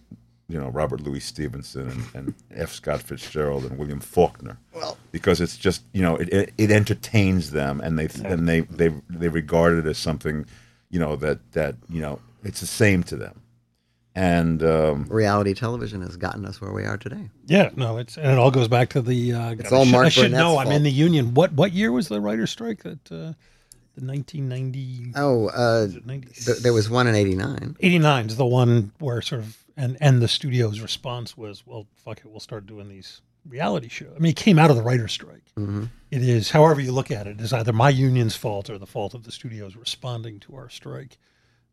you 0.48 0.60
know, 0.60 0.70
Robert 0.70 1.02
Louis 1.02 1.20
Stevenson 1.22 1.89
and, 1.89 2.04
and 2.14 2.34
F. 2.54 2.72
Scott 2.72 3.02
Fitzgerald 3.02 3.66
and 3.66 3.78
William 3.78 4.00
Faulkner. 4.00 4.58
Well- 4.74 4.98
because 5.12 5.39
it's 5.41 5.58
just 5.58 5.82
you 5.93 6.02
know 6.02 6.18
it, 6.18 6.28
it, 6.34 6.54
it 6.58 6.72
entertains 6.72 7.52
them 7.52 7.80
and 7.82 7.98
they 7.98 8.08
and 8.24 8.48
they 8.50 8.62
they 8.62 8.89
they 9.10 9.30
regard 9.30 9.78
it 9.78 9.86
as 9.86 9.98
something, 9.98 10.46
you 10.89 11.00
know 11.00 11.16
that 11.16 11.39
that 11.54 11.76
you 11.89 12.02
know 12.02 12.20
it's 12.43 12.60
the 12.60 12.68
same 12.68 13.02
to 13.04 13.16
them, 13.16 13.41
and 14.14 14.62
um, 14.62 15.06
Reality 15.10 15.54
television 15.54 16.02
has 16.02 16.18
gotten 16.18 16.46
us 16.46 16.60
where 16.62 16.72
we 16.74 16.84
are 16.86 16.98
today. 16.98 17.30
Yeah, 17.48 17.70
no, 17.76 17.98
it's 17.98 18.18
and 18.18 18.28
it 18.28 18.38
all 18.38 18.52
goes 18.52 18.68
back 18.68 18.89
to 18.89 19.02
the. 19.02 19.34
Uh, 19.34 19.52
It's 19.52 19.70
God, 19.70 19.74
I 19.74 19.78
all 19.78 19.86
should- 19.86 19.91
Mark 19.93 20.06
I 20.06 20.10
should 20.10 20.22
Burnett's 20.32 20.38
know. 20.38 20.58
I'm 20.58 20.72
in 20.72 20.84
the 20.84 20.91
union. 20.91 21.34
What 21.34 21.54
what 21.54 21.72
year 21.74 21.91
was 21.91 22.08
the 22.10 22.20
writer's 22.22 22.52
strike? 22.52 22.84
That 22.84 23.00
uh, 23.12 23.34
the 23.96 24.06
1990. 24.06 25.14
Oh, 25.16 25.48
uh, 25.48 25.88
th- 25.88 26.58
there 26.60 26.74
was 26.74 26.89
one 26.89 27.08
in 27.08 27.16
'89. 27.16 27.78
89 27.80 28.26
is 28.28 28.36
the 28.38 28.46
one 28.46 28.91
where 29.00 29.22
sort 29.22 29.41
of 29.41 29.58
and 29.78 29.97
and 30.01 30.21
the 30.21 30.28
studio's 30.28 30.80
response 30.80 31.36
was, 31.38 31.65
well, 31.65 31.88
fuck 31.95 32.19
it, 32.19 32.26
we'll 32.28 32.39
start 32.39 32.65
doing 32.65 32.88
these 32.88 33.21
reality 33.47 33.88
shows. 33.89 34.13
I 34.15 34.19
mean, 34.19 34.32
it 34.32 34.36
came 34.38 34.57
out 34.57 34.69
of 34.71 34.76
the 34.76 34.82
writer's 34.84 35.11
strike. 35.13 35.43
Mhm. 35.57 35.89
It 36.11 36.21
is, 36.23 36.49
however 36.51 36.82
you 36.82 36.91
look 36.91 37.11
at 37.11 37.28
it, 37.28 37.39
it, 37.39 37.41
is 37.41 37.53
either 37.53 37.73
my 37.73 37.89
union's 37.89 38.36
fault 38.36 38.69
or 38.69 38.78
the 38.78 38.88
fault 38.88 39.13
of 39.13 39.23
the 39.23 39.32
studios 39.32 39.76
responding 39.76 40.39
to 40.41 40.55
our 40.55 40.69
strike. 40.69 41.17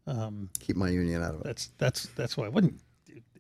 Um, 0.06 0.50
Keep 0.60 0.76
my 0.76 0.88
union 0.90 1.22
out 1.22 1.34
of 1.34 1.40
it. 1.42 1.44
that's 1.44 1.70
that's 1.78 2.06
that's 2.16 2.36
why 2.36 2.46
I 2.46 2.48
wouldn't. 2.48 2.80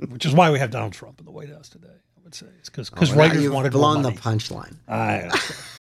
Which 0.08 0.24
is 0.26 0.32
why 0.34 0.50
we 0.50 0.58
have 0.58 0.70
Donald 0.70 0.92
Trump 0.92 1.18
in 1.20 1.24
the 1.26 1.32
White 1.32 1.48
House 1.50 1.68
today. 1.68 1.88
I 1.88 2.20
would 2.24 2.34
say 2.34 2.46
it's 2.58 2.68
because 2.70 2.90
Oh, 2.96 3.04
now 3.14 3.14
writers 3.20 3.42
you've 3.42 3.52
wanted 3.54 3.72
more 3.72 3.80
blown 3.80 4.02
the 4.02 4.10
money. 4.10 4.16
punchline. 4.16 4.76
I, 4.88 5.18
Hey, 5.18 5.30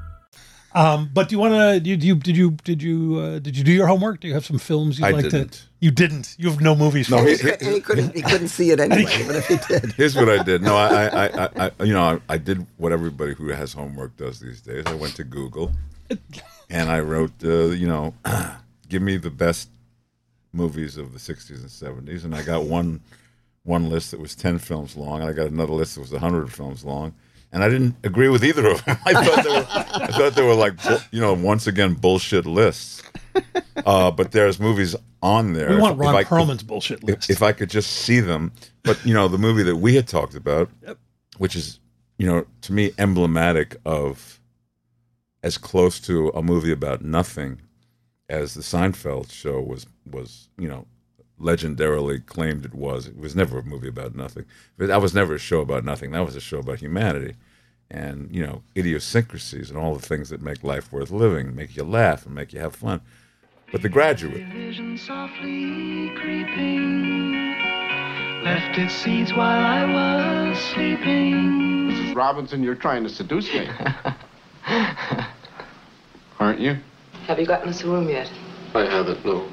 Um, 0.73 1.09
but 1.13 1.27
do 1.27 1.35
you 1.35 1.39
want 1.39 1.53
to? 1.53 1.89
You, 1.89 1.95
you 1.97 2.15
did 2.15 2.37
you 2.37 2.51
did 2.63 2.81
you 2.81 3.17
uh, 3.19 3.39
did 3.39 3.57
you 3.57 3.63
do 3.63 3.71
your 3.71 3.87
homework? 3.87 4.21
Do 4.21 4.27
you 4.29 4.33
have 4.33 4.45
some 4.45 4.57
films 4.57 4.97
you'd 4.99 5.05
I 5.05 5.11
like 5.11 5.25
didn't. 5.25 5.51
to? 5.51 5.61
You 5.81 5.91
didn't. 5.91 6.35
You 6.39 6.49
have 6.49 6.61
no 6.61 6.75
movies. 6.75 7.09
No, 7.09 7.17
for 7.17 7.27
he- 7.27 7.35
he- 7.35 7.49
And 7.49 7.61
he 7.75 7.81
couldn't. 7.81 8.15
He 8.15 8.21
couldn't 8.21 8.47
see 8.47 8.71
it 8.71 8.79
anyway. 8.79 9.23
but 9.27 9.35
if 9.35 9.47
he 9.47 9.57
did, 9.67 9.91
Here's 9.97 10.15
what 10.15 10.29
I 10.29 10.41
did. 10.43 10.61
No, 10.61 10.75
I, 10.77 11.05
I, 11.07 11.45
I, 11.45 11.71
I 11.79 11.83
you 11.83 11.93
know, 11.93 12.03
I, 12.29 12.33
I 12.33 12.37
did 12.37 12.65
what 12.77 12.91
everybody 12.93 13.33
who 13.33 13.49
has 13.49 13.73
homework 13.73 14.15
does 14.15 14.39
these 14.39 14.61
days. 14.61 14.83
I 14.85 14.93
went 14.93 15.15
to 15.15 15.23
Google, 15.25 15.71
and 16.69 16.89
I 16.89 16.99
wrote, 17.01 17.31
uh, 17.43 17.67
you 17.71 17.87
know, 17.87 18.13
give 18.89 19.01
me 19.01 19.17
the 19.17 19.31
best 19.31 19.67
movies 20.53 20.95
of 20.97 21.11
the 21.11 21.19
'60s 21.19 21.49
and 21.61 22.07
'70s, 22.07 22.23
and 22.23 22.33
I 22.33 22.43
got 22.43 22.63
one, 22.63 23.01
one 23.63 23.89
list 23.89 24.11
that 24.11 24.19
was 24.21 24.35
ten 24.35 24.57
films 24.57 24.95
long, 24.95 25.19
and 25.21 25.29
I 25.29 25.33
got 25.33 25.47
another 25.47 25.73
list 25.73 25.95
that 25.95 26.01
was 26.01 26.11
hundred 26.11 26.51
films 26.53 26.85
long, 26.85 27.13
and 27.51 27.63
I 27.63 27.69
didn't 27.69 27.95
agree 28.03 28.29
with 28.29 28.43
either 28.43 28.67
of 28.67 28.83
them. 28.85 28.97
I 29.05 29.13
thought 29.13 29.43
they 29.43 29.49
were, 29.49 29.65
I 30.05 30.07
thought 30.07 30.33
they 30.35 30.43
were 30.43 30.53
like, 30.55 30.73
you 31.11 31.19
know, 31.21 31.33
once 31.33 31.67
again 31.67 31.93
bullshit 31.93 32.45
lists. 32.45 33.03
Uh, 33.85 34.11
but 34.11 34.31
there's 34.31 34.59
movies 34.59 34.95
on 35.21 35.53
there. 35.53 35.69
We 35.69 35.77
want 35.77 35.97
Ron 35.97 36.15
if 36.15 36.19
I- 36.19 36.23
Perlman's 36.23 36.63
bullshit 36.63 37.03
list. 37.03 37.29
if 37.29 37.41
I 37.41 37.51
could 37.53 37.69
just 37.69 37.91
see 37.91 38.19
them. 38.19 38.51
But 38.83 39.03
you 39.05 39.13
know, 39.13 39.27
the 39.27 39.37
movie 39.37 39.63
that 39.63 39.77
we 39.77 39.95
had 39.95 40.07
talked 40.07 40.35
about, 40.35 40.69
which 41.37 41.55
is 41.55 41.79
you 42.17 42.25
know 42.27 42.45
to 42.61 42.73
me 42.73 42.91
emblematic 42.97 43.77
of 43.85 44.39
as 45.43 45.57
close 45.57 45.99
to 46.01 46.29
a 46.29 46.41
movie 46.43 46.71
about 46.71 47.03
nothing 47.03 47.61
as 48.29 48.53
the 48.53 48.61
Seinfeld 48.61 49.31
show 49.31 49.59
was 49.61 49.85
was 50.09 50.49
you 50.57 50.67
know 50.67 50.85
legendarily 51.41 52.25
claimed 52.25 52.65
it 52.65 52.73
was. 52.73 53.07
It 53.07 53.17
was 53.17 53.35
never 53.35 53.59
a 53.59 53.63
movie 53.63 53.87
about 53.89 54.15
nothing. 54.15 54.45
But 54.77 54.87
that 54.87 55.01
was 55.01 55.13
never 55.13 55.35
a 55.35 55.39
show 55.39 55.61
about 55.61 55.83
nothing. 55.83 56.11
That 56.11 56.25
was 56.25 56.35
a 56.35 56.41
show 56.41 56.59
about 56.59 56.79
humanity. 56.79 57.35
And 57.89 58.33
you 58.33 58.45
know 58.45 58.63
idiosyncrasies 58.77 59.69
and 59.69 59.77
all 59.77 59.95
the 59.95 60.05
things 60.05 60.29
that 60.29 60.41
make 60.41 60.63
life 60.63 60.91
worth 60.93 61.11
living, 61.11 61.55
make 61.55 61.75
you 61.75 61.83
laugh 61.83 62.25
and 62.25 62.33
make 62.33 62.53
you 62.53 62.59
have 62.59 62.75
fun. 62.75 63.01
But 63.71 63.81
The 63.81 63.89
Graduate, 63.89 64.47
Vision 64.47 64.97
softly 64.97 66.11
creeping 66.15 67.51
left 68.43 68.77
its 68.77 68.93
seeds 68.93 69.33
while 69.33 69.63
I 69.63 69.85
was 69.85 70.57
sleeping. 70.57 71.91
Mrs. 71.91 72.15
Robinson, 72.15 72.63
you're 72.63 72.75
trying 72.75 73.03
to 73.03 73.09
seduce 73.09 73.51
me. 73.53 73.69
Aren't 76.39 76.59
you? 76.59 76.77
Have 77.27 77.39
you 77.39 77.45
gotten 77.45 77.69
us 77.69 77.83
a 77.83 77.87
room 77.87 78.09
yet? 78.09 78.31
I 78.73 78.85
haven't, 78.85 79.23
no. 79.23 79.47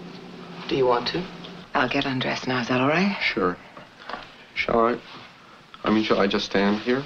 Do 0.68 0.76
you 0.76 0.86
want 0.86 1.08
to? 1.08 1.22
I'll 1.74 1.88
get 1.88 2.04
undressed 2.04 2.46
now. 2.46 2.60
Is 2.60 2.68
that 2.68 2.80
all 2.80 2.88
right? 2.88 3.16
Sure. 3.20 3.56
Shall 4.54 4.86
I? 4.86 4.98
I 5.84 5.90
mean, 5.90 6.02
shall 6.04 6.20
I 6.20 6.26
just 6.26 6.46
stand 6.46 6.80
here? 6.80 7.04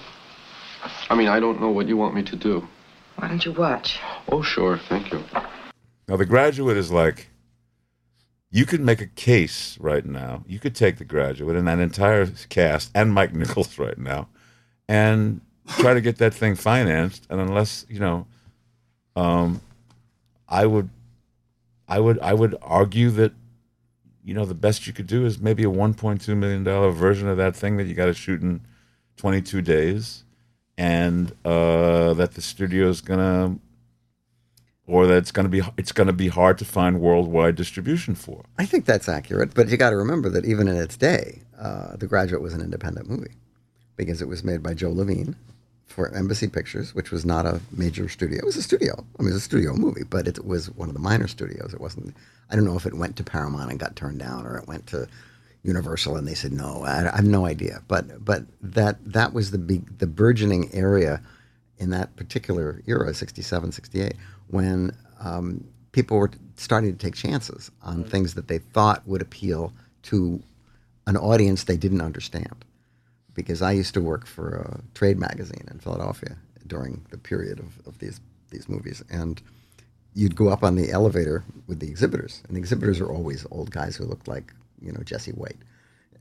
I 1.10 1.14
mean, 1.14 1.28
I 1.28 1.40
don't 1.40 1.60
know 1.60 1.70
what 1.70 1.86
you 1.86 1.96
want 1.96 2.14
me 2.14 2.22
to 2.22 2.36
do. 2.36 2.66
Why 3.16 3.28
don't 3.28 3.44
you 3.44 3.52
watch? 3.52 4.00
Oh, 4.30 4.42
sure, 4.42 4.78
thank 4.78 5.12
you. 5.12 5.22
Now, 6.08 6.16
The 6.16 6.26
Graduate 6.26 6.76
is 6.76 6.90
like 6.90 7.28
you 8.50 8.66
could 8.66 8.80
make 8.80 9.00
a 9.00 9.06
case 9.06 9.78
right 9.78 10.04
now. 10.04 10.44
You 10.46 10.58
could 10.58 10.74
take 10.74 10.98
The 10.98 11.04
Graduate 11.04 11.56
and 11.56 11.68
that 11.68 11.78
entire 11.78 12.26
cast 12.48 12.90
and 12.94 13.12
Mike 13.12 13.34
Nichols 13.34 13.78
right 13.78 13.98
now 13.98 14.28
and 14.88 15.40
try 15.78 15.94
to 15.94 16.00
get 16.00 16.18
that 16.18 16.34
thing 16.34 16.54
financed. 16.56 17.26
And 17.30 17.40
unless 17.40 17.86
you 17.88 18.00
know, 18.00 18.26
um, 19.14 19.60
I 20.48 20.66
would, 20.66 20.90
I 21.88 22.00
would, 22.00 22.18
I 22.20 22.34
would 22.34 22.56
argue 22.62 23.10
that 23.10 23.32
you 24.24 24.34
know 24.34 24.44
the 24.44 24.54
best 24.54 24.86
you 24.86 24.92
could 24.92 25.06
do 25.06 25.26
is 25.26 25.38
maybe 25.38 25.64
a 25.64 25.68
1.2 25.68 26.36
million 26.36 26.64
dollar 26.64 26.90
version 26.90 27.28
of 27.28 27.36
that 27.36 27.56
thing 27.56 27.76
that 27.76 27.86
you 27.86 27.94
got 27.94 28.06
to 28.06 28.14
shoot 28.14 28.42
in 28.42 28.60
22 29.16 29.62
days, 29.62 30.24
and 30.78 31.32
uh, 31.44 32.14
that 32.14 32.34
the 32.34 32.42
studio 32.42 32.88
is 32.88 33.00
gonna 33.00 33.56
or 34.86 35.06
that 35.06 35.16
it's 35.16 35.32
going 35.32 35.44
to 35.44 35.50
be 35.50 35.62
it's 35.76 35.92
going 35.92 36.06
to 36.06 36.12
be 36.12 36.28
hard 36.28 36.58
to 36.58 36.64
find 36.64 37.00
worldwide 37.00 37.54
distribution 37.54 38.14
for. 38.14 38.44
I 38.58 38.66
think 38.66 38.84
that's 38.84 39.08
accurate. 39.08 39.54
But 39.54 39.68
you 39.68 39.76
got 39.76 39.90
to 39.90 39.96
remember 39.96 40.28
that 40.30 40.44
even 40.44 40.68
in 40.68 40.76
its 40.76 40.96
day, 40.96 41.42
uh, 41.58 41.96
The 41.96 42.06
Graduate 42.06 42.42
was 42.42 42.54
an 42.54 42.60
independent 42.60 43.08
movie 43.08 43.36
because 43.96 44.20
it 44.20 44.28
was 44.28 44.42
made 44.42 44.62
by 44.62 44.74
Joe 44.74 44.90
Levine 44.90 45.36
for 45.92 46.12
Embassy 46.14 46.48
Pictures, 46.48 46.94
which 46.94 47.10
was 47.10 47.24
not 47.24 47.46
a 47.46 47.60
major 47.70 48.08
studio. 48.08 48.38
It 48.38 48.44
was 48.44 48.56
a 48.56 48.62
studio. 48.62 48.94
I 49.18 49.22
mean, 49.22 49.30
it 49.30 49.34
was 49.34 49.42
a 49.42 49.44
studio 49.44 49.74
movie, 49.74 50.04
but 50.04 50.26
it 50.26 50.44
was 50.44 50.70
one 50.70 50.88
of 50.88 50.94
the 50.94 51.00
minor 51.00 51.28
studios. 51.28 51.72
It 51.72 51.80
wasn't. 51.80 52.16
I 52.50 52.56
don't 52.56 52.64
know 52.64 52.76
if 52.76 52.86
it 52.86 52.94
went 52.94 53.16
to 53.16 53.24
Paramount 53.24 53.70
and 53.70 53.78
got 53.78 53.94
turned 53.94 54.18
down, 54.18 54.46
or 54.46 54.58
it 54.58 54.66
went 54.66 54.86
to 54.88 55.06
Universal 55.62 56.16
and 56.16 56.26
they 56.26 56.34
said 56.34 56.52
no. 56.52 56.82
I, 56.84 57.12
I 57.12 57.16
have 57.16 57.24
no 57.24 57.46
idea. 57.46 57.82
But 57.86 58.24
but 58.24 58.44
that 58.62 58.96
that 59.12 59.32
was 59.32 59.50
the 59.52 59.58
big, 59.58 59.98
the 59.98 60.06
burgeoning 60.06 60.70
area 60.72 61.22
in 61.78 61.90
that 61.90 62.14
particular 62.16 62.82
era, 62.86 63.12
67, 63.12 63.72
68, 63.72 64.14
when 64.48 64.94
um, 65.20 65.64
people 65.90 66.16
were 66.16 66.30
starting 66.56 66.92
to 66.92 66.98
take 66.98 67.14
chances 67.14 67.70
on 67.82 68.04
things 68.04 68.34
that 68.34 68.48
they 68.48 68.58
thought 68.58 69.06
would 69.06 69.22
appeal 69.22 69.72
to 70.02 70.40
an 71.06 71.16
audience 71.16 71.64
they 71.64 71.76
didn't 71.76 72.00
understand. 72.00 72.64
Because 73.34 73.62
I 73.62 73.72
used 73.72 73.94
to 73.94 74.00
work 74.00 74.26
for 74.26 74.50
a 74.50 74.80
trade 74.94 75.18
magazine 75.18 75.66
in 75.70 75.78
Philadelphia 75.78 76.36
during 76.66 77.04
the 77.10 77.18
period 77.18 77.58
of, 77.58 77.86
of 77.86 77.98
these, 77.98 78.20
these 78.50 78.68
movies. 78.68 79.02
And 79.10 79.40
you'd 80.14 80.36
go 80.36 80.48
up 80.48 80.62
on 80.62 80.74
the 80.76 80.90
elevator 80.90 81.44
with 81.66 81.80
the 81.80 81.88
exhibitors, 81.88 82.42
and 82.46 82.56
the 82.56 82.60
exhibitors 82.60 83.00
are 83.00 83.10
always 83.10 83.46
old 83.50 83.70
guys 83.70 83.96
who 83.96 84.04
looked 84.04 84.28
like, 84.28 84.52
you 84.80 84.92
know, 84.92 85.02
Jesse 85.02 85.32
White 85.32 85.56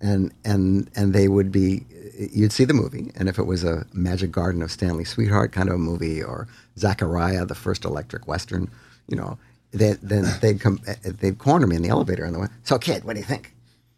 and 0.02 0.34
and 0.44 0.90
and 0.96 1.14
they 1.14 1.28
would 1.28 1.52
be 1.52 1.86
you'd 2.34 2.52
see 2.52 2.66
the 2.66 2.74
movie 2.74 3.12
and 3.16 3.30
if 3.30 3.38
it 3.38 3.46
was 3.46 3.64
a 3.64 3.86
magic 3.94 4.32
garden 4.32 4.62
of 4.62 4.72
stanley 4.72 5.06
sweetheart 5.06 5.52
kind 5.52 5.70
of 5.70 5.76
a 5.76 5.80
movie 5.80 6.22
or 6.22 6.48
zachariah 6.78 7.46
the 7.46 7.56
first 7.56 7.86
electric 7.86 8.28
western 8.28 8.70
you 9.08 9.16
know 9.16 9.38
they, 9.72 9.94
then 10.02 10.26
they'd 10.42 10.60
come 10.60 10.80
they'd 11.04 11.38
corner 11.38 11.68
me 11.68 11.76
in 11.76 11.82
the 11.82 11.90
elevator 11.90 12.26
and 12.26 12.36
they 12.36 12.40
went 12.40 12.52
so 12.64 12.78
kid 12.78 13.04
what 13.04 13.14
do 13.14 13.20
you 13.20 13.26
think 13.26 13.54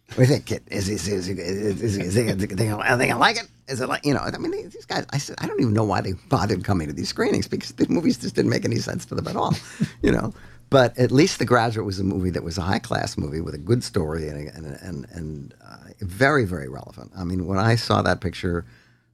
what 0.09 0.15
do 0.15 0.21
you 0.21 0.27
think 0.27 0.45
kid 0.45 0.63
is 0.67 0.89
is 0.89 1.07
is 1.07 1.27
is, 1.27 1.81
is, 1.81 1.97
is, 1.97 2.13
they, 2.15 2.23
they, 2.33 2.45
they 2.45 2.67
gonna 2.67 3.19
like 3.19 3.37
it 3.37 3.47
is 3.67 3.81
it 3.81 3.89
like 3.89 4.05
you 4.05 4.13
know 4.13 4.19
i 4.19 4.37
mean 4.37 4.51
these 4.51 4.85
guys 4.85 5.05
i 5.11 5.17
said 5.17 5.35
i 5.39 5.47
don't 5.47 5.59
even 5.59 5.73
know 5.73 5.83
why 5.83 6.01
they 6.01 6.13
bothered 6.29 6.63
coming 6.63 6.87
to 6.87 6.93
these 6.93 7.09
screenings 7.09 7.47
because 7.47 7.71
the 7.73 7.87
movies 7.89 8.17
just 8.17 8.35
didn't 8.35 8.51
make 8.51 8.65
any 8.65 8.77
sense 8.77 9.05
to 9.05 9.15
them 9.15 9.27
at 9.27 9.35
all 9.35 9.55
you 10.01 10.11
know 10.11 10.33
but 10.73 10.97
at 10.97 11.11
least 11.11 11.37
The 11.37 11.45
Graduate 11.45 11.85
was 11.85 11.99
a 11.99 12.03
movie 12.03 12.31
that 12.31 12.43
was 12.43 12.57
a 12.57 12.63
high 12.63 12.79
class 12.79 13.15
movie 13.15 13.41
with 13.41 13.53
a 13.53 13.59
good 13.59 13.83
story 13.83 14.27
and 14.27 14.49
and 14.49 14.65
and, 14.81 15.05
and 15.11 15.53
uh, 15.63 15.77
very 15.99 16.45
very 16.45 16.67
relevant. 16.67 17.11
I 17.15 17.23
mean, 17.23 17.45
when 17.45 17.59
I 17.59 17.75
saw 17.75 18.01
that 18.01 18.21
picture, 18.21 18.65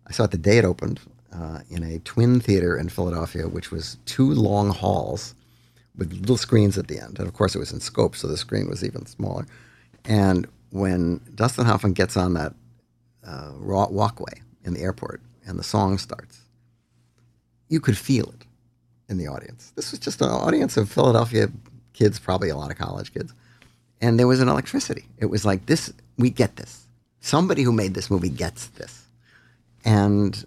I 0.08 0.14
saw 0.14 0.24
it 0.24 0.32
the 0.32 0.38
day 0.38 0.58
it 0.58 0.64
opened 0.64 1.02
uh, 1.34 1.60
in 1.70 1.84
a 1.84 2.00
twin 2.00 2.40
theater 2.40 2.78
in 2.78 2.88
Philadelphia, 2.88 3.50
which 3.50 3.72
was 3.72 3.98
two 4.06 4.32
long 4.34 4.70
halls 4.70 5.36
with 5.98 6.14
little 6.14 6.38
screens 6.38 6.78
at 6.78 6.88
the 6.88 6.98
end, 6.98 7.20
and 7.20 7.28
of 7.28 7.34
course 7.34 7.56
it 7.56 7.60
was 7.60 7.74
in 7.74 7.82
scope, 7.82 8.16
so 8.16 8.30
the 8.30 8.38
screen 8.38 8.70
was 8.70 8.82
even 8.82 9.06
smaller. 9.06 9.46
And 10.06 10.48
when 10.72 11.22
Dustin 11.36 11.65
Hoffman 11.65 11.93
gets 11.93 12.15
on 12.17 12.34
that 12.34 12.53
uh, 13.26 13.51
walkway 13.59 14.41
in 14.63 14.74
the 14.74 14.82
airport 14.82 15.22
and 15.45 15.57
the 15.57 15.63
song 15.63 15.97
starts, 15.97 16.41
you 17.67 17.80
could 17.80 17.97
feel 17.97 18.30
it 18.30 18.45
in 19.09 19.17
the 19.17 19.28
audience. 19.28 19.72
This 19.76 19.91
was 19.91 19.99
just 19.99 20.22
an 20.22 20.30
audience 20.30 20.78
of 20.78 20.89
Philadelphia 20.91 21.49
kids, 21.93 22.20
probably 22.20 22.49
a 22.49 22.55
lot 22.55 22.72
of 22.72 22.78
college 22.78 23.13
kids. 23.13 23.34
And 24.01 24.17
there 24.17 24.28
was 24.28 24.39
an 24.39 24.47
electricity. 24.47 25.05
It 25.17 25.26
was 25.26 25.45
like, 25.45 25.65
this, 25.65 25.91
we 26.17 26.30
get 26.30 26.55
this. 26.55 26.86
Somebody 27.20 27.63
who 27.63 27.74
made 27.74 27.93
this 27.93 28.09
movie 28.09 28.30
gets 28.30 28.67
this. 28.67 29.05
And 29.84 30.45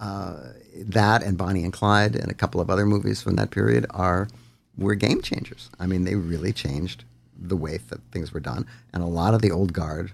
uh, 0.00 0.36
that 0.76 1.22
and 1.22 1.36
Bonnie 1.36 1.64
and 1.64 1.72
Clyde 1.72 2.16
and 2.16 2.30
a 2.30 2.34
couple 2.34 2.60
of 2.60 2.70
other 2.70 2.86
movies 2.86 3.22
from 3.22 3.36
that 3.36 3.50
period 3.50 3.86
are 3.90 4.28
were 4.76 4.94
game 4.94 5.22
changers. 5.22 5.70
I 5.78 5.86
mean, 5.86 6.04
they 6.04 6.16
really 6.16 6.52
changed 6.52 7.04
the 7.48 7.56
way 7.56 7.78
that 7.88 8.00
things 8.10 8.32
were 8.32 8.40
done. 8.40 8.66
And 8.92 9.02
a 9.02 9.06
lot 9.06 9.34
of 9.34 9.42
the 9.42 9.50
old 9.50 9.72
guard 9.72 10.12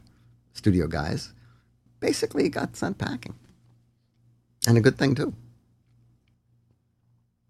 studio 0.53 0.87
guys 0.87 1.33
basically 2.01 2.49
got 2.49 2.77
sent 2.77 2.99
packing. 2.99 3.35
And 4.67 4.77
a 4.77 4.81
good 4.81 4.99
thing, 4.99 5.15
too. 5.15 5.35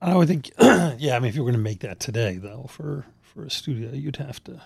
I 0.01 0.15
would 0.17 0.29
think, 0.29 0.51
yeah. 0.61 1.17
I 1.17 1.19
mean, 1.19 1.29
if 1.29 1.35
you 1.35 1.43
were 1.43 1.51
going 1.51 1.63
to 1.63 1.71
make 1.71 1.81
that 1.81 2.01
today, 2.01 2.37
though, 2.37 2.67
for 2.69 3.07
for 3.21 3.45
a 3.45 3.51
studio, 3.51 3.93
you'd 3.93 4.17
have 4.17 4.43
to 4.45 4.61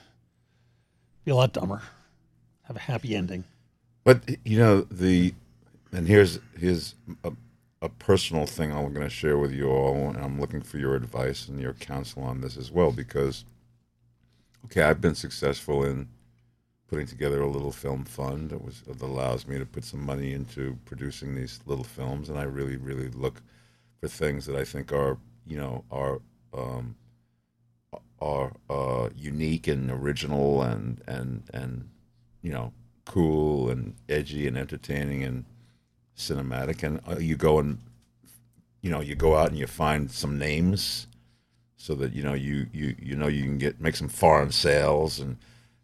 be 1.24 1.30
a 1.30 1.34
lot 1.34 1.52
dumber, 1.52 1.82
have 2.62 2.76
a 2.76 2.80
happy 2.80 3.14
ending. 3.14 3.44
But 4.04 4.22
you 4.44 4.58
know 4.58 4.82
the, 4.82 5.34
and 5.92 6.06
here's 6.06 6.38
here's 6.58 6.94
a, 7.24 7.32
a 7.82 7.88
personal 7.88 8.46
thing 8.46 8.72
I'm 8.72 8.92
going 8.92 9.06
to 9.06 9.10
share 9.10 9.38
with 9.38 9.52
you 9.52 9.68
all, 9.68 10.08
and 10.08 10.16
I'm 10.16 10.40
looking 10.40 10.60
for 10.60 10.78
your 10.78 10.94
advice 10.94 11.48
and 11.48 11.60
your 11.60 11.74
counsel 11.74 12.22
on 12.22 12.40
this 12.40 12.56
as 12.56 12.70
well 12.70 12.92
because, 12.92 13.44
okay, 14.64 14.82
I've 14.82 15.00
been 15.00 15.14
successful 15.14 15.84
in 15.84 16.08
putting 16.88 17.06
together 17.06 17.42
a 17.42 17.50
little 17.50 17.72
film 17.72 18.04
fund 18.04 18.50
that 18.50 18.62
was 18.62 18.82
that 18.82 19.00
allows 19.00 19.46
me 19.46 19.58
to 19.58 19.66
put 19.66 19.84
some 19.84 20.04
money 20.04 20.32
into 20.32 20.78
producing 20.84 21.34
these 21.34 21.60
little 21.66 21.84
films, 21.84 22.28
and 22.28 22.38
I 22.38 22.44
really 22.44 22.76
really 22.76 23.08
look 23.08 23.42
for 24.00 24.08
things 24.08 24.46
that 24.46 24.56
I 24.56 24.64
think 24.64 24.92
are 24.92 25.18
you 25.46 25.56
know 25.56 25.84
are 25.90 26.20
um, 26.52 26.96
are 28.20 28.52
uh, 28.70 29.10
unique 29.16 29.66
and 29.66 29.90
original 29.90 30.62
and 30.62 31.02
and 31.06 31.42
and 31.52 31.88
you 32.42 32.52
know 32.52 32.72
cool 33.04 33.70
and 33.70 33.94
edgy 34.08 34.46
and 34.46 34.56
entertaining 34.56 35.22
and 35.24 35.44
cinematic. 36.16 36.82
And 36.82 37.00
uh, 37.08 37.18
you 37.18 37.36
go 37.36 37.58
and 37.58 37.78
you 38.82 38.90
know 38.90 39.00
you 39.00 39.14
go 39.14 39.36
out 39.36 39.48
and 39.48 39.58
you 39.58 39.66
find 39.66 40.10
some 40.10 40.38
names 40.38 41.06
so 41.84 41.94
that 41.94 42.14
you 42.14 42.22
know 42.22 42.32
you 42.32 42.66
you 42.72 42.96
you 42.98 43.14
know 43.14 43.26
you 43.26 43.42
can 43.42 43.58
get 43.58 43.78
make 43.78 43.94
some 43.94 44.08
foreign 44.08 44.50
sales 44.50 45.20
and 45.20 45.36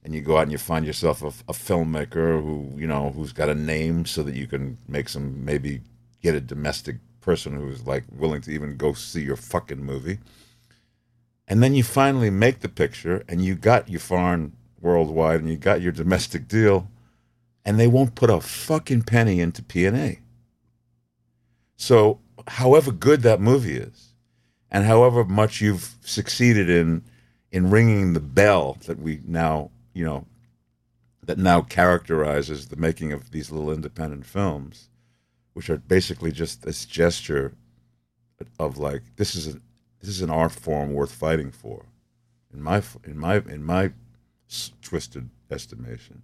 and 0.02 0.14
you 0.14 0.22
go 0.22 0.38
out 0.38 0.44
and 0.44 0.52
you 0.52 0.56
find 0.56 0.86
yourself 0.86 1.20
a, 1.20 1.26
a 1.26 1.52
filmmaker 1.52 2.42
who 2.42 2.72
you 2.74 2.86
know 2.86 3.10
who's 3.10 3.34
got 3.34 3.50
a 3.50 3.54
name 3.54 4.06
so 4.06 4.22
that 4.22 4.34
you 4.34 4.46
can 4.46 4.78
make 4.88 5.10
some 5.10 5.44
maybe 5.44 5.82
get 6.22 6.34
a 6.34 6.40
domestic 6.40 6.96
person 7.20 7.54
who's 7.54 7.86
like 7.86 8.04
willing 8.10 8.40
to 8.40 8.50
even 8.50 8.78
go 8.78 8.94
see 8.94 9.20
your 9.20 9.36
fucking 9.36 9.84
movie. 9.84 10.18
And 11.46 11.62
then 11.62 11.74
you 11.74 11.82
finally 11.82 12.30
make 12.30 12.60
the 12.60 12.70
picture 12.70 13.22
and 13.28 13.44
you 13.44 13.54
got 13.54 13.90
your 13.90 14.00
foreign 14.00 14.56
worldwide 14.80 15.40
and 15.40 15.50
you 15.50 15.58
got 15.58 15.82
your 15.82 15.92
domestic 15.92 16.48
deal 16.48 16.88
and 17.62 17.78
they 17.78 17.88
won't 17.88 18.14
put 18.14 18.30
a 18.30 18.40
fucking 18.40 19.02
penny 19.02 19.38
into 19.40 19.62
P&A. 19.62 20.20
So, 21.76 22.20
however 22.46 22.90
good 22.90 23.20
that 23.20 23.40
movie 23.40 23.76
is 23.76 24.09
and 24.70 24.84
however 24.84 25.24
much 25.24 25.60
you've 25.60 25.94
succeeded 26.02 26.70
in 26.70 27.02
in 27.50 27.70
ringing 27.70 28.12
the 28.12 28.20
bell 28.20 28.78
that 28.86 29.00
we 29.00 29.20
now, 29.26 29.70
you 29.92 30.04
know, 30.04 30.24
that 31.24 31.38
now 31.38 31.60
characterizes 31.60 32.68
the 32.68 32.76
making 32.76 33.12
of 33.12 33.32
these 33.32 33.50
little 33.50 33.72
independent 33.72 34.24
films, 34.24 34.88
which 35.52 35.68
are 35.68 35.78
basically 35.78 36.30
just 36.30 36.62
this 36.62 36.84
gesture 36.84 37.52
of 38.58 38.78
like 38.78 39.02
this 39.16 39.34
is 39.34 39.48
a 39.48 39.60
this 40.00 40.08
is 40.08 40.22
an 40.22 40.30
art 40.30 40.52
form 40.52 40.94
worth 40.94 41.12
fighting 41.12 41.50
for, 41.50 41.84
in 42.54 42.62
my 42.62 42.82
in 43.04 43.18
my 43.18 43.36
in 43.36 43.64
my 43.64 43.92
twisted 44.80 45.28
estimation. 45.50 46.22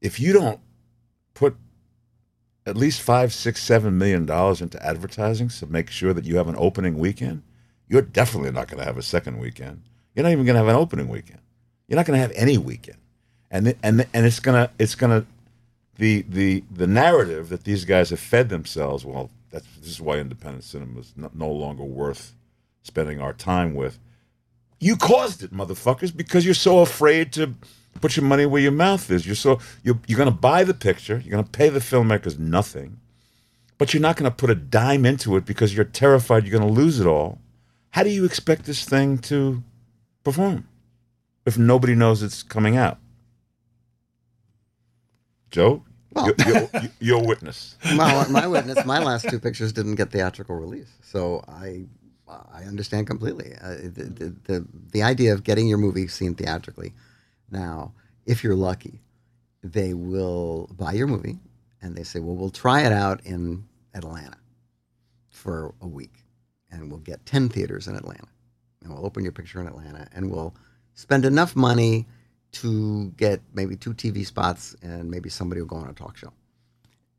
If 0.00 0.20
you 0.20 0.32
don't 0.32 0.60
put 1.34 1.56
at 2.68 2.76
least 2.76 3.00
five, 3.00 3.32
six, 3.32 3.62
seven 3.62 3.98
million 3.98 4.26
dollars 4.26 4.60
into 4.60 4.84
advertising 4.84 5.48
to 5.48 5.66
make 5.66 5.90
sure 5.90 6.12
that 6.12 6.24
you 6.24 6.36
have 6.36 6.48
an 6.48 6.56
opening 6.58 6.98
weekend, 6.98 7.42
you're 7.88 8.02
definitely 8.02 8.52
not 8.52 8.68
going 8.68 8.78
to 8.78 8.84
have 8.84 8.98
a 8.98 9.02
second 9.02 9.38
weekend. 9.38 9.82
You're 10.14 10.24
not 10.24 10.32
even 10.32 10.44
going 10.44 10.54
to 10.54 10.60
have 10.60 10.68
an 10.68 10.76
opening 10.76 11.08
weekend. 11.08 11.40
You're 11.86 11.96
not 11.96 12.06
going 12.06 12.16
to 12.18 12.22
have 12.22 12.32
any 12.36 12.58
weekend, 12.58 12.98
and 13.50 13.74
and 13.82 14.06
and 14.12 14.26
it's 14.26 14.40
gonna 14.40 14.70
it's 14.78 14.94
gonna 14.94 15.24
the 15.96 16.22
the 16.28 16.62
the 16.70 16.86
narrative 16.86 17.48
that 17.48 17.64
these 17.64 17.84
guys 17.86 18.10
have 18.10 18.20
fed 18.20 18.50
themselves. 18.50 19.06
Well, 19.06 19.30
that's 19.50 19.66
this 19.78 19.88
is 19.88 20.00
why 20.00 20.18
independent 20.18 20.64
cinema 20.64 21.00
is 21.00 21.14
no, 21.16 21.30
no 21.34 21.50
longer 21.50 21.84
worth 21.84 22.34
spending 22.82 23.20
our 23.20 23.32
time 23.32 23.74
with. 23.74 23.98
You 24.80 24.96
caused 24.96 25.42
it, 25.42 25.52
motherfuckers, 25.52 26.14
because 26.14 26.44
you're 26.44 26.54
so 26.54 26.80
afraid 26.80 27.32
to 27.32 27.54
put 28.00 28.16
your 28.16 28.24
money 28.24 28.46
where 28.46 28.62
your 28.62 28.72
mouth 28.72 29.10
is. 29.10 29.26
You're 29.26 29.34
so 29.34 29.58
you're 29.82 29.98
you're 30.06 30.18
gonna 30.18 30.30
buy 30.30 30.64
the 30.64 30.74
picture. 30.74 31.18
You're 31.24 31.30
gonna 31.30 31.44
pay 31.44 31.68
the 31.68 31.80
filmmakers 31.80 32.38
nothing, 32.38 33.00
but 33.76 33.92
you're 33.92 34.00
not 34.02 34.16
gonna 34.16 34.30
put 34.30 34.50
a 34.50 34.54
dime 34.54 35.04
into 35.04 35.36
it 35.36 35.44
because 35.44 35.74
you're 35.74 35.84
terrified 35.84 36.46
you're 36.46 36.58
gonna 36.58 36.70
lose 36.70 37.00
it 37.00 37.06
all. 37.06 37.38
How 37.90 38.02
do 38.02 38.10
you 38.10 38.24
expect 38.24 38.64
this 38.64 38.84
thing 38.84 39.18
to 39.18 39.62
perform 40.24 40.68
if 41.46 41.58
nobody 41.58 41.94
knows 41.94 42.22
it's 42.22 42.42
coming 42.42 42.76
out? 42.76 42.98
Joe, 45.50 45.82
well, 46.12 46.30
you're, 47.00 47.18
a 47.18 47.26
witness. 47.26 47.76
my, 47.94 48.26
my 48.28 48.46
witness. 48.46 48.84
My 48.84 48.98
last 48.98 49.28
two 49.30 49.38
pictures 49.40 49.72
didn't 49.72 49.94
get 49.94 50.10
theatrical 50.10 50.56
release, 50.56 50.90
so 51.02 51.42
I 51.48 51.86
I 52.28 52.64
understand 52.64 53.06
completely 53.06 53.54
uh, 53.60 53.76
the, 53.82 54.04
the, 54.04 54.36
the 54.44 54.66
the 54.92 55.02
idea 55.02 55.32
of 55.32 55.44
getting 55.44 55.66
your 55.68 55.78
movie 55.78 56.08
seen 56.08 56.34
theatrically. 56.34 56.92
Now, 57.50 57.92
if 58.26 58.44
you're 58.44 58.54
lucky, 58.54 59.00
they 59.62 59.94
will 59.94 60.70
buy 60.76 60.92
your 60.92 61.06
movie 61.06 61.38
and 61.80 61.96
they 61.96 62.04
say, 62.04 62.20
"Well, 62.20 62.36
we'll 62.36 62.50
try 62.50 62.82
it 62.82 62.92
out 62.92 63.24
in 63.24 63.64
Atlanta 63.94 64.36
for 65.30 65.74
a 65.80 65.86
week, 65.86 66.24
and 66.70 66.90
we'll 66.90 67.00
get 67.00 67.24
ten 67.26 67.48
theaters 67.48 67.86
in 67.86 67.96
Atlanta, 67.96 68.28
and 68.82 68.92
we'll 68.92 69.06
open 69.06 69.22
your 69.22 69.32
picture 69.32 69.60
in 69.60 69.66
Atlanta, 69.66 70.08
and 70.12 70.30
we'll 70.30 70.54
spend 70.94 71.24
enough 71.24 71.56
money." 71.56 72.06
to 72.52 73.10
get 73.16 73.40
maybe 73.52 73.76
two 73.76 73.94
TV 73.94 74.24
spots 74.24 74.74
and 74.82 75.10
maybe 75.10 75.28
somebody 75.28 75.60
will 75.60 75.68
go 75.68 75.76
on 75.76 75.88
a 75.88 75.92
talk 75.92 76.16
show. 76.16 76.32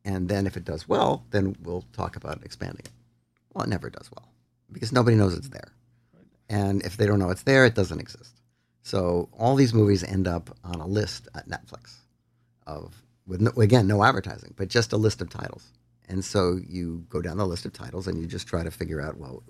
And 0.05 0.27
then 0.27 0.47
if 0.47 0.57
it 0.57 0.65
does 0.65 0.88
well, 0.88 1.25
then 1.32 1.55
we'll 1.63 1.86
talk 1.93 2.15
about 2.15 2.43
expanding 2.43 2.82
it. 2.86 2.91
Well, 3.53 3.65
it 3.65 3.69
never 3.69 3.89
does 3.89 4.09
well 4.11 4.27
because 4.71 4.91
nobody 4.91 5.15
knows 5.17 5.34
it's 5.36 5.49
there. 5.49 5.71
And 6.49 6.82
if 6.84 6.97
they 6.97 7.05
don't 7.05 7.19
know 7.19 7.30
it's 7.30 7.43
there, 7.43 7.65
it 7.65 7.75
doesn't 7.75 7.99
exist. 7.99 8.39
So 8.90 9.30
all 9.38 9.54
these 9.56 9.72
movies 9.72 10.04
end 10.04 10.28
up 10.28 10.50
on 10.64 10.82
a 10.82 10.88
list 10.88 11.28
at 11.36 11.48
Netflix 11.48 11.98
of, 12.66 13.04
with 13.28 13.40
no, 13.40 13.52
again, 13.62 13.86
no 13.86 14.04
advertising, 14.04 14.56
but 14.58 14.68
just 14.68 14.94
a 14.94 14.98
list 14.98 15.22
of 15.22 15.30
titles. 15.30 15.72
And 16.08 16.26
so 16.26 16.60
you 16.68 17.06
go 17.08 17.22
down 17.22 17.38
the 17.38 17.46
list 17.46 17.66
of 17.66 17.74
titles 17.74 18.08
and 18.08 18.20
you 18.20 18.26
just 18.26 18.48
try 18.48 18.64
to 18.64 18.72
figure 18.72 19.00
out, 19.00 19.20
well, 19.20 19.44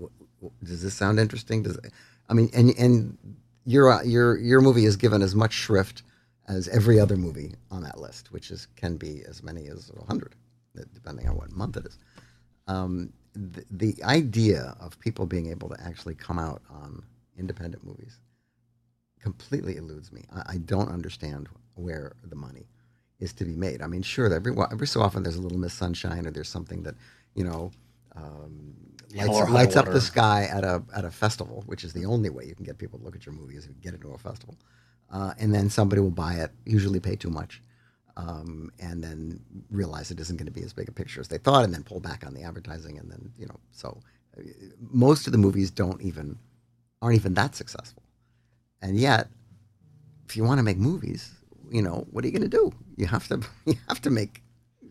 does 0.61 0.83
this 0.83 0.93
sound 0.93 1.21
interesting? 1.21 1.63
Does 1.63 1.79
I 2.27 2.33
mean, 2.33 2.49
and 2.53 2.77
and 2.77 3.17
your 3.63 4.03
your 4.03 4.37
your 4.37 4.59
movie 4.59 4.83
is 4.83 4.97
given 4.97 5.21
as 5.21 5.35
much 5.35 5.53
shrift 5.53 6.03
as 6.49 6.67
every 6.67 6.99
other 6.99 7.15
movie 7.15 7.53
on 7.71 7.81
that 7.83 7.97
list, 7.97 8.33
which 8.33 8.51
is 8.51 8.67
can 8.75 8.97
be 8.97 9.23
as 9.25 9.41
many 9.41 9.67
as 9.69 9.89
hundred, 10.09 10.35
depending 10.93 11.29
on 11.29 11.37
what 11.37 11.49
month 11.53 11.77
it 11.77 11.85
is. 11.85 11.97
Um, 12.67 13.13
the, 13.31 13.63
the 13.71 14.03
idea 14.03 14.75
of 14.81 14.99
people 14.99 15.25
being 15.25 15.49
able 15.49 15.69
to 15.69 15.81
actually 15.81 16.15
come 16.15 16.39
out 16.39 16.61
on 16.69 17.03
independent 17.37 17.85
movies 17.85 18.19
completely 19.21 19.77
eludes 19.77 20.11
me. 20.11 20.23
I, 20.33 20.53
I, 20.53 20.57
don't 20.57 20.89
understand 20.89 21.49
where 21.75 22.13
the 22.23 22.35
money 22.35 22.67
is 23.19 23.33
to 23.33 23.45
be 23.45 23.55
made. 23.55 23.81
I 23.81 23.87
mean, 23.87 24.01
sure, 24.01 24.33
every 24.33 24.55
every 24.71 24.87
so 24.87 25.01
often 25.01 25.23
there's 25.23 25.35
a 25.35 25.41
little 25.41 25.57
Miss 25.57 25.73
Sunshine 25.73 26.25
or 26.25 26.31
there's 26.31 26.49
something 26.49 26.83
that 26.83 26.95
you 27.35 27.43
know 27.43 27.71
um, 28.15 28.75
lights, 29.13 29.49
lights 29.49 29.75
up 29.75 29.85
the 29.85 30.01
sky 30.01 30.47
at 30.51 30.63
a 30.63 30.83
at 30.95 31.05
a 31.05 31.11
festival, 31.11 31.63
which 31.65 31.83
is 31.83 31.93
the 31.93 32.05
only 32.05 32.29
way 32.29 32.45
you 32.45 32.55
can 32.55 32.65
get 32.65 32.77
people 32.77 32.99
to 32.99 33.05
look 33.05 33.15
at 33.15 33.25
your 33.25 33.35
movie 33.35 33.55
is 33.55 33.65
to 33.65 33.73
get 33.73 33.93
into 33.93 34.11
a 34.11 34.17
festival, 34.17 34.55
uh, 35.11 35.33
and 35.39 35.53
then 35.53 35.69
somebody 35.69 36.01
will 36.01 36.11
buy 36.11 36.35
it, 36.35 36.51
usually 36.65 36.99
pay 36.99 37.15
too 37.15 37.29
much, 37.29 37.61
um, 38.17 38.71
and 38.79 39.03
then 39.03 39.39
realize 39.69 40.11
it 40.11 40.19
isn't 40.19 40.37
going 40.37 40.45
to 40.45 40.51
be 40.51 40.63
as 40.63 40.73
big 40.73 40.89
a 40.89 40.91
picture 40.91 41.19
as 41.19 41.27
they 41.27 41.37
thought, 41.37 41.63
and 41.63 41.73
then 41.73 41.83
pull 41.83 41.99
back 41.99 42.25
on 42.25 42.33
the 42.33 42.43
advertising, 42.43 42.97
and 42.97 43.11
then 43.11 43.31
you 43.37 43.45
know, 43.45 43.59
so 43.71 43.99
uh, 44.37 44.41
most 44.91 45.27
of 45.27 45.31
the 45.33 45.39
movies 45.39 45.71
don't 45.71 46.01
even 46.01 46.37
aren't 47.01 47.15
even 47.15 47.33
that 47.33 47.55
successful. 47.55 48.03
And 48.81 48.97
yet, 48.97 49.27
if 50.27 50.37
you 50.37 50.43
want 50.43 50.59
to 50.59 50.63
make 50.63 50.77
movies, 50.77 51.31
you 51.71 51.81
know, 51.81 52.07
what 52.11 52.23
are 52.23 52.27
you 52.27 52.33
going 52.33 52.49
to 52.49 52.57
do? 52.57 52.71
You 52.97 53.07
have 53.07 53.27
to 53.27 53.41
you 53.65 53.75
have 53.87 54.01
to 54.01 54.09
make 54.09 54.43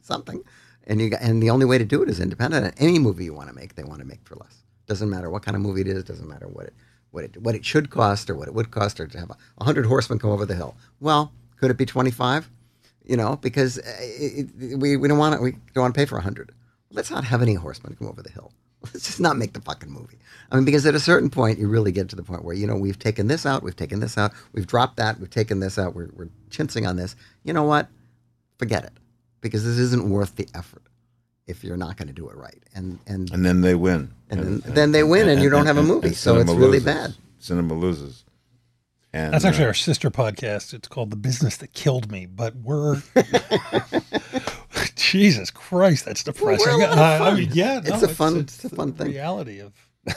something, 0.03 0.43
and 0.87 1.01
you 1.01 1.11
and 1.21 1.43
the 1.43 1.51
only 1.51 1.67
way 1.67 1.79
to 1.79 1.85
do 1.85 2.03
it 2.03 2.09
is 2.09 2.21
independent. 2.21 2.75
Any 2.79 2.99
movie 2.99 3.25
you 3.25 3.35
want 3.35 3.49
to 3.49 3.55
make, 3.55 3.75
they 3.75 3.85
want 3.85 4.01
to 4.01 4.07
make 4.07 4.25
for 4.25 4.37
less. 4.37 4.63
Doesn't 4.87 5.11
matter 5.11 5.31
what 5.31 5.43
kind 5.43 5.57
of 5.57 5.63
movie 5.63 5.83
it 5.83 5.89
is. 5.89 6.05
Doesn't 6.05 6.29
matter 6.29 6.49
what 6.49 6.67
it 6.67 6.75
what 7.11 7.25
it 7.25 7.43
what 7.43 7.55
it 7.55 7.65
should 7.65 7.91
cost 7.91 8.29
or 8.31 8.35
what 8.35 8.49
it 8.49 8.55
would 8.55 8.71
cost 8.71 9.01
or 9.01 9.07
to 9.07 9.19
have 9.19 9.31
a 9.31 9.65
hundred 9.65 9.87
horsemen 9.87 10.19
come 10.19 10.31
over 10.31 10.47
the 10.47 10.55
hill. 10.55 10.77
Well, 11.01 11.33
could 11.57 11.71
it 11.71 11.77
be 11.77 11.87
twenty 11.87 12.11
five? 12.11 12.49
You 13.05 13.17
know, 13.17 13.37
because 13.37 13.79
uh, 13.79 13.83
it, 14.01 14.51
it, 14.59 14.79
we 14.79 14.97
we 14.97 15.09
don't 15.09 15.19
want 15.19 15.37
to 15.37 15.41
we 15.43 15.53
don't 15.75 15.83
want 15.83 15.95
to 15.95 15.99
pay 15.99 16.07
for 16.07 16.19
a 16.19 16.23
hundred. 16.23 16.53
Let's 16.91 17.11
not 17.11 17.25
have 17.25 17.43
any 17.43 17.55
horsemen 17.55 17.97
come 17.99 18.09
over 18.09 18.23
the 18.23 18.31
hill. 18.31 18.53
Let's 18.85 19.07
just 19.07 19.21
not 19.21 19.37
make 19.37 19.53
the 19.53 19.61
fucking 19.61 19.91
movie. 19.91 20.19
I 20.51 20.57
mean, 20.57 20.65
because 20.65 20.87
at 20.87 20.95
a 20.95 21.01
certain 21.01 21.31
point, 21.31 21.59
you 21.59 21.69
really 21.69 21.93
get 21.93 22.09
to 22.11 22.17
the 22.17 22.23
point 22.23 22.45
where, 22.45 22.55
you 22.55 22.67
know, 22.67 22.77
we've 22.77 22.99
taken 22.99 23.27
this 23.27 23.45
out, 23.45 23.63
we've 23.63 23.77
taken 23.77 24.01
this 24.01 24.17
out, 24.17 24.33
we've 24.53 24.67
dropped 24.67 24.97
that, 24.97 25.19
we've 25.19 25.31
taken 25.31 25.61
this 25.61 25.79
out, 25.79 25.95
we're, 25.95 26.09
we're 26.15 26.29
chinsing 26.51 26.87
on 26.87 26.97
this. 26.97 27.17
You 27.45 27.53
know 27.53 27.65
what? 27.65 27.89
Forget 28.59 28.85
it. 28.85 28.93
Because 29.41 29.65
this 29.65 29.79
isn't 29.79 30.09
worth 30.09 30.37
the 30.37 30.49
effort 30.55 30.83
if 31.47 31.65
you're 31.65 31.77
not 31.77 31.97
going 31.97 32.09
to 32.09 32.15
do 32.15 32.29
it 32.29 32.37
right. 32.37 32.59
And 32.75 32.99
and 33.07 33.31
And 33.33 33.45
then 33.45 33.61
they 33.63 33.75
win. 33.75 34.11
and, 34.31 34.63
then, 34.63 34.75
then 34.75 34.93
they 34.93 35.03
win 35.03 35.29
and, 35.29 35.41
you 35.43 35.49
don't 35.51 35.67
have 35.67 35.79
a 35.79 35.83
movie. 35.83 36.13
so 36.13 36.37
it's 36.37 36.49
cinema 36.49 36.59
really 36.59 36.79
loses. 36.79 36.85
bad. 36.85 37.15
Cinema 37.39 37.75
loses. 37.75 38.25
And 39.13 39.33
That's 39.33 39.45
actually 39.45 39.65
uh, 39.65 39.69
our 39.69 39.75
sister 39.75 40.11
podcast. 40.11 40.75
It's 40.75 40.87
called 40.89 41.11
The 41.11 41.17
Business 41.17 41.57
That 41.57 41.73
Killed 41.73 42.11
Me, 42.11 42.27
but 42.27 42.55
we're 42.57 42.97
Jesus 45.03 45.51
Christ, 45.51 46.05
that's 46.05 46.23
depressing. 46.25 46.75
a 46.83 46.87
lot 46.87 46.93
of 46.93 46.99
I- 46.99 47.19
I 47.31 47.35
mean, 47.35 47.51
yeah, 47.53 47.79
It's 47.79 48.03
no, 48.03 48.09
a 48.09 48.09
fun- 48.09 48.37
it's 48.41 48.65
a 48.65 48.69
fun 48.69 48.93
the 48.93 49.05
thing. 49.05 49.13
Reality 49.13 49.61
of 49.61 49.73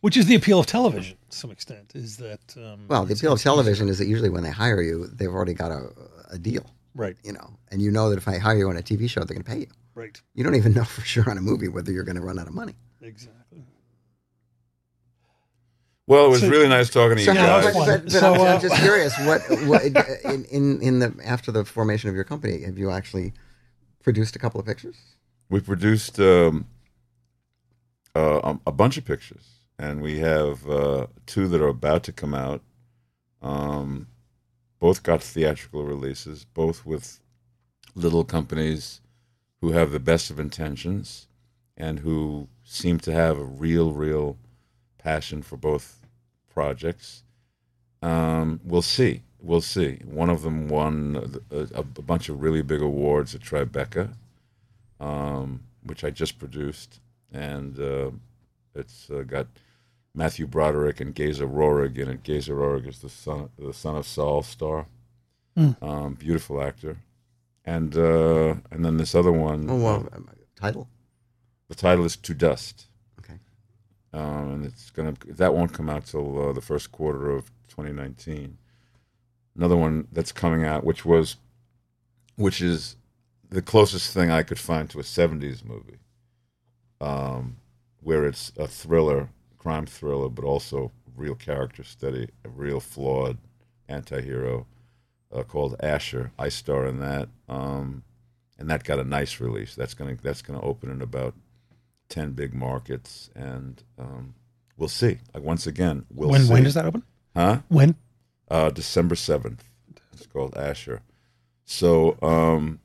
which 0.00 0.16
is 0.16 0.26
the 0.26 0.34
appeal 0.34 0.60
of 0.60 0.66
television 0.66 1.16
to 1.30 1.36
some 1.36 1.50
extent 1.50 1.92
is 1.94 2.16
that 2.18 2.40
um, 2.56 2.86
Well, 2.88 3.04
the 3.04 3.14
appeal 3.14 3.32
of 3.32 3.40
television 3.42 3.88
is 3.88 3.98
that 3.98 4.06
usually 4.06 4.28
when 4.30 4.42
they 4.42 4.50
hire 4.50 4.80
you, 4.82 5.06
they've 5.06 5.28
already 5.32 5.54
got 5.54 5.70
a, 5.72 5.88
a 6.30 6.38
deal. 6.38 6.64
Right. 6.94 7.16
You 7.24 7.32
know, 7.32 7.56
and 7.70 7.82
you 7.82 7.90
know 7.90 8.08
that 8.10 8.16
if 8.18 8.26
I 8.28 8.38
hire 8.38 8.56
you 8.56 8.68
on 8.70 8.76
a 8.76 8.82
TV 8.82 9.08
show, 9.08 9.20
they're 9.20 9.34
going 9.34 9.44
to 9.44 9.50
pay 9.50 9.58
you. 9.60 9.66
Right. 9.94 10.20
You 10.34 10.44
don't 10.44 10.54
even 10.54 10.72
know 10.78 10.84
for 10.84 11.00
sure 11.02 11.28
on 11.30 11.36
a 11.38 11.42
movie 11.42 11.68
whether 11.68 11.92
you're 11.92 12.04
going 12.04 12.16
to 12.16 12.22
run 12.22 12.38
out 12.38 12.46
of 12.46 12.54
money. 12.54 12.74
Exactly. 13.02 13.64
well, 16.06 16.26
it 16.26 16.28
was 16.30 16.40
So- 16.42 16.48
really 16.48 16.68
nice 16.68 16.88
talking 16.90 17.16
to 17.16 17.22
you 17.22 17.26
So, 17.26 17.34
how, 17.34 17.60
guys. 17.60 17.74
but, 17.74 17.86
but, 17.86 18.02
but 18.04 18.12
So, 18.12 18.34
I'm, 18.34 18.40
I'm 18.40 18.56
uh, 18.56 18.60
just 18.60 18.76
curious. 18.82 19.12
What, 19.26 19.42
what 19.66 19.82
in, 19.84 20.44
in 20.46 20.80
in 20.82 20.98
the 21.00 21.14
after 21.24 21.50
the 21.50 21.64
formation 21.64 22.08
of 22.08 22.14
your 22.14 22.24
company, 22.24 22.62
have 22.62 22.78
you 22.78 22.90
actually 22.90 23.32
produced 24.06 24.36
a 24.36 24.38
couple 24.38 24.60
of 24.60 24.64
pictures? 24.64 24.96
We 25.50 25.58
produced 25.58 26.20
um, 26.20 26.66
uh, 28.14 28.54
a, 28.64 28.70
bunch 28.70 28.96
of 28.96 29.04
pictures, 29.04 29.46
and 29.80 30.00
we 30.00 30.20
have 30.20 30.70
uh, 30.70 31.08
two 31.26 31.48
that 31.48 31.60
are 31.60 31.66
about 31.66 32.04
to 32.04 32.12
come 32.12 32.32
out. 32.32 32.62
Um, 33.42 34.06
both 34.78 35.02
got 35.02 35.24
theatrical 35.24 35.82
releases, 35.82 36.44
both 36.44 36.86
with 36.86 37.18
little 37.96 38.22
companies 38.22 39.00
who 39.60 39.72
have 39.72 39.90
the 39.90 39.98
best 39.98 40.30
of 40.30 40.38
intentions 40.38 41.26
and 41.76 41.98
who 41.98 42.46
seem 42.62 43.00
to 43.00 43.12
have 43.12 43.40
a 43.40 43.44
real, 43.44 43.90
real 43.90 44.38
passion 44.98 45.42
for 45.42 45.56
both 45.56 46.06
projects. 46.48 47.24
Um, 48.02 48.60
we'll 48.62 48.82
see. 48.82 49.22
We'll 49.46 49.60
see. 49.60 50.00
One 50.04 50.28
of 50.28 50.42
them 50.42 50.66
won 50.68 51.40
a, 51.52 51.56
a, 51.56 51.78
a 51.80 51.82
bunch 51.84 52.28
of 52.28 52.42
really 52.42 52.62
big 52.62 52.82
awards 52.82 53.34
at 53.34 53.42
Tribeca, 53.42 54.14
um, 54.98 55.60
which 55.84 56.02
I 56.02 56.10
just 56.10 56.38
produced, 56.38 57.00
and 57.32 57.78
uh, 57.78 58.10
it's 58.74 59.08
uh, 59.08 59.22
got 59.22 59.46
Matthew 60.14 60.46
Broderick 60.48 61.00
and 61.00 61.14
Géza 61.14 61.46
Röhrig 61.48 61.96
in 61.96 62.08
it. 62.08 62.24
Géza 62.24 62.50
Röhrig 62.50 62.88
is 62.88 62.98
the 63.00 63.08
son, 63.08 63.50
the 63.58 63.72
son 63.72 63.96
of 63.96 64.06
Saul 64.06 64.42
Star, 64.42 64.86
Mm. 65.56 65.82
um, 65.82 66.14
beautiful 66.14 66.60
actor, 66.60 66.98
and 67.64 67.96
uh, 67.96 68.56
and 68.70 68.84
then 68.84 68.98
this 68.98 69.14
other 69.14 69.32
one. 69.32 69.70
Oh, 69.70 69.76
well, 69.76 70.06
um, 70.12 70.28
title. 70.54 70.86
The 71.68 71.74
title 71.74 72.04
is 72.04 72.14
To 72.16 72.34
Dust. 72.34 72.88
Okay. 73.20 73.38
Um, 74.12 74.52
and 74.52 74.64
it's 74.66 74.90
gonna 74.90 75.14
that 75.28 75.54
won't 75.54 75.72
come 75.72 75.88
out 75.88 76.04
till 76.04 76.48
uh, 76.48 76.52
the 76.52 76.60
first 76.60 76.92
quarter 76.92 77.30
of 77.30 77.50
2019. 77.68 78.58
Another 79.56 79.76
one 79.76 80.06
that's 80.12 80.32
coming 80.32 80.64
out, 80.64 80.84
which 80.84 81.04
was, 81.04 81.36
which 82.36 82.60
is 82.60 82.96
the 83.48 83.62
closest 83.62 84.12
thing 84.12 84.30
I 84.30 84.42
could 84.42 84.58
find 84.58 84.90
to 84.90 84.98
a 85.00 85.02
70s 85.02 85.64
movie, 85.64 85.98
um, 87.00 87.56
where 88.00 88.24
it's 88.26 88.52
a 88.58 88.66
thriller, 88.68 89.30
crime 89.58 89.86
thriller, 89.86 90.28
but 90.28 90.44
also 90.44 90.92
real 91.16 91.34
character 91.34 91.82
study, 91.82 92.28
a 92.44 92.48
real 92.48 92.80
flawed 92.80 93.38
anti-hero 93.88 94.66
uh, 95.32 95.42
called 95.42 95.76
Asher. 95.80 96.32
I 96.38 96.48
star 96.50 96.86
in 96.86 97.00
that, 97.00 97.28
um, 97.48 98.02
and 98.58 98.68
that 98.70 98.84
got 98.84 98.98
a 98.98 99.04
nice 99.04 99.40
release. 99.40 99.74
That's 99.74 99.94
gonna 99.94 100.16
that's 100.22 100.42
gonna 100.42 100.60
open 100.60 100.90
in 100.90 101.02
about 101.02 101.34
ten 102.08 102.32
big 102.32 102.54
markets, 102.54 103.30
and 103.34 103.82
um, 103.98 104.34
we'll 104.76 104.88
see. 104.88 105.18
Like 105.34 105.42
once 105.42 105.66
again, 105.66 106.04
we'll 106.14 106.30
When- 106.30 106.42
see. 106.42 106.52
when 106.52 106.64
does 106.64 106.74
that 106.74 106.84
open? 106.86 107.02
Huh? 107.34 107.60
When? 107.68 107.96
Uh, 108.48 108.70
December 108.70 109.16
seventh. 109.16 109.64
It's 110.12 110.26
called 110.26 110.56
Asher. 110.56 111.02
So 111.64 112.16
um, 112.22 112.78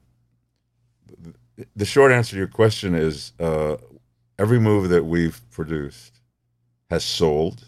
the 1.76 1.86
short 1.86 2.12
answer 2.12 2.32
to 2.32 2.38
your 2.38 2.48
question 2.48 2.96
is 2.96 3.34
uh, 3.40 3.78
every 4.40 4.60
movie 4.60 4.88
that 4.88 5.06
we've 5.06 5.40
produced 5.52 6.20
has 6.90 7.04
sold. 7.04 7.66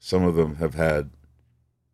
Some 0.00 0.22
of 0.22 0.34
them 0.34 0.56
have 0.56 0.74
had 0.74 1.10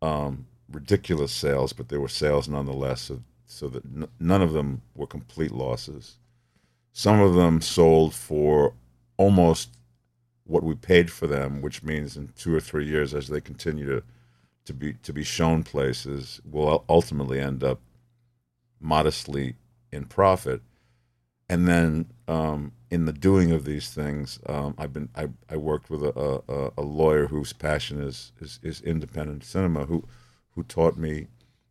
um, 0.01 0.47
ridiculous 0.71 1.31
sales, 1.31 1.71
but 1.73 1.89
they 1.89 1.97
were 1.97 2.09
sales 2.09 2.49
nonetheless. 2.49 3.01
So, 3.03 3.21
so 3.45 3.69
that 3.69 3.85
n- 3.85 4.09
none 4.19 4.41
of 4.41 4.53
them 4.53 4.81
were 4.95 5.07
complete 5.07 5.51
losses. 5.51 6.17
Some 6.91 7.21
of 7.21 7.35
them 7.35 7.61
sold 7.61 8.13
for 8.13 8.73
almost 9.17 9.69
what 10.43 10.63
we 10.63 10.75
paid 10.75 11.09
for 11.09 11.25
them, 11.25 11.61
which 11.61 11.83
means 11.83 12.15
in 12.17 12.29
two 12.37 12.53
or 12.53 12.59
three 12.59 12.85
years, 12.85 13.13
as 13.13 13.27
they 13.27 13.41
continue 13.41 13.85
to 13.87 14.03
to 14.65 14.73
be 14.73 14.93
to 14.93 15.13
be 15.13 15.23
shown 15.23 15.63
places, 15.63 16.41
will 16.49 16.83
ultimately 16.89 17.39
end 17.39 17.63
up 17.63 17.79
modestly 18.79 19.55
in 19.91 20.05
profit. 20.05 20.61
And 21.47 21.67
then 21.67 22.07
um, 22.27 22.71
in 22.89 23.05
the 23.05 23.13
doing 23.13 23.51
of 23.51 23.65
these 23.65 23.89
things, 23.89 24.39
um, 24.47 24.75
I've 24.77 24.93
been 24.93 25.09
I, 25.15 25.29
I 25.49 25.57
worked 25.57 25.89
with 25.89 26.03
a, 26.03 26.41
a, 26.47 26.71
a 26.77 26.81
lawyer 26.81 27.27
whose 27.27 27.53
passion 27.53 28.01
is, 28.01 28.31
is 28.39 28.59
is 28.63 28.81
independent 28.81 29.43
cinema, 29.43 29.85
who 29.85 30.03
who 30.51 30.63
taught 30.63 30.97
me 30.97 31.27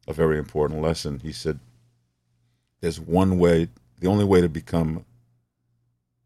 a 0.06 0.12
very 0.12 0.38
important 0.38 0.80
lesson. 0.80 1.20
He 1.20 1.32
said, 1.32 1.58
"There's 2.80 3.00
one 3.00 3.38
way. 3.38 3.68
The 3.98 4.08
only 4.08 4.24
way 4.24 4.40
to 4.40 4.48
become. 4.48 5.04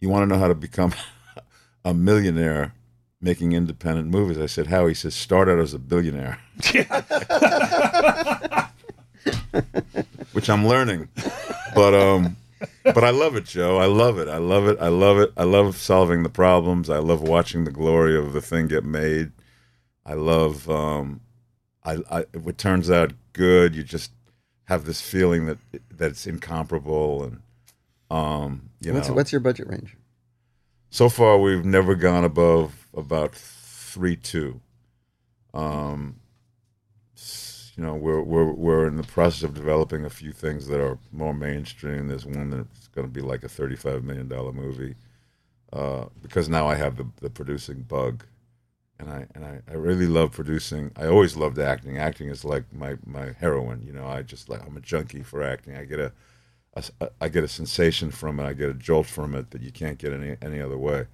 You 0.01 0.09
want 0.09 0.23
to 0.23 0.27
know 0.27 0.41
how 0.41 0.49
to 0.49 0.55
become 0.55 0.93
a 1.85 1.95
millionaire." 1.95 2.75
Making 3.21 3.53
independent 3.53 4.09
movies, 4.09 4.39
I 4.39 4.47
said, 4.47 4.69
"How?" 4.69 4.87
He 4.87 4.95
says, 4.95 5.15
"Start 5.15 5.49
out 5.49 5.59
as 5.59 5.75
a 5.75 5.79
billionaire," 5.79 6.39
which 10.33 10.49
I'm 10.49 10.67
learning. 10.67 11.09
But 11.75 11.95
um, 11.95 12.37
but 12.85 13.05
I 13.05 13.11
love 13.11 13.37
it, 13.37 13.45
Joe. 13.45 13.79
I 13.79 13.87
love 13.87 14.19
it. 14.19 14.29
I 14.29 14.39
love 14.39 14.69
it. 14.69 14.79
I 14.81 14.89
love 14.89 15.19
it. 15.19 15.33
I 15.37 15.45
love 15.45 15.77
solving 15.77 16.23
the 16.23 16.29
problems. 16.29 16.89
I 16.89 16.99
love 16.99 17.23
watching 17.23 17.65
the 17.65 17.71
glory 17.73 18.17
of 18.17 18.33
the 18.33 18.41
thing 18.41 18.69
get 18.69 18.85
made. 18.85 19.33
I 20.07 20.15
love 20.15 20.71
um, 20.71 21.21
I, 21.85 21.99
I 22.11 22.21
if 22.33 22.47
it 22.47 22.59
turns 22.59 22.91
out 22.91 23.13
good, 23.33 23.75
you 23.75 23.83
just 23.83 24.13
have 24.65 24.85
this 24.85 25.01
feeling 25.01 25.47
that 25.47 25.59
that 25.91 26.13
it's 26.13 26.27
incomparable 26.27 27.25
and 27.25 27.41
um, 28.11 28.71
you 28.81 28.93
what's, 28.93 29.09
know. 29.09 29.15
what's 29.15 29.33
your 29.33 29.41
budget 29.41 29.69
range? 29.69 29.97
So 30.91 31.09
far, 31.09 31.39
we've 31.39 31.65
never 31.65 31.95
gone 31.95 32.25
above 32.25 32.87
about 32.95 33.35
three 33.35 34.17
two. 34.17 34.61
Um, 35.53 36.21
you 37.77 37.85
know, 37.85 37.95
we're 37.95 38.23
we're 38.23 38.53
we're 38.53 38.87
in 38.89 38.97
the 38.97 39.03
process 39.05 39.43
of 39.43 39.55
developing 39.55 40.05
a 40.05 40.11
few 40.11 40.33
things 40.33 40.67
that 40.69 40.81
are 40.81 40.99
more 41.13 41.35
mainstream. 41.35 42.09
There's 42.09 42.27
one 42.27 42.51
that's 42.51 42.89
going 42.89 43.07
to 43.07 43.13
be 43.13 43.21
like 43.21 43.45
a 43.45 43.49
thirty-five 43.49 44.03
million 44.03 44.29
dollar 44.29 44.53
movie, 44.53 44.97
uh, 45.73 46.07
because 46.23 46.49
now 46.49 46.67
I 46.67 46.75
have 46.77 46.97
the 46.97 47.07
the 47.21 47.31
producing 47.31 47.83
bug, 47.83 48.25
and 48.99 49.11
I 49.11 49.27
and 49.35 49.45
I, 49.45 49.61
I 49.69 49.75
really 49.75 50.07
love 50.07 50.33
producing. 50.33 50.91
I 50.97 51.07
always 51.07 51.37
loved 51.37 51.59
acting. 51.59 51.99
Acting 51.99 52.29
is 52.29 52.45
like 52.45 52.65
my 52.73 52.97
my 53.07 53.33
heroin. 53.39 53.83
You 53.87 53.93
know, 53.93 54.07
I 54.07 54.23
just 54.23 54.49
like 54.49 54.67
I'm 54.67 54.77
a 54.77 54.81
junkie 54.81 55.23
for 55.23 55.43
acting. 55.43 55.77
I 55.77 55.85
get 55.85 56.01
a 56.01 56.13
a, 56.77 57.11
I 57.21 57.29
get 57.29 57.45
a 57.45 57.49
sensation 57.49 58.11
from 58.11 58.39
it. 58.41 58.45
I 58.45 58.53
get 58.53 58.71
a 58.71 58.75
jolt 58.75 59.07
from 59.07 59.35
it 59.35 59.51
that 59.51 59.63
you 59.63 59.73
can't 59.73 59.99
get 59.99 60.13
any 60.13 60.37
any 60.43 60.61
other 60.61 60.79
way. 60.79 61.07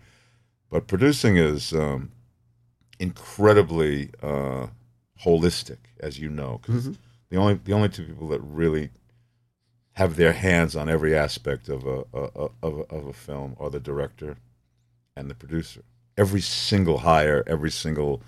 But 0.70 0.86
producing 0.86 1.36
is 1.36 1.72
um, 1.72 2.10
incredibly 2.98 4.10
uh, 4.22 4.68
holistic, 5.24 5.78
as 6.00 6.18
you 6.18 6.28
know, 6.28 6.58
'cause 6.58 6.88
Mhm. 6.88 6.96
the 7.30 7.36
only 7.36 7.54
the 7.54 7.72
only 7.72 7.88
two 7.88 8.04
people 8.06 8.28
that 8.28 8.40
really 8.40 8.90
have 9.94 10.16
their 10.16 10.32
hands 10.32 10.74
on 10.74 10.88
every 10.88 11.16
aspect 11.16 11.68
of 11.68 11.86
a, 11.86 12.04
a, 12.12 12.22
a 12.44 12.48
of 12.62 12.78
a 12.78 12.82
of 12.94 13.06
a 13.06 13.12
film 13.12 13.56
are 13.60 13.70
the 13.70 13.80
director 13.80 14.36
and 15.16 15.30
the 15.30 15.34
producer. 15.34 15.82
Every 16.16 16.40
single 16.40 16.98
hire, 16.98 17.44
every 17.46 17.70
single 17.70 18.22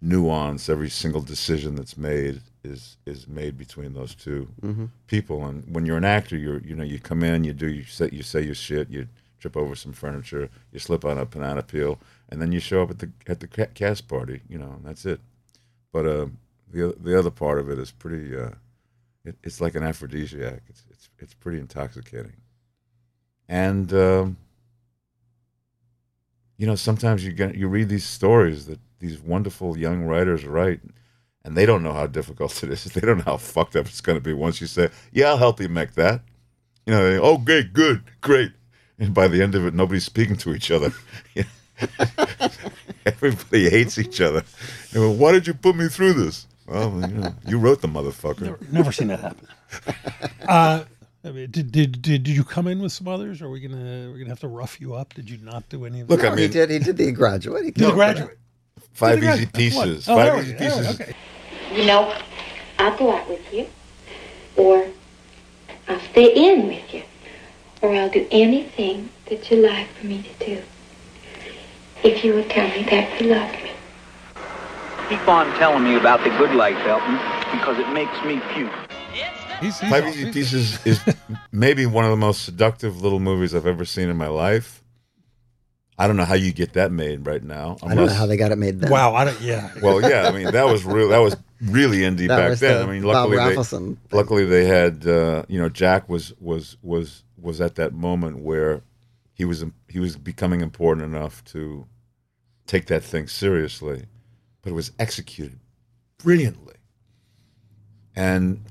nuance, 0.00 0.68
every 0.68 0.88
single 0.90 1.20
decision 1.22 1.74
that's 1.74 1.96
made 1.96 2.40
is 2.62 2.96
is 3.06 3.26
made 3.26 3.56
between 3.56 3.92
those 3.94 4.14
2 4.14 4.48
Mhm. 4.62 4.90
people. 5.06 5.46
And 5.46 5.64
when 5.74 5.86
you're 5.86 5.96
an 5.96 6.04
actor, 6.04 6.36
you're 6.36 6.60
you 6.60 6.74
know 6.76 6.84
you 6.84 6.98
come 6.98 7.22
in, 7.22 7.44
you 7.44 7.52
do 7.52 7.68
you 7.68 7.84
say 7.84 8.08
you 8.12 8.22
say 8.22 8.42
your 8.42 8.54
shit, 8.54 8.90
you 8.90 9.08
trip 9.38 9.56
over 9.56 9.74
some 9.74 9.92
furniture, 9.92 10.50
you 10.72 10.78
slip 10.78 11.04
on 11.04 11.16
a 11.18 11.24
banana 11.24 11.62
peel, 11.62 11.98
and 12.28 12.40
then 12.42 12.52
you 12.52 12.60
show 12.60 12.82
up 12.82 12.90
at 12.90 12.98
the 12.98 13.10
at 13.26 13.40
the 13.40 13.46
cast 13.48 14.08
party. 14.08 14.42
You 14.48 14.58
know, 14.58 14.72
and 14.72 14.84
that's 14.84 15.04
it. 15.06 15.20
But 15.92 16.06
uh, 16.06 16.26
the 16.70 16.94
the 17.00 17.18
other 17.18 17.30
part 17.30 17.58
of 17.58 17.70
it 17.70 17.78
is 17.78 17.90
pretty. 17.92 18.36
Uh, 18.36 18.50
it, 19.24 19.36
it's 19.42 19.60
like 19.60 19.74
an 19.74 19.82
aphrodisiac. 19.82 20.62
It's 20.68 20.84
it's 20.90 21.08
it's 21.18 21.34
pretty 21.34 21.58
intoxicating. 21.60 22.32
And 23.48 23.92
um, 23.92 24.36
you 26.56 26.66
know, 26.66 26.74
sometimes 26.74 27.24
you 27.24 27.32
get 27.32 27.54
you 27.54 27.68
read 27.68 27.88
these 27.88 28.04
stories 28.04 28.66
that 28.66 28.78
these 28.98 29.18
wonderful 29.20 29.78
young 29.78 30.02
writers 30.04 30.44
write, 30.44 30.80
and 31.44 31.56
they 31.56 31.66
don't 31.66 31.82
know 31.82 31.92
how 31.92 32.06
difficult 32.06 32.62
it 32.62 32.70
is. 32.70 32.84
They 32.94 33.00
don't 33.00 33.18
know 33.18 33.24
how 33.24 33.36
fucked 33.36 33.76
up 33.76 33.86
it's 33.86 34.00
going 34.00 34.16
to 34.18 34.22
be 34.22 34.32
once 34.32 34.60
you 34.60 34.66
say, 34.66 34.88
"Yeah, 35.12 35.28
I'll 35.30 35.36
help 35.38 35.60
you 35.60 35.68
make 35.68 35.94
that." 35.94 36.22
You 36.86 36.94
know, 36.94 37.10
they, 37.10 37.18
oh, 37.18 37.38
great, 37.38 37.72
good, 37.72 38.02
great, 38.20 38.52
and 38.98 39.12
by 39.14 39.28
the 39.28 39.42
end 39.42 39.54
of 39.54 39.64
it, 39.66 39.74
nobody's 39.74 40.04
speaking 40.04 40.36
to 40.38 40.54
each 40.54 40.70
other. 40.70 40.92
Everybody 43.06 43.70
hates 43.70 43.98
each 43.98 44.20
other. 44.20 44.42
You 44.92 45.00
know, 45.00 45.10
Why 45.10 45.32
did 45.32 45.46
you 45.46 45.54
put 45.54 45.76
me 45.76 45.88
through 45.88 46.14
this? 46.14 46.46
Well, 46.66 46.90
you 47.00 47.16
know, 47.16 47.34
you 47.46 47.58
wrote 47.58 47.80
the 47.80 47.88
motherfucker. 47.88 48.42
Never, 48.42 48.58
never 48.70 48.92
seen 48.92 49.08
that 49.08 49.20
happen. 49.20 49.48
uh, 50.48 50.84
I 51.24 51.30
mean, 51.30 51.50
did, 51.50 51.72
did 51.72 52.00
did 52.02 52.22
did 52.22 52.28
you 52.36 52.44
come 52.44 52.66
in 52.66 52.80
with 52.80 52.92
some 52.92 53.08
others? 53.08 53.42
Or 53.42 53.46
are 53.46 53.50
we 53.50 53.60
gonna 53.60 54.08
we're 54.10 54.18
gonna 54.18 54.28
have 54.30 54.40
to 54.40 54.48
rough 54.48 54.80
you 54.80 54.94
up? 54.94 55.12
Did 55.14 55.28
you 55.28 55.38
not 55.38 55.68
do 55.68 55.84
any 55.84 56.00
of 56.00 56.08
Look, 56.10 56.20
that? 56.20 56.32
I 56.32 56.36
he 56.36 56.42
mean- 56.42 56.50
did. 56.52 56.70
He 56.70 56.78
did 56.78 56.96
the 56.96 57.12
graduate. 57.12 57.64
He 57.64 57.70
Did 57.72 57.82
the 57.82 57.86
did 57.88 57.94
graduate. 57.94 58.38
Five 58.92 59.22
easy 59.22 59.46
pieces. 59.46 60.08
Oh, 60.08 60.16
there 60.16 60.34
Five 60.34 60.44
easy 60.44 60.52
go. 60.54 60.64
All 60.64 60.70
right, 60.70 60.86
pieces. 60.86 61.00
okay. 61.00 61.16
You 61.72 61.86
know, 61.86 62.14
I'll 62.78 62.96
go 62.96 63.16
out 63.16 63.28
with 63.28 63.52
you, 63.52 63.66
or 64.56 64.86
I'll 65.88 66.00
stay 66.10 66.32
in 66.34 66.66
with 66.66 66.92
you, 66.92 67.02
or 67.82 67.94
I'll 67.94 68.10
do 68.10 68.26
anything 68.30 69.10
that 69.26 69.50
you 69.50 69.58
like 69.58 69.88
for 69.88 70.06
me 70.06 70.22
to 70.22 70.44
do. 70.44 70.62
If 72.02 72.24
you 72.24 72.34
will 72.34 72.48
tell 72.48 72.68
me 72.68 72.82
that 72.84 73.20
you 73.20 73.28
love 73.28 73.52
me. 73.52 73.70
Keep 75.08 75.28
on 75.28 75.46
telling 75.58 75.84
me 75.84 75.96
about 75.96 76.22
the 76.22 76.30
good 76.30 76.54
life, 76.54 76.76
Elton, 76.86 77.14
because 77.52 77.78
it 77.78 77.88
makes 77.92 78.22
me 78.24 78.40
puke. 78.52 78.70
Five 79.90 80.06
Easy 80.06 80.32
Pieces 80.32 80.86
is 80.86 81.00
maybe 81.52 81.84
one 81.84 82.04
of 82.04 82.10
the 82.10 82.16
most 82.16 82.44
seductive 82.44 83.02
little 83.02 83.20
movies 83.20 83.54
I've 83.54 83.66
ever 83.66 83.84
seen 83.84 84.08
in 84.08 84.16
my 84.16 84.28
life. 84.28 84.79
I 86.00 86.06
don't 86.06 86.16
know 86.16 86.24
how 86.24 86.34
you 86.34 86.52
get 86.52 86.72
that 86.72 86.90
made 86.92 87.26
right 87.26 87.42
now. 87.42 87.76
I 87.82 87.94
don't 87.94 88.06
know 88.06 88.12
how 88.14 88.24
they 88.26 88.36
got 88.38 88.52
it 88.52 88.56
made 88.56 88.80
then. 88.80 88.90
Wow, 88.90 89.14
I 89.14 89.24
don't. 89.26 89.40
Yeah. 89.40 89.70
Well, 89.82 90.00
yeah, 90.00 90.28
I 90.28 90.32
mean 90.32 90.50
that 90.50 90.64
was 90.66 90.84
real. 90.84 91.10
That 91.10 91.18
was 91.18 91.36
really 91.60 91.98
indie 91.98 92.26
That 92.26 92.36
back 92.38 92.58
then. 92.58 92.78
the 92.78 92.84
I 92.84 92.90
mean, 92.92 93.02
Bob 93.02 93.28
luckily 93.28 93.36
they, 93.36 93.56
Rafelson 93.56 93.96
luckily 94.10 94.44
they 94.46 94.64
had 94.64 95.06
uh, 95.06 95.42
you 95.48 95.60
know 95.60 95.68
Jack 95.68 96.08
was 96.08 96.32
was 96.40 96.78
was 96.82 97.22
was 97.36 97.60
at 97.60 97.74
that 97.74 97.92
moment 97.92 98.38
where 98.38 98.82
he 99.34 99.44
was 99.44 99.64
he 99.88 99.98
was 100.00 100.16
becoming 100.16 100.62
important 100.62 101.04
enough 101.04 101.44
to 101.46 101.86
take 102.66 102.86
that 102.86 103.02
thing 103.04 103.26
seriously, 103.28 104.06
but 104.62 104.70
it 104.70 104.74
was 104.74 104.92
executed 104.98 105.58
brilliantly. 106.18 106.74
And 108.16 108.64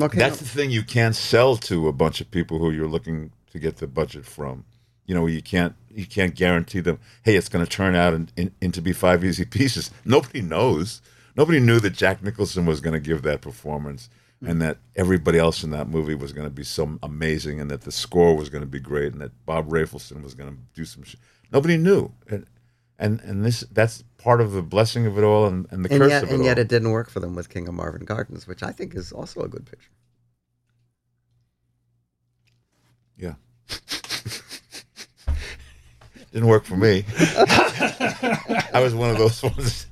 Okay. 0.00 0.18
that's 0.18 0.38
the 0.38 0.46
thing 0.46 0.70
you 0.70 0.82
can't 0.82 1.14
sell 1.14 1.56
to 1.56 1.86
a 1.86 1.92
bunch 1.92 2.20
of 2.20 2.30
people 2.30 2.58
who 2.58 2.70
you're 2.70 2.88
looking 2.88 3.30
to 3.52 3.58
get 3.58 3.76
the 3.76 3.86
budget 3.86 4.24
from. 4.24 4.64
You 5.06 5.14
know, 5.14 5.26
you 5.26 5.42
can't 5.42 5.74
you 5.94 6.06
can't 6.06 6.34
guarantee 6.34 6.80
them, 6.80 6.98
hey, 7.24 7.36
it's 7.36 7.48
going 7.48 7.64
to 7.64 7.70
turn 7.70 7.94
out 7.94 8.14
in, 8.14 8.28
in, 8.36 8.54
into 8.60 8.82
be 8.82 8.92
five 8.92 9.24
easy 9.24 9.44
pieces. 9.44 9.90
Nobody 10.04 10.40
knows. 10.40 11.02
Nobody 11.36 11.60
knew 11.60 11.80
that 11.80 11.94
Jack 11.94 12.22
Nicholson 12.22 12.66
was 12.66 12.80
going 12.80 12.94
to 12.94 13.00
give 13.00 13.22
that 13.22 13.40
performance, 13.40 14.10
and 14.44 14.60
that 14.60 14.78
everybody 14.96 15.38
else 15.38 15.62
in 15.62 15.70
that 15.70 15.88
movie 15.88 16.14
was 16.14 16.32
going 16.32 16.46
to 16.46 16.50
be 16.50 16.64
so 16.64 16.98
amazing, 17.02 17.60
and 17.60 17.70
that 17.70 17.82
the 17.82 17.92
score 17.92 18.36
was 18.36 18.48
going 18.48 18.62
to 18.62 18.66
be 18.66 18.80
great, 18.80 19.12
and 19.12 19.20
that 19.20 19.46
Bob 19.46 19.70
Rafelson 19.70 20.22
was 20.22 20.34
going 20.34 20.50
to 20.50 20.58
do 20.74 20.84
some 20.84 21.04
shit. 21.04 21.20
Nobody 21.50 21.76
knew, 21.76 22.12
and 22.28 22.46
and 22.98 23.20
and 23.22 23.44
this 23.44 23.60
that's 23.72 24.04
part 24.18 24.40
of 24.40 24.52
the 24.52 24.62
blessing 24.62 25.06
of 25.06 25.16
it 25.16 25.24
all, 25.24 25.46
and, 25.46 25.66
and 25.70 25.84
the 25.84 25.90
and 25.90 26.02
curse 26.02 26.10
yet, 26.10 26.22
of 26.24 26.30
it 26.30 26.34
and 26.34 26.44
yet 26.44 26.58
it 26.58 26.68
didn't 26.68 26.90
work 26.90 27.08
for 27.08 27.20
them 27.20 27.34
with 27.34 27.48
King 27.48 27.66
of 27.68 27.74
Marvin 27.74 28.04
Gardens, 28.04 28.46
which 28.46 28.62
I 28.62 28.72
think 28.72 28.94
is 28.94 29.12
also 29.12 29.40
a 29.40 29.48
good 29.48 29.64
picture. 29.64 29.90
Yeah. 33.16 33.34
Didn't 36.32 36.48
work 36.48 36.64
for 36.64 36.76
me. 36.76 37.04
I 37.18 38.80
was 38.82 38.94
one 38.94 39.10
of 39.10 39.18
those 39.18 39.42
ones, 39.42 39.86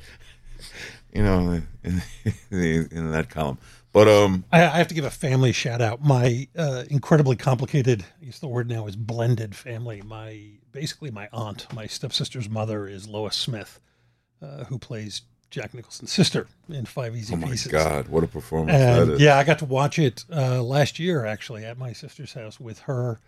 you 1.12 1.22
know, 1.22 1.60
in, 1.84 2.02
in, 2.50 2.88
in 2.90 3.10
that 3.12 3.28
column. 3.30 3.58
But 3.92 4.08
um, 4.08 4.44
I, 4.52 4.62
I 4.64 4.78
have 4.78 4.88
to 4.88 4.94
give 4.94 5.04
a 5.04 5.10
family 5.10 5.52
shout 5.52 5.80
out. 5.82 6.02
My 6.02 6.48
uh, 6.56 6.84
incredibly 6.88 7.36
complicated, 7.36 8.04
I 8.22 8.26
guess 8.26 8.38
the 8.38 8.46
word 8.48 8.68
now 8.68 8.86
is 8.86 8.94
blended 8.96 9.54
family. 9.56 10.00
My 10.02 10.42
basically 10.72 11.10
my 11.10 11.28
aunt, 11.32 11.66
my 11.74 11.86
stepsister's 11.86 12.48
mother 12.48 12.86
is 12.86 13.08
Lois 13.08 13.34
Smith, 13.36 13.80
uh, 14.40 14.64
who 14.64 14.78
plays 14.78 15.22
Jack 15.50 15.74
Nicholson's 15.74 16.12
sister 16.12 16.46
in 16.68 16.86
Five 16.86 17.16
Easy 17.16 17.34
pieces. 17.34 17.42
oh 17.42 17.46
my 17.46 17.50
Pieces. 17.50 17.72
god, 17.72 18.08
what 18.08 18.22
a 18.22 18.28
performance 18.28 18.78
And 18.78 19.10
that 19.10 19.14
is! 19.14 19.20
yeah, 19.20 19.36
I 19.36 19.42
got 19.42 19.58
to 19.58 19.64
watch 19.64 19.98
it 19.98 20.24
uh, 20.32 20.62
last 20.62 21.00
year 21.00 21.26
actually 21.26 21.64
at 21.64 21.76
my 21.76 21.92
sister's 21.92 22.32
house 22.34 22.60
with 22.60 22.78
her 22.80 23.18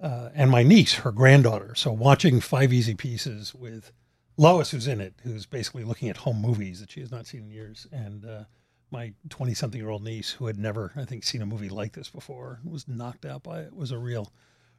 uh, 0.00 0.30
and 0.34 0.50
my 0.50 0.62
niece, 0.62 0.94
her 0.94 1.12
granddaughter. 1.12 1.74
So 1.74 1.92
watching 1.92 2.40
Five 2.40 2.72
Easy 2.72 2.94
Pieces 2.94 3.54
with 3.54 3.92
Lois, 4.36 4.70
who's 4.70 4.86
in 4.86 5.00
it, 5.00 5.14
who's 5.22 5.46
basically 5.46 5.84
looking 5.84 6.08
at 6.08 6.18
home 6.18 6.40
movies 6.40 6.80
that 6.80 6.90
she 6.90 7.00
has 7.00 7.10
not 7.10 7.26
seen 7.26 7.42
in 7.42 7.50
years, 7.50 7.86
and 7.90 8.24
uh, 8.24 8.44
my 8.90 9.12
twenty-something-year-old 9.28 10.04
niece, 10.04 10.30
who 10.30 10.46
had 10.46 10.58
never, 10.58 10.92
I 10.96 11.04
think, 11.04 11.24
seen 11.24 11.42
a 11.42 11.46
movie 11.46 11.68
like 11.68 11.92
this 11.92 12.08
before, 12.08 12.60
was 12.64 12.86
knocked 12.86 13.26
out 13.26 13.42
by 13.42 13.60
it. 13.60 13.74
Was 13.74 13.90
a 13.90 13.98
real, 13.98 14.32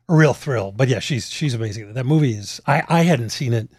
a 0.07 0.15
real 0.15 0.33
thrill. 0.33 0.71
But 0.71 0.87
yeah, 0.87 0.99
she's 0.99 1.29
she's 1.29 1.53
amazing. 1.53 1.93
That 1.93 2.05
movie 2.05 2.33
is. 2.33 2.61
I 2.65 2.83
I 2.87 3.01
hadn't 3.01 3.29
seen 3.29 3.53
it. 3.53 3.69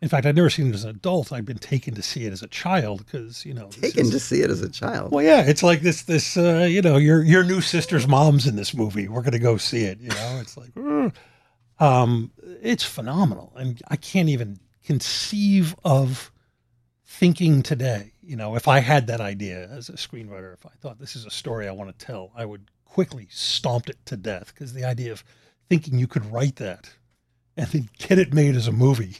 In 0.00 0.08
fact, 0.08 0.26
I'd 0.26 0.36
never 0.36 0.48
seen 0.50 0.68
it 0.68 0.74
as 0.74 0.84
an 0.84 0.90
adult. 0.90 1.32
I'd 1.32 1.44
been 1.44 1.58
taken 1.58 1.94
to 1.96 2.02
see 2.02 2.24
it 2.24 2.32
as 2.32 2.42
a 2.42 2.46
child 2.46 3.04
because 3.04 3.44
you 3.44 3.52
know 3.52 3.68
Taken 3.70 4.02
is- 4.06 4.10
to 4.10 4.20
see 4.20 4.42
it 4.42 4.50
as 4.50 4.62
a 4.62 4.68
child. 4.68 5.10
well, 5.12 5.24
yeah, 5.24 5.42
it's 5.42 5.62
like 5.62 5.80
this. 5.80 6.02
This, 6.02 6.36
uh, 6.36 6.66
you 6.70 6.82
know, 6.82 6.96
your 6.96 7.22
your 7.22 7.42
new 7.44 7.60
sister's 7.60 8.06
mom's 8.06 8.46
in 8.46 8.54
this 8.56 8.74
movie. 8.74 9.08
We're 9.08 9.22
gonna 9.22 9.38
go 9.40 9.56
see 9.56 9.82
it. 9.84 9.98
You 10.00 10.10
know, 10.10 10.38
it's 10.40 10.56
like, 10.56 10.70
um, 11.80 12.30
it's 12.62 12.84
phenomenal, 12.84 13.52
and 13.56 13.80
I 13.88 13.96
can't 13.96 14.28
even 14.28 14.60
conceive 14.84 15.74
of 15.84 16.30
thinking 17.04 17.62
today. 17.62 18.12
You 18.22 18.36
know, 18.36 18.56
if 18.56 18.68
I 18.68 18.80
had 18.80 19.06
that 19.08 19.20
idea 19.20 19.68
as 19.68 19.88
a 19.88 19.92
screenwriter, 19.94 20.52
if 20.54 20.66
I 20.66 20.70
thought 20.80 20.98
this 21.00 21.16
is 21.16 21.24
a 21.26 21.30
story 21.30 21.66
I 21.68 21.72
want 21.72 21.96
to 21.96 22.06
tell, 22.06 22.30
I 22.36 22.44
would 22.44 22.70
quickly 22.84 23.26
stomp 23.30 23.88
it 23.88 23.96
to 24.06 24.16
death 24.16 24.52
because 24.54 24.72
the 24.74 24.84
idea 24.84 25.12
of 25.12 25.24
thinking 25.68 25.98
you 25.98 26.06
could 26.06 26.30
write 26.32 26.56
that 26.56 26.90
and 27.56 27.66
then 27.68 27.88
get 27.98 28.18
it 28.18 28.32
made 28.34 28.54
as 28.56 28.66
a 28.66 28.72
movie 28.72 29.18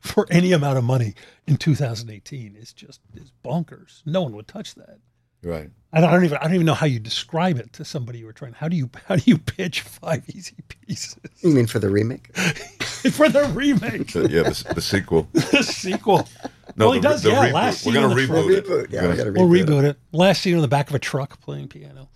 for 0.00 0.26
any 0.30 0.52
amount 0.52 0.78
of 0.78 0.84
money 0.84 1.14
in 1.46 1.56
2018 1.56 2.56
is 2.56 2.72
just 2.72 3.00
is 3.14 3.32
bonkers. 3.44 4.02
No 4.06 4.22
one 4.22 4.34
would 4.36 4.48
touch 4.48 4.74
that. 4.76 4.98
Right. 5.44 5.70
I 5.92 6.00
don't, 6.00 6.08
I 6.08 6.12
don't 6.12 6.24
even 6.24 6.38
I 6.38 6.42
don't 6.44 6.54
even 6.54 6.66
know 6.66 6.74
how 6.74 6.86
you 6.86 7.00
describe 7.00 7.58
it 7.58 7.72
to 7.74 7.84
somebody 7.84 8.20
you 8.20 8.26
were 8.26 8.32
trying. 8.32 8.52
How 8.52 8.68
do 8.68 8.76
you 8.76 8.88
how 9.06 9.16
do 9.16 9.22
you 9.26 9.38
pitch 9.38 9.80
five 9.82 10.22
easy 10.28 10.54
pieces 10.68 11.16
You 11.42 11.50
mean 11.50 11.66
for 11.66 11.78
the 11.80 11.90
remake? 11.90 12.34
for 12.36 13.28
the 13.28 13.44
remake? 13.54 14.14
yeah, 14.14 14.44
the, 14.44 14.72
the 14.74 14.80
sequel. 14.80 15.28
the 15.32 15.62
sequel. 15.62 16.28
No, 16.76 16.86
well, 16.86 16.92
he 16.92 17.00
does. 17.00 17.22
the 17.22 17.30
yeah, 17.30 17.48
reboot. 17.48 17.52
last 17.52 17.84
We're 17.84 17.92
scene 17.92 18.02
gonna 18.02 18.06
on 18.14 18.16
the 18.16 18.22
reboot 18.28 18.84
it. 18.84 18.90
Yeah, 18.90 19.08
we 19.08 19.16
gotta 19.16 19.32
We'll 19.32 19.48
reboot 19.48 19.60
it. 19.60 19.66
reboot 19.68 19.84
it. 19.84 19.96
Last 20.12 20.42
scene 20.42 20.54
on 20.54 20.62
the 20.62 20.68
back 20.68 20.88
of 20.88 20.94
a 20.94 20.98
truck 21.00 21.40
playing 21.40 21.68
piano. 21.68 22.08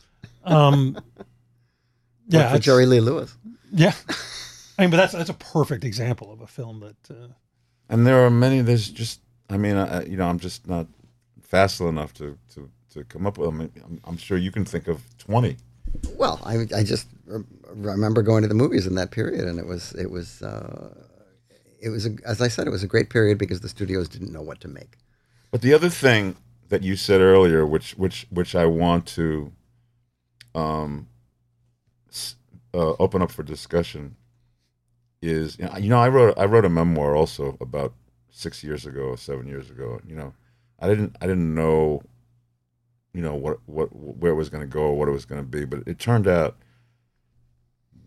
Um, 0.45 0.97
Yeah, 2.29 2.41
yeah, 2.41 2.53
for 2.53 2.59
Jerry 2.61 2.87
Lee 2.87 3.01
Lewis. 3.01 3.37
Yeah, 3.73 3.93
I 4.79 4.83
mean, 4.83 4.91
but 4.91 4.97
that's 4.99 5.13
that's 5.13 5.29
a 5.31 5.35
perfect 5.35 5.85
example 5.85 6.33
of 6.33 6.41
a 6.41 6.47
film 6.47 6.81
that. 6.81 7.11
Uh, 7.15 7.29
And 7.89 8.07
there 8.07 8.25
are 8.25 8.31
many. 8.31 8.61
There's 8.63 8.91
just, 8.91 9.21
I 9.49 9.57
mean, 9.57 9.77
I, 9.77 10.05
you 10.05 10.17
know, 10.17 10.27
I'm 10.27 10.39
just 10.39 10.67
not 10.67 10.87
facile 11.41 11.89
enough 11.89 12.13
to 12.15 12.37
to, 12.55 12.71
to 12.95 13.05
come 13.05 13.27
up 13.27 13.39
with. 13.39 13.49
I 13.49 13.53
mean, 13.53 13.73
I'm, 13.85 14.01
I'm 14.05 14.17
sure 14.17 14.37
you 14.39 14.51
can 14.51 14.65
think 14.65 14.89
of 14.89 15.03
twenty. 15.19 15.57
Well, 16.17 16.41
I 16.45 16.67
I 16.75 16.83
just 16.83 17.07
re- 17.27 17.45
remember 17.75 18.23
going 18.23 18.43
to 18.43 18.49
the 18.49 18.55
movies 18.55 18.87
in 18.87 18.95
that 18.97 19.11
period, 19.11 19.47
and 19.47 19.59
it 19.59 19.67
was 19.67 19.93
it 19.93 20.11
was 20.11 20.43
uh, 20.43 20.95
it 21.81 21.91
was 21.91 22.07
a, 22.07 22.17
as 22.25 22.41
I 22.41 22.49
said, 22.49 22.67
it 22.67 22.71
was 22.71 22.83
a 22.83 22.89
great 22.89 23.11
period 23.11 23.39
because 23.39 23.61
the 23.61 23.69
studios 23.69 24.09
didn't 24.09 24.33
know 24.33 24.43
what 24.43 24.61
to 24.63 24.69
make. 24.69 24.99
But 25.51 25.63
the 25.63 25.73
other 25.73 25.89
thing 25.89 26.37
that 26.69 26.83
you 26.83 26.97
said 26.97 27.21
earlier, 27.21 27.65
which 27.65 27.93
which 27.93 28.27
which 28.31 28.55
I 28.55 28.67
want 28.67 29.07
to 29.07 29.53
um, 30.55 31.09
uh, 32.75 32.95
open 32.99 33.23
up 33.23 33.31
for 33.31 33.43
discussion, 33.43 34.17
is 35.23 35.59
you 35.59 35.89
know, 35.89 35.99
I 35.99 36.09
wrote 36.09 36.39
I 36.39 36.45
wrote 36.45 36.65
a 36.65 36.69
memoir 36.69 37.17
also 37.17 37.57
about 37.61 37.93
six 38.31 38.63
years 38.63 38.87
ago 38.87 39.17
seven 39.17 39.47
years 39.47 39.71
ago. 39.71 40.01
You 40.07 40.17
know, 40.17 40.35
I 40.79 40.89
didn't 40.89 41.17
I 41.21 41.27
didn't 41.27 41.55
know 41.55 42.03
you 43.13 43.23
know 43.23 43.35
what 43.35 43.59
what 43.67 43.87
where 43.95 44.33
it 44.33 44.37
was 44.37 44.51
going 44.51 44.63
to 44.63 44.67
go 44.67 44.91
what 44.93 45.09
it 45.09 45.13
was 45.13 45.25
going 45.25 45.41
to 45.41 45.47
be, 45.47 45.65
but 45.65 45.87
it 45.87 45.99
turned 45.99 46.29
out 46.29 46.57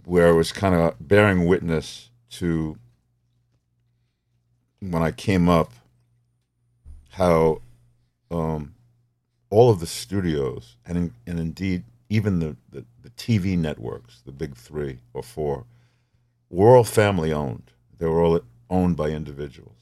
where 0.05 0.29
it 0.29 0.35
was 0.35 0.51
kind 0.51 0.75
of 0.75 0.95
bearing 0.99 1.45
witness 1.45 2.09
to 2.31 2.77
when 4.79 5.01
I 5.01 5.11
came 5.11 5.49
up 5.49 5.73
how 7.11 7.61
um, 8.31 8.75
all 9.49 9.69
of 9.71 9.79
the 9.79 9.87
studios 9.87 10.77
and 10.85 11.11
and 11.25 11.39
indeed 11.39 11.83
even 12.09 12.39
the, 12.39 12.55
the, 12.71 12.85
the 13.01 13.09
TV 13.11 13.57
networks, 13.57 14.21
the 14.25 14.31
big 14.31 14.55
three 14.55 14.99
or 15.13 15.21
four, 15.21 15.65
were 16.49 16.75
all 16.75 16.83
family 16.83 17.31
owned. 17.31 17.71
They 17.97 18.05
were 18.05 18.21
all 18.21 18.39
owned 18.69 18.95
by 18.97 19.09
individuals. 19.09 19.75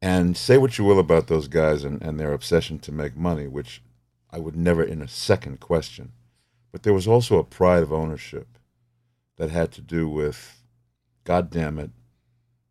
And 0.00 0.36
say 0.36 0.58
what 0.58 0.78
you 0.78 0.84
will 0.84 0.98
about 0.98 1.26
those 1.26 1.48
guys 1.48 1.84
and, 1.84 2.00
and 2.02 2.18
their 2.18 2.32
obsession 2.32 2.78
to 2.80 2.92
make 2.92 3.16
money, 3.16 3.48
which 3.48 3.82
I 4.30 4.38
would 4.38 4.56
never 4.56 4.82
in 4.82 5.02
a 5.02 5.08
second 5.08 5.60
question. 5.60 6.12
But 6.70 6.82
there 6.82 6.94
was 6.94 7.08
also 7.08 7.38
a 7.38 7.44
pride 7.44 7.82
of 7.82 7.92
ownership 7.92 8.58
that 9.36 9.50
had 9.50 9.72
to 9.72 9.80
do 9.80 10.08
with, 10.08 10.62
God 11.24 11.50
damn 11.50 11.78
it, 11.78 11.90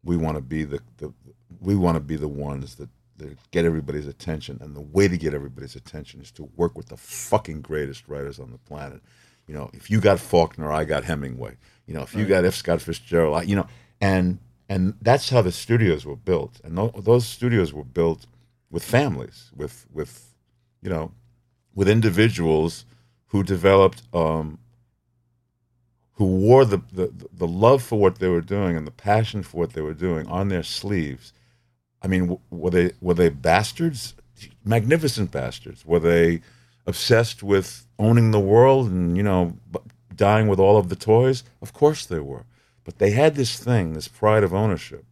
we 0.03 0.15
want 0.15 0.37
to 0.37 0.41
be 0.41 0.63
the, 0.63 0.79
the 0.97 1.13
we 1.59 1.75
want 1.75 1.95
to 1.95 2.01
be 2.01 2.15
the 2.15 2.27
ones 2.27 2.75
that, 2.75 2.89
that 3.17 3.37
get 3.51 3.65
everybody's 3.65 4.07
attention, 4.07 4.59
and 4.61 4.75
the 4.75 4.81
way 4.81 5.07
to 5.07 5.17
get 5.17 5.33
everybody's 5.33 5.75
attention 5.75 6.21
is 6.21 6.31
to 6.31 6.49
work 6.55 6.77
with 6.77 6.87
the 6.87 6.97
fucking 6.97 7.61
greatest 7.61 8.07
writers 8.07 8.39
on 8.39 8.51
the 8.51 8.57
planet. 8.59 9.01
You 9.47 9.53
know, 9.53 9.69
if 9.73 9.89
you 9.89 9.99
got 9.99 10.19
Faulkner, 10.19 10.71
I 10.71 10.83
got 10.83 11.05
Hemingway. 11.05 11.55
You 11.87 11.93
know, 11.95 12.01
if 12.03 12.13
you 12.13 12.21
Right. 12.21 12.29
got 12.29 12.45
F. 12.45 12.55
Scott 12.55 12.81
Fitzgerald, 12.81 13.47
you 13.47 13.55
know, 13.55 13.67
and 14.01 14.39
and 14.69 14.93
that's 15.01 15.29
how 15.29 15.41
the 15.41 15.51
studios 15.51 16.05
were 16.05 16.17
built, 16.17 16.59
and 16.63 16.77
tho- 16.77 16.93
those 16.99 17.25
studios 17.25 17.73
were 17.73 17.85
built 17.85 18.27
with 18.69 18.83
families, 18.83 19.51
with 19.55 19.85
with 19.91 20.33
you 20.81 20.89
know, 20.89 21.11
with 21.73 21.87
individuals 21.89 22.85
who 23.27 23.43
developed 23.43 24.01
um, 24.13 24.59
who 26.13 26.25
wore 26.25 26.65
the, 26.65 26.81
the 26.91 27.11
the 27.31 27.47
love 27.47 27.81
for 27.83 27.99
what 27.99 28.19
they 28.19 28.27
were 28.27 28.41
doing 28.41 28.75
and 28.75 28.85
the 28.85 28.91
passion 28.91 29.43
for 29.43 29.57
what 29.57 29.73
they 29.73 29.81
were 29.81 29.93
doing 29.93 30.27
on 30.27 30.49
their 30.49 30.63
sleeves. 30.63 31.31
I 32.01 32.07
mean, 32.07 32.21
w- 32.23 32.39
were 32.49 32.69
they 32.71 32.91
were 33.01 33.13
they 33.13 33.29
bastards? 33.29 34.13
Magnificent 34.65 35.31
bastards. 35.31 35.85
Were 35.85 35.99
they 35.99 36.41
obsessed 36.85 37.41
with 37.43 37.87
owning 37.97 38.31
the 38.31 38.39
world 38.39 38.89
and 38.89 39.15
you 39.17 39.23
know 39.23 39.57
dying 40.17 40.47
with 40.47 40.59
all 40.59 40.77
of 40.77 40.89
the 40.89 40.95
toys? 40.95 41.43
Of 41.61 41.73
course 41.73 42.05
they 42.05 42.19
were. 42.19 42.45
But 42.83 42.99
they 42.99 43.11
had 43.11 43.35
this 43.35 43.59
thing, 43.59 43.93
this 43.93 44.07
pride 44.07 44.43
of 44.43 44.53
ownership, 44.53 45.05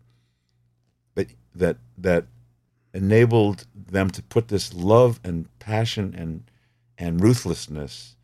that 1.16 1.30
that 1.53 1.78
that 1.97 2.26
enabled 2.93 3.66
them 3.76 4.10
to 4.10 4.24
put 4.24 4.47
this 4.47 4.74
love 4.74 5.20
and 5.24 5.47
passion 5.60 6.16
and 6.18 6.43
and 6.97 7.22
ruthlessness 7.22 8.16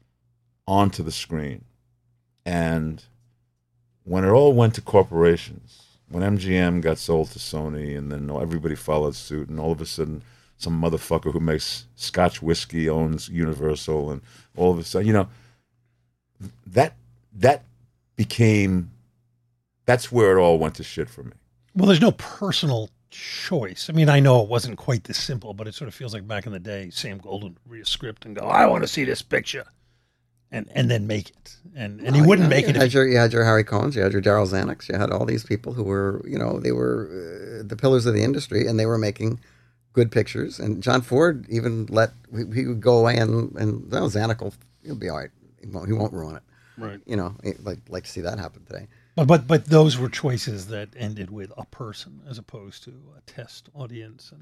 onto 0.67 1.03
the 1.03 1.11
screen. 1.11 1.65
And 2.45 3.03
when 4.03 4.23
it 4.23 4.29
all 4.29 4.53
went 4.53 4.75
to 4.75 4.81
corporations, 4.81 5.97
when 6.09 6.37
MGM 6.37 6.81
got 6.81 6.97
sold 6.97 7.31
to 7.31 7.39
Sony, 7.39 7.97
and 7.97 8.11
then 8.11 8.29
everybody 8.29 8.75
followed 8.75 9.15
suit, 9.15 9.49
and 9.49 9.59
all 9.59 9.71
of 9.71 9.81
a 9.81 9.85
sudden, 9.85 10.23
some 10.57 10.81
motherfucker 10.81 11.31
who 11.31 11.39
makes 11.39 11.85
Scotch 11.95 12.41
whiskey 12.41 12.89
owns 12.89 13.29
Universal, 13.29 14.11
and 14.11 14.21
all 14.55 14.71
of 14.71 14.79
a 14.79 14.83
sudden, 14.83 15.07
you 15.07 15.13
know, 15.13 15.27
that 16.67 16.95
that 17.33 17.63
became 18.15 18.91
that's 19.85 20.11
where 20.11 20.37
it 20.37 20.41
all 20.41 20.57
went 20.59 20.75
to 20.75 20.83
shit 20.83 21.09
for 21.09 21.23
me. 21.23 21.33
Well, 21.75 21.87
there's 21.87 22.01
no 22.01 22.11
personal 22.11 22.89
choice. 23.09 23.89
I 23.89 23.93
mean, 23.93 24.09
I 24.09 24.19
know 24.19 24.41
it 24.41 24.49
wasn't 24.49 24.77
quite 24.77 25.05
this 25.05 25.17
simple, 25.17 25.53
but 25.53 25.67
it 25.67 25.73
sort 25.73 25.87
of 25.87 25.93
feels 25.93 26.13
like 26.13 26.27
back 26.27 26.45
in 26.45 26.51
the 26.51 26.59
day, 26.59 26.89
Sam 26.91 27.19
Goldwyn 27.19 27.43
would 27.43 27.55
read 27.67 27.81
a 27.81 27.85
script 27.85 28.25
and 28.25 28.35
go, 28.35 28.45
"I 28.45 28.65
want 28.67 28.83
to 28.83 28.87
see 28.87 29.03
this 29.03 29.21
picture," 29.21 29.65
and 30.51 30.69
and 30.73 30.89
then 30.89 31.07
make 31.07 31.29
it, 31.29 31.55
and 31.75 32.01
and 32.01 32.15
he 32.15 32.21
Well, 32.21 32.29
wouldn't 32.29 32.47
you 32.47 32.49
make 32.49 32.65
you 32.65 32.69
it. 32.69 32.75
Had 32.75 32.87
If, 32.87 32.93
your, 32.93 33.07
you 33.07 33.17
had 33.17 33.33
your 33.33 33.45
Harry 33.45 33.63
Cohns, 33.63 33.95
you 33.95 34.01
had 34.01 34.13
your 34.13 34.21
Darryl 34.21 34.47
Zanucks, 34.47 34.89
you 34.89 34.97
had 34.97 35.11
all 35.11 35.25
these 35.25 35.43
people 35.43 35.73
who 35.73 35.83
were, 35.83 36.21
you 36.27 36.37
know, 36.37 36.59
they 36.59 36.71
were 36.71 37.59
uh, 37.59 37.63
the 37.67 37.75
pillars 37.75 38.05
of 38.05 38.13
the 38.13 38.23
industry, 38.23 38.67
and 38.67 38.79
they 38.79 38.85
were 38.85 38.97
making 38.97 39.39
good 39.93 40.11
pictures. 40.11 40.59
And 40.59 40.81
John 40.81 41.01
Ford 41.01 41.45
even 41.49 41.85
let 41.87 42.11
he, 42.31 42.45
he 42.53 42.65
would 42.67 42.81
go 42.81 42.97
away 42.97 43.17
and 43.17 43.53
and 43.55 43.89
no, 43.91 44.03
Zanuck 44.05 44.41
will 44.41 44.53
he'll 44.83 44.95
be 44.95 45.09
all 45.09 45.17
right. 45.17 45.31
He 45.61 45.67
won't, 45.67 45.87
he 45.87 45.93
won't 45.93 46.13
ruin 46.13 46.35
it. 46.37 46.43
Right. 46.77 46.99
You 47.05 47.15
know, 47.17 47.35
he'd 47.43 47.59
like 47.59 47.79
like 47.89 48.03
to 48.05 48.09
see 48.09 48.21
that 48.21 48.39
happen 48.39 48.63
today. 48.65 48.87
but 49.15 49.27
but 49.27 49.47
but 49.47 49.65
those 49.65 49.97
were 49.97 50.09
choices 50.09 50.67
that 50.67 50.89
ended 50.95 51.29
with 51.29 51.51
a 51.57 51.65
person 51.65 52.21
as 52.29 52.37
opposed 52.37 52.83
to 52.85 52.91
a 53.17 53.21
test 53.29 53.69
audience 53.73 54.31
and. 54.31 54.41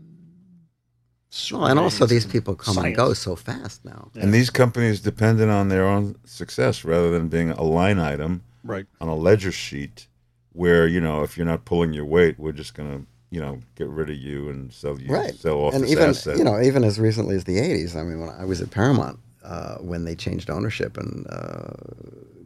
Well, 1.51 1.67
and 1.67 1.77
also 1.77 2.05
surveys 2.07 2.23
these 2.23 2.31
people 2.31 2.55
come 2.55 2.79
and 2.79 2.95
go 2.95 3.13
so 3.13 3.35
fast 3.35 3.85
now. 3.85 4.09
And 4.19 4.33
these 4.33 4.49
companies 4.49 4.99
dependent 4.99 5.51
on 5.51 5.69
their 5.69 5.85
own 5.85 6.15
success 6.25 6.83
rather 6.83 7.11
than 7.11 7.27
being 7.29 7.51
a 7.51 7.61
line 7.61 7.99
item 7.99 8.41
Right. 8.63 8.87
on 8.99 9.07
a 9.09 9.15
ledger 9.15 9.51
sheet 9.51 10.07
where, 10.53 10.87
you 10.87 10.99
know, 10.99 11.21
if 11.21 11.37
you're 11.37 11.45
not 11.45 11.65
pulling 11.65 11.93
your 11.93 12.05
weight, 12.05 12.39
we're 12.39 12.51
just 12.51 12.73
going 12.73 12.89
to, 13.01 13.05
you 13.29 13.39
know, 13.39 13.59
get 13.75 13.87
rid 13.89 14.09
of 14.09 14.15
you 14.15 14.49
and 14.49 14.73
sell 14.73 14.99
you, 14.99 15.13
right 15.13 15.35
sell 15.35 15.57
off 15.59 15.75
and 15.75 15.83
this 15.83 15.91
even 15.91 16.09
asset. 16.09 16.37
you 16.39 16.43
know 16.43 16.59
even 16.59 16.83
as 16.83 16.99
recently 16.99 17.35
as 17.35 17.43
the 17.43 17.57
80s 17.57 17.95
i 17.95 18.01
mean 18.01 18.19
when 18.19 18.29
i 18.29 18.43
was 18.43 18.59
at 18.59 18.71
paramount 18.71 19.19
uh, 19.49 19.77
when 19.77 20.05
they 20.05 20.15
changed 20.15 20.51
ownership 20.51 20.97
and 20.97 21.27
uh, 21.29 21.73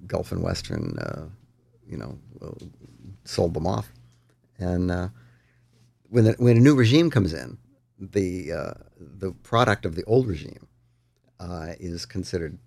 gulf 0.08 0.32
and 0.34 0.43
western 0.43 0.97
uh, 0.99 1.26
you 1.88 1.97
know 1.97 2.18
sold 3.26 3.54
them 3.56 3.68
off 3.68 3.93
and 4.60 4.91
uh, 4.91 5.10
when, 6.10 6.26
the, 6.26 6.34
when 6.39 6.58
a 6.58 6.62
new 6.62 6.76
regime 6.76 7.12
comes 7.12 7.34
in 7.34 7.60
the 7.99 8.54
uh, 8.54 8.74
the 8.99 9.34
product 9.43 9.86
of 9.86 9.95
the 9.95 10.06
old 10.06 10.28
regime 10.28 10.68
is 11.80 12.06
considered 12.06 12.60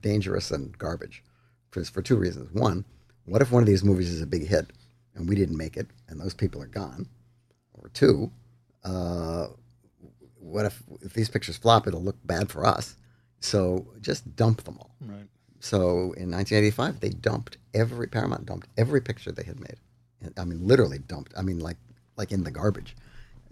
dangerous 0.00 0.52
and 0.52 0.78
garbage 0.78 1.24
for, 1.70 1.84
for 1.84 2.02
two 2.02 2.16
reasons 2.16 2.52
one 2.54 2.84
what 3.26 3.42
if 3.42 3.52
one 3.52 3.62
of 3.62 3.68
these 3.68 3.84
movies 3.84 4.10
is 4.12 4.22
a 4.22 4.26
big 4.26 4.46
hit 4.48 4.68
and 5.16 5.28
we 5.28 5.36
didn't 5.36 5.58
make 5.58 5.76
it 5.76 5.88
and 6.08 6.20
those 6.20 6.34
people 6.34 6.62
are 6.62 6.68
gone 6.68 7.08
or 7.82 7.90
two, 7.90 8.30
what 10.40 10.66
if 10.66 10.82
if 11.02 11.14
these 11.14 11.30
pictures 11.30 11.56
flop? 11.58 11.86
It'll 11.88 12.02
look 12.02 12.18
bad 12.24 12.50
for 12.50 12.66
us. 12.66 12.96
So 13.40 13.86
just 14.00 14.36
dump 14.36 14.64
them 14.64 14.78
all. 14.78 14.90
Right. 15.00 15.26
So 15.60 16.12
in 16.14 16.30
1985, 16.30 17.00
they 17.00 17.10
dumped 17.10 17.58
every 17.74 18.08
Paramount 18.08 18.46
dumped 18.46 18.68
every 18.76 19.00
picture 19.00 19.32
they 19.32 19.44
had 19.44 19.60
made. 19.60 19.76
I 20.36 20.44
mean, 20.44 20.66
literally 20.66 20.98
dumped. 20.98 21.32
I 21.36 21.42
mean, 21.42 21.58
like 21.60 21.76
like 22.16 22.32
in 22.32 22.44
the 22.44 22.50
garbage. 22.50 22.96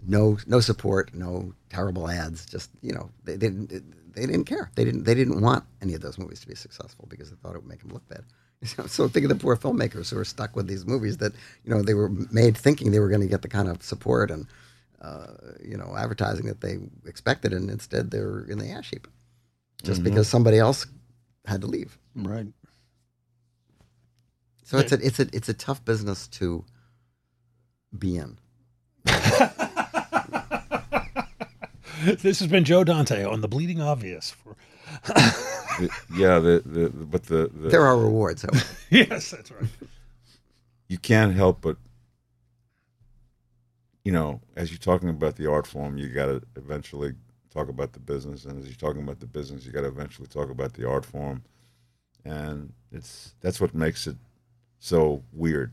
No 0.05 0.37
no 0.45 0.59
support, 0.59 1.13
no 1.13 1.53
terrible 1.69 2.09
ads. 2.09 2.45
Just 2.45 2.69
you 2.81 2.93
know, 2.93 3.09
they 3.23 3.37
didn't 3.37 3.69
they 4.13 4.25
didn't 4.25 4.45
care. 4.45 4.71
They 4.75 4.85
didn't 4.85 5.03
they 5.03 5.15
didn't 5.15 5.41
want 5.41 5.63
any 5.81 5.93
of 5.93 6.01
those 6.01 6.17
movies 6.17 6.39
to 6.41 6.47
be 6.47 6.55
successful 6.55 7.05
because 7.09 7.29
they 7.29 7.35
thought 7.37 7.55
it 7.55 7.61
would 7.61 7.69
make 7.69 7.81
them 7.81 7.91
look 7.91 8.07
bad. 8.07 8.23
So 8.87 9.07
think 9.07 9.23
of 9.23 9.29
the 9.29 9.35
poor 9.35 9.55
filmmakers 9.55 10.09
who 10.09 10.17
are 10.17 10.25
stuck 10.25 10.55
with 10.55 10.67
these 10.67 10.85
movies 10.85 11.17
that 11.17 11.33
you 11.63 11.71
know 11.71 11.81
they 11.81 11.93
were 11.93 12.09
made 12.09 12.57
thinking 12.57 12.91
they 12.91 12.99
were 12.99 13.09
going 13.09 13.21
to 13.21 13.27
get 13.27 13.43
the 13.43 13.47
kind 13.47 13.67
of 13.69 13.83
support 13.83 14.31
and 14.31 14.47
uh, 15.01 15.27
you 15.63 15.77
know 15.77 15.95
advertising 15.95 16.47
that 16.47 16.61
they 16.61 16.77
expected, 17.05 17.53
and 17.53 17.69
instead 17.69 18.09
they're 18.09 18.45
in 18.45 18.57
the 18.57 18.71
ash 18.71 18.89
heap 18.89 19.07
just 19.83 20.01
Mhm. 20.01 20.05
because 20.05 20.27
somebody 20.27 20.57
else 20.57 20.85
had 21.45 21.61
to 21.61 21.67
leave. 21.67 21.97
Right. 22.15 22.47
So 24.63 24.77
it's 24.79 24.91
a 24.91 25.05
it's 25.05 25.19
a 25.19 25.27
it's 25.33 25.47
a 25.49 25.53
tough 25.53 25.83
business 25.85 26.27
to 26.29 26.65
be 27.97 28.17
in. 28.17 28.37
this 32.03 32.39
has 32.39 32.47
been 32.47 32.63
Joe 32.63 32.83
Dante 32.83 33.23
on 33.23 33.41
the 33.41 33.47
Bleeding 33.47 33.81
Obvious. 33.81 34.31
For 34.31 34.55
yeah, 36.15 36.39
the, 36.39 36.61
the, 36.65 36.89
the 36.89 37.05
but 37.05 37.23
the, 37.23 37.49
the 37.53 37.69
There 37.69 37.85
are 37.85 37.97
rewards. 37.97 38.45
yes, 38.89 39.31
that's 39.31 39.51
right. 39.51 39.69
you 40.87 40.97
can't 40.97 41.33
help 41.35 41.61
but 41.61 41.77
you 44.03 44.11
know 44.11 44.41
as 44.55 44.69
you're 44.71 44.77
talking 44.79 45.09
about 45.09 45.35
the 45.35 45.49
art 45.49 45.67
form 45.67 45.97
you 45.97 46.07
got 46.09 46.25
to 46.27 46.41
eventually 46.55 47.13
talk 47.53 47.69
about 47.69 47.93
the 47.93 47.99
business 47.99 48.45
and 48.45 48.59
as 48.59 48.67
you're 48.67 48.75
talking 48.75 49.03
about 49.03 49.19
the 49.19 49.27
business 49.27 49.65
you 49.65 49.71
got 49.71 49.81
to 49.81 49.87
eventually 49.87 50.27
talk 50.27 50.49
about 50.49 50.73
the 50.73 50.87
art 50.89 51.05
form 51.05 51.43
and 52.25 52.73
it's 52.91 53.35
that's 53.41 53.61
what 53.61 53.75
makes 53.75 54.07
it 54.07 54.17
so 54.79 55.23
weird 55.33 55.71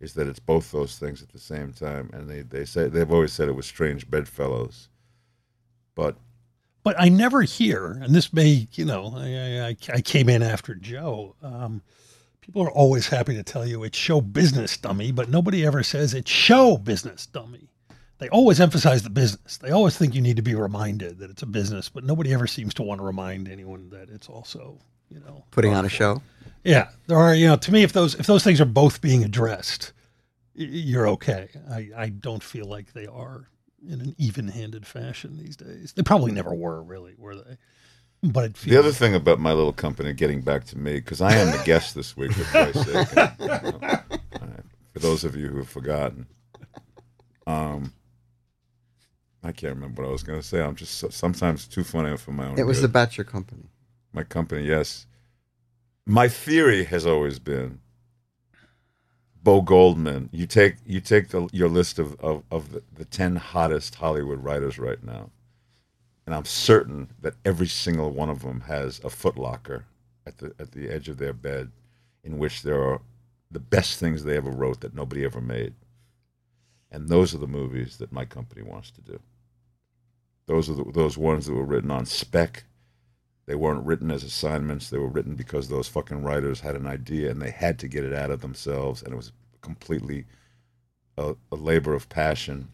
is 0.00 0.14
that 0.14 0.26
it's 0.28 0.40
both 0.40 0.72
those 0.72 0.98
things 0.98 1.22
at 1.22 1.28
the 1.30 1.38
same 1.38 1.72
time 1.72 2.10
and 2.12 2.28
they 2.30 2.42
they 2.42 2.64
say 2.64 2.88
they've 2.88 3.12
always 3.12 3.32
said 3.32 3.48
it 3.48 3.52
was 3.56 3.66
strange 3.66 4.10
bedfellows 4.10 4.88
but 5.94 6.16
But 6.84 6.96
I 6.98 7.08
never 7.10 7.42
hear, 7.42 7.92
and 8.02 8.14
this 8.14 8.32
may, 8.32 8.66
you 8.72 8.84
know, 8.86 9.12
I, 9.16 9.68
I, 9.68 9.76
I 9.96 10.00
came 10.00 10.28
in 10.28 10.42
after 10.42 10.74
Joe. 10.74 11.36
Um, 11.42 11.82
people 12.40 12.62
are 12.62 12.70
always 12.72 13.08
happy 13.08 13.34
to 13.36 13.42
tell 13.44 13.66
you 13.66 13.84
it's 13.84 13.98
show 13.98 14.20
business, 14.20 14.76
dummy, 14.78 15.12
but 15.12 15.28
nobody 15.28 15.64
ever 15.66 15.82
says 15.84 16.14
it's 16.14 16.30
show 16.30 16.76
business, 16.78 17.26
dummy. 17.26 17.68
They 18.22 18.28
always 18.28 18.60
emphasize 18.60 19.02
the 19.02 19.10
business. 19.10 19.56
They 19.56 19.72
always 19.72 19.96
think 19.96 20.14
you 20.14 20.20
need 20.20 20.36
to 20.36 20.42
be 20.42 20.54
reminded 20.54 21.18
that 21.18 21.28
it's 21.28 21.42
a 21.42 21.46
business, 21.46 21.88
but 21.88 22.04
nobody 22.04 22.32
ever 22.32 22.46
seems 22.46 22.72
to 22.74 22.84
want 22.84 23.00
to 23.00 23.04
remind 23.04 23.48
anyone 23.48 23.90
that 23.90 24.10
it's 24.10 24.28
also, 24.28 24.78
you 25.08 25.18
know, 25.18 25.44
Putting 25.50 25.74
on 25.74 25.84
a 25.84 25.88
show. 25.88 26.22
yeah, 26.62 26.90
there 27.08 27.18
are. 27.18 27.34
You 27.34 27.48
know, 27.48 27.56
to 27.56 27.72
me, 27.72 27.82
if 27.82 27.92
those 27.92 28.14
if 28.14 28.28
those 28.28 28.44
things 28.44 28.60
are 28.60 28.64
both 28.64 29.00
being 29.00 29.24
addressed, 29.24 29.92
you're 30.54 31.08
okay. 31.08 31.48
I 31.68 31.88
I 31.96 32.08
don't 32.10 32.44
feel 32.44 32.66
like 32.66 32.92
they 32.92 33.08
are 33.08 33.48
in 33.84 34.00
an 34.00 34.14
even-handed 34.18 34.86
fashion 34.86 35.36
these 35.36 35.56
days. 35.56 35.92
They 35.92 36.04
probably 36.04 36.30
never 36.30 36.54
were, 36.54 36.80
really, 36.80 37.16
were 37.18 37.34
they? 37.34 37.58
But 38.22 38.44
it 38.44 38.56
feels 38.56 38.72
the 38.72 38.78
other 38.78 38.92
thing 38.92 39.16
about 39.16 39.40
my 39.40 39.52
little 39.52 39.72
company 39.72 40.12
getting 40.12 40.42
back 40.42 40.62
to 40.66 40.78
me 40.78 40.92
because 40.92 41.20
i 41.20 41.34
am 41.34 41.50
the 41.50 41.64
guest 41.64 41.96
this 41.96 42.16
week 42.16 42.30
for 42.30 42.44
sake 42.44 43.16
and, 43.16 43.32
you 43.40 43.46
know, 43.48 43.80
for 44.92 44.98
those 45.00 45.24
of 45.24 45.34
you 45.34 45.48
who 45.48 45.56
have 45.56 45.68
forgotten 45.68 46.28
um, 47.48 47.92
I 49.42 49.52
can't 49.52 49.74
remember 49.74 50.02
what 50.02 50.08
I 50.08 50.12
was 50.12 50.22
going 50.22 50.40
to 50.40 50.46
say. 50.46 50.62
I'm 50.62 50.76
just 50.76 51.12
sometimes 51.12 51.66
too 51.66 51.82
funny 51.82 52.16
for 52.16 52.30
my 52.32 52.46
own. 52.46 52.58
It 52.58 52.66
was 52.66 52.80
good. 52.80 52.90
about 52.90 53.18
your 53.18 53.24
company. 53.24 53.64
my 54.12 54.22
company. 54.22 54.64
Yes, 54.64 55.06
my 56.06 56.28
theory 56.28 56.84
has 56.84 57.06
always 57.06 57.38
been 57.38 57.80
Bo 59.42 59.60
Goldman. 59.60 60.28
You 60.32 60.46
take 60.46 60.76
you 60.86 61.00
take 61.00 61.28
the, 61.28 61.48
your 61.52 61.68
list 61.68 61.98
of 61.98 62.18
of, 62.20 62.44
of 62.50 62.72
the, 62.72 62.82
the 62.94 63.04
ten 63.04 63.36
hottest 63.36 63.96
Hollywood 63.96 64.44
writers 64.44 64.78
right 64.78 65.02
now, 65.02 65.30
and 66.24 66.34
I'm 66.34 66.44
certain 66.44 67.10
that 67.20 67.34
every 67.44 67.66
single 67.66 68.10
one 68.10 68.30
of 68.30 68.42
them 68.42 68.60
has 68.62 68.98
a 69.00 69.08
footlocker 69.08 69.84
at 70.24 70.38
the 70.38 70.54
at 70.60 70.70
the 70.70 70.88
edge 70.88 71.08
of 71.08 71.18
their 71.18 71.32
bed, 71.32 71.72
in 72.22 72.38
which 72.38 72.62
there 72.62 72.80
are 72.80 73.00
the 73.50 73.60
best 73.60 73.98
things 73.98 74.22
they 74.22 74.36
ever 74.36 74.50
wrote 74.50 74.80
that 74.80 74.94
nobody 74.94 75.24
ever 75.24 75.40
made. 75.40 75.74
And 76.90 77.08
those 77.08 77.34
are 77.34 77.38
the 77.38 77.46
movies 77.46 77.96
that 77.98 78.12
my 78.12 78.24
company 78.24 78.62
wants 78.62 78.90
to 78.92 79.00
do. 79.00 79.18
Those 80.52 80.68
are 80.68 80.74
the, 80.74 80.84
those 80.92 81.16
ones 81.16 81.46
that 81.46 81.54
were 81.54 81.64
written 81.64 81.90
on 81.90 82.04
spec. 82.04 82.64
They 83.46 83.54
weren't 83.54 83.86
written 83.86 84.10
as 84.10 84.22
assignments. 84.22 84.90
They 84.90 84.98
were 84.98 85.08
written 85.08 85.34
because 85.34 85.66
those 85.66 85.88
fucking 85.88 86.22
writers 86.22 86.60
had 86.60 86.76
an 86.76 86.86
idea 86.86 87.30
and 87.30 87.40
they 87.40 87.50
had 87.50 87.78
to 87.78 87.88
get 87.88 88.04
it 88.04 88.12
out 88.12 88.30
of 88.30 88.42
themselves, 88.42 89.02
and 89.02 89.14
it 89.14 89.16
was 89.16 89.32
completely 89.62 90.26
a, 91.16 91.34
a 91.50 91.56
labor 91.56 91.94
of 91.94 92.10
passion, 92.10 92.68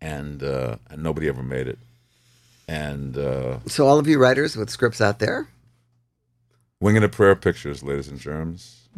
and 0.00 0.42
uh, 0.42 0.78
and 0.90 1.00
nobody 1.00 1.28
ever 1.28 1.44
made 1.44 1.68
it. 1.68 1.78
And 2.66 3.16
uh, 3.16 3.60
So 3.66 3.86
all 3.86 4.00
of 4.00 4.08
you 4.08 4.18
writers 4.18 4.56
with 4.56 4.68
scripts 4.68 5.00
out 5.00 5.20
there, 5.20 5.46
Wing 6.80 6.96
and 6.96 7.04
a 7.04 7.08
Prayer 7.08 7.36
pictures, 7.36 7.84
ladies 7.84 8.08
and 8.08 8.18
germs. 8.18 8.88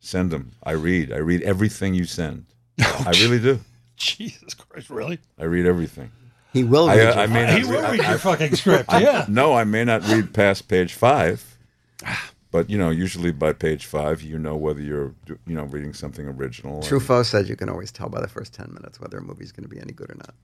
Send 0.00 0.30
them. 0.30 0.52
I 0.62 0.72
read. 0.72 1.12
I 1.12 1.18
read 1.18 1.42
everything 1.42 1.92
you 1.92 2.06
send. 2.06 2.46
I 2.80 3.12
really 3.20 3.40
do. 3.40 3.60
Jesus 3.96 4.54
Christ, 4.54 4.88
really? 4.88 5.18
I 5.38 5.44
read 5.44 5.66
everything. 5.66 6.10
He 6.52 6.64
will 6.64 6.88
I, 6.90 6.96
read 6.96 7.06
uh, 7.06 7.10
your- 7.14 7.18
I 7.22 7.26
may 7.26 7.60
He 7.60 7.64
will 7.64 7.80
read 7.82 8.00
I- 8.00 8.08
your 8.08 8.14
I- 8.14 8.18
fucking 8.18 8.56
script, 8.56 8.92
I- 8.92 9.00
yeah. 9.00 9.24
No, 9.28 9.54
I 9.54 9.64
may 9.64 9.84
not 9.84 10.06
read 10.08 10.32
past 10.34 10.68
page 10.68 10.92
five, 10.94 11.56
but 12.50 12.68
you 12.68 12.76
know, 12.78 12.90
usually 12.90 13.32
by 13.32 13.52
page 13.52 13.86
five, 13.86 14.22
you 14.22 14.38
know 14.38 14.56
whether 14.56 14.80
you're 14.82 15.14
you 15.26 15.54
know 15.54 15.64
reading 15.64 15.94
something 15.94 16.26
original. 16.28 16.82
Truffaut 16.82 17.24
said 17.26 17.48
you 17.48 17.56
can 17.56 17.68
always 17.68 17.90
tell 17.90 18.08
by 18.08 18.20
the 18.20 18.28
first 18.28 18.52
ten 18.54 18.72
minutes 18.72 19.00
whether 19.00 19.18
a 19.18 19.22
movie's 19.22 19.52
going 19.52 19.64
to 19.64 19.68
be 19.74 19.80
any 19.80 19.92
good 19.92 20.10
or 20.10 20.16
not. 20.16 20.34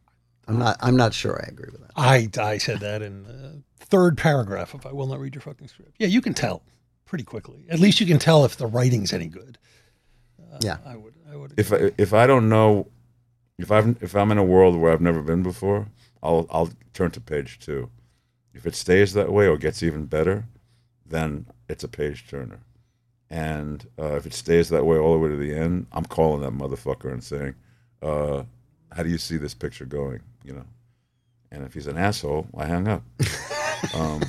I'm 0.47 0.59
not. 0.59 0.77
I'm 0.81 0.97
not 0.97 1.13
sure. 1.13 1.39
I 1.45 1.49
agree 1.51 1.69
with 1.71 1.83
that. 1.83 1.91
I, 1.95 2.31
I 2.41 2.57
said 2.57 2.81
that 2.81 3.03
in 3.03 3.25
the 3.25 3.63
third 3.85 4.17
paragraph 4.17 4.75
If 4.75 4.87
I 4.87 4.93
will 4.93 5.07
not 5.07 5.21
read 5.21 5.35
your 5.35 5.43
fucking 5.43 5.69
script. 5.69 5.93
Yeah, 5.99 6.07
you 6.07 6.23
can 6.23 6.33
tell 6.33 6.63
pretty 7.05 7.25
quickly. 7.25 7.67
At 7.69 7.81
least 7.81 8.01
you 8.01 8.07
can 8.07 8.19
tell 8.19 8.47
if 8.47 8.57
the 8.57 8.67
writing's 8.67 9.13
any 9.13 9.27
good. 9.27 9.59
yeah, 10.61 10.79
I 10.87 10.97
would. 10.97 11.13
I 11.31 11.37
would. 11.37 11.53
if 11.59 11.71
I, 11.71 11.91
if 11.99 12.15
I 12.15 12.27
don't 12.27 12.49
know 12.49 12.89
if 13.59 13.71
I'm 13.71 13.97
if 14.01 14.15
I'm 14.15 14.31
in 14.31 14.39
a 14.39 14.45
world 14.45 14.77
where 14.77 14.93
I've 14.93 15.01
never 15.01 15.23
been 15.23 15.43
before, 15.43 15.89
I'll 16.23 16.47
I'll 16.51 16.71
turn 16.95 17.11
to 17.13 17.21
page 17.21 17.59
two. 17.59 17.91
If 18.55 18.67
it 18.67 18.75
stays 18.75 19.13
that 19.15 19.33
way 19.33 19.47
or 19.47 19.57
gets 19.57 19.83
even 19.83 20.07
better, 20.07 20.45
then 21.07 21.47
it's 21.69 21.85
a 21.85 21.89
page 21.89 22.27
turner. 22.29 22.61
And 23.31 23.87
uh, 23.99 24.17
if 24.17 24.27
it 24.27 24.33
stays 24.33 24.69
that 24.71 24.87
way 24.87 24.97
all 24.97 25.13
the 25.13 25.19
way 25.19 25.29
to 25.29 25.37
the 25.37 25.55
end, 25.55 25.87
I'm 25.93 26.05
calling 26.05 26.41
that 26.43 26.53
motherfucker 26.53 27.13
and 27.13 27.23
saying, 27.23 27.55
uh, 28.03 28.45
"How 28.93 29.03
do 29.03 29.11
you 29.11 29.19
see 29.19 29.37
this 29.37 29.55
picture 29.55 29.85
going?" 29.85 30.21
You 30.45 30.55
know. 30.55 30.65
And 31.51 31.65
if 31.65 31.73
he's 31.73 31.87
an 31.87 31.97
asshole, 31.97 32.47
I 32.57 32.67
hang 32.67 32.89
up. 32.89 33.03
um, 33.95 34.23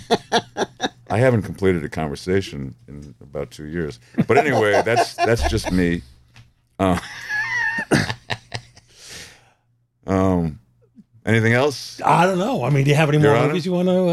I 1.09 1.17
haven't 1.17 1.41
completed 1.41 1.83
a 1.83 1.89
conversation 1.89 2.75
in 2.87 3.13
about 3.21 3.51
two 3.51 3.65
years. 3.65 3.99
But 4.25 4.37
anyway, 4.37 4.81
that's 4.85 5.15
that's 5.15 5.49
just 5.49 5.71
me. 5.71 6.01
Uh, 6.77 6.99
um, 10.09 10.59
anything 11.25 11.53
else? 11.53 12.01
I 12.03 12.25
don't 12.25 12.39
know. 12.39 12.63
I 12.63 12.69
mean, 12.69 12.83
do 12.83 12.89
you 12.89 12.95
have 12.95 13.09
any 13.09 13.19
Your 13.19 13.31
more 13.31 13.37
Honor? 13.39 13.47
movies 13.49 13.65
you 13.65 13.71
want 13.73 13.87
to? 13.87 13.93
Uh, 13.93 14.07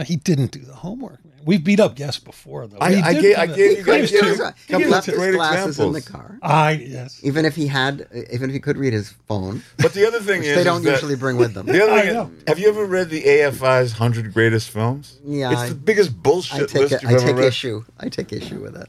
uh, 0.00 0.04
he 0.04 0.16
didn't 0.16 0.52
do 0.52 0.60
the 0.60 0.74
homework. 0.74 1.24
Man. 1.24 1.32
We've 1.44 1.64
beat 1.64 1.80
up 1.80 1.96
guests 1.96 2.20
before, 2.20 2.68
though. 2.68 2.78
I- 2.80 3.02
I 3.02 3.12
did 3.14 3.22
gave- 3.22 3.36
I 3.36 3.46
gave 3.46 3.58
you 3.58 3.76
He 3.78 3.82
guys- 3.82 4.00
was 4.02 4.10
He 4.12 4.20
two. 4.20 4.78
He 4.78 4.84
left 4.84 5.06
his 5.06 5.16
great 5.16 5.34
glasses 5.34 5.80
in 5.80 5.90
the 5.92 6.00
car. 6.00 6.38
I 6.40 6.70
yes. 6.72 7.18
Even 7.24 7.44
if 7.44 7.56
he 7.56 7.66
had, 7.66 8.06
even 8.32 8.48
if 8.48 8.54
he 8.54 8.60
could 8.60 8.76
read 8.76 8.92
his 8.92 9.12
phone, 9.26 9.62
But 9.78 9.92
the 9.92 10.06
other 10.06 10.20
thing 10.20 10.44
is, 10.44 10.54
they 10.56 10.62
don't 10.62 10.84
that- 10.84 10.92
usually 10.92 11.16
bring 11.16 11.36
with 11.36 11.52
them. 11.54 11.66
The 11.66 11.82
other 11.82 11.92
I 11.94 12.02
thing, 12.02 12.14
know. 12.14 12.30
have 12.46 12.60
you 12.60 12.68
ever 12.68 12.84
read 12.84 13.10
the 13.10 13.24
AFI's 13.24 13.90
hundred 13.92 14.32
greatest 14.32 14.70
films? 14.70 15.18
Yeah, 15.26 15.50
it's 15.50 15.60
I- 15.62 15.68
the 15.70 15.74
biggest 15.74 16.22
bullshit 16.22 16.54
I 16.62 16.66
take 16.66 16.74
list 16.82 16.92
it, 16.94 17.02
you've 17.02 17.10
I 17.10 17.14
ever 17.14 17.26
take 17.26 17.36
read. 17.36 17.46
issue. 17.46 17.84
I 17.98 18.08
take 18.08 18.32
issue 18.32 18.60
with 18.60 18.74
that. 18.74 18.88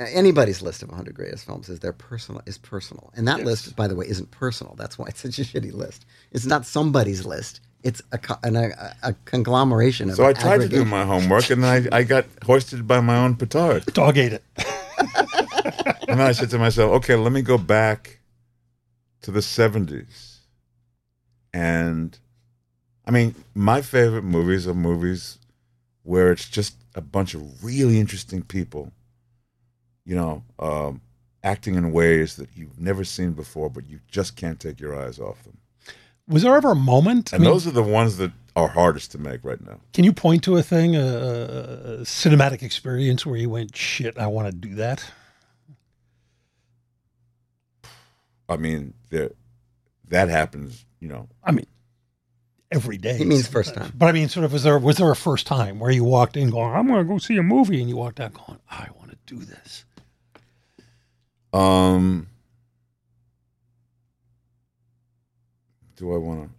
Anybody's 0.00 0.62
list 0.62 0.82
of 0.82 0.88
100 0.88 1.14
greatest 1.14 1.44
films 1.44 1.68
is 1.68 1.80
their 1.80 1.92
personal 1.92 2.40
is 2.46 2.56
personal, 2.58 3.12
and 3.14 3.28
that 3.28 3.38
Yes. 3.38 3.46
list, 3.46 3.76
by 3.76 3.86
the 3.86 3.94
way, 3.94 4.06
isn't 4.08 4.30
personal. 4.30 4.74
That's 4.78 4.98
why 4.98 5.06
it's 5.08 5.20
such 5.20 5.38
a 5.38 5.42
shitty 5.42 5.72
list. 5.74 6.06
It's 6.32 6.46
not 6.46 6.64
somebody's 6.64 7.26
list. 7.26 7.60
It's 7.82 8.00
a 8.12 8.18
an, 8.42 8.56
a, 8.56 8.70
a 9.02 9.14
conglomeration 9.26 10.08
of. 10.10 10.16
So 10.16 10.24
I 10.24 10.32
tried 10.32 10.58
to 10.62 10.68
do 10.68 10.84
my 10.84 11.04
homework, 11.04 11.50
and 11.50 11.64
I, 11.66 11.86
I 11.92 12.02
got 12.02 12.24
hoisted 12.44 12.86
by 12.86 13.00
my 13.00 13.16
own 13.18 13.36
petard. 13.36 13.84
Dog 13.92 14.16
ate 14.16 14.32
it. 14.32 14.44
And 16.08 16.18
then 16.18 16.26
I 16.26 16.32
said 16.32 16.50
to 16.50 16.58
myself, 16.58 16.90
okay, 16.92 17.14
let 17.14 17.32
me 17.32 17.40
go 17.42 17.56
back 17.56 18.18
to 19.22 19.30
the 19.30 19.40
70s. 19.40 20.38
And 21.54 22.18
I 23.06 23.10
mean, 23.10 23.34
my 23.54 23.80
favorite 23.82 24.24
movies 24.24 24.66
are 24.66 24.74
movies 24.74 25.38
where 26.02 26.32
it's 26.32 26.48
just 26.48 26.74
a 26.94 27.00
bunch 27.00 27.34
of 27.34 27.62
really 27.64 28.00
interesting 28.00 28.42
people, 28.42 28.92
you 30.04 30.14
know, 30.16 30.42
um, 30.58 31.00
acting 31.42 31.74
in 31.76 31.92
ways 31.92 32.36
that 32.36 32.48
you've 32.56 32.78
never 32.78 33.04
seen 33.04 33.32
before, 33.32 33.70
but 33.70 33.88
you 33.88 34.00
just 34.08 34.36
can't 34.36 34.60
take 34.60 34.80
your 34.80 34.94
eyes 34.98 35.18
off 35.18 35.42
them. 35.44 35.58
Was 36.28 36.42
there 36.42 36.54
ever 36.54 36.72
a 36.72 36.76
moment? 36.76 37.32
I 37.32 37.36
And 37.36 37.44
mean, 37.44 37.52
those 37.52 37.66
are 37.66 37.70
the 37.72 37.82
ones 37.82 38.16
that 38.18 38.30
are 38.56 38.68
hardest 38.68 39.10
to 39.12 39.18
make 39.18 39.44
right 39.44 39.60
now. 39.64 39.80
can 39.92 40.04
you 40.04 40.12
point 40.12 40.42
to 40.44 40.56
a 40.56 40.62
thing, 40.62 40.94
a, 40.96 41.00
a 41.00 41.96
cinematic 42.02 42.62
experience 42.62 43.24
where 43.24 43.36
you 43.36 43.48
went, 43.50 43.74
"Shit, 43.76 44.18
I 44.18 44.26
want 44.26 44.46
to 44.46 44.52
do 44.52 44.74
that"? 44.76 45.04
I 48.48 48.56
mean, 48.56 48.94
there- 49.10 49.32
that 50.08 50.28
happens, 50.28 50.84
you 50.98 51.08
know, 51.08 51.28
I 51.44 51.52
mean, 51.52 51.66
every 52.72 52.98
day. 52.98 53.16
He 53.16 53.24
means 53.24 53.46
first 53.46 53.74
time. 53.74 53.92
But 53.96 54.06
I 54.06 54.12
mean, 54.12 54.28
sort 54.28 54.44
of, 54.44 54.52
was 54.52 54.62
there 54.64 54.78
was 54.78 54.96
there 54.96 55.10
a 55.10 55.16
first 55.16 55.46
time 55.46 55.78
where 55.78 55.90
you 55.90 56.02
walked 56.04 56.36
in 56.36 56.50
going, 56.50 56.74
"I'm 56.74 56.86
going 56.88 56.98
to 56.98 57.04
go 57.04 57.18
see 57.18 57.36
a 57.36 57.42
movie," 57.42 57.80
and 57.80 57.88
you 57.88 57.96
walked 57.96 58.18
out 58.20 58.34
going, 58.34 58.58
"I 58.68 58.88
want 58.98 59.10
to 59.12 59.16
do 59.26 59.44
this." 59.44 59.84
Um, 61.52 62.26
do 65.96 66.12
I 66.14 66.16
want 66.18 66.44
to? 66.44 66.50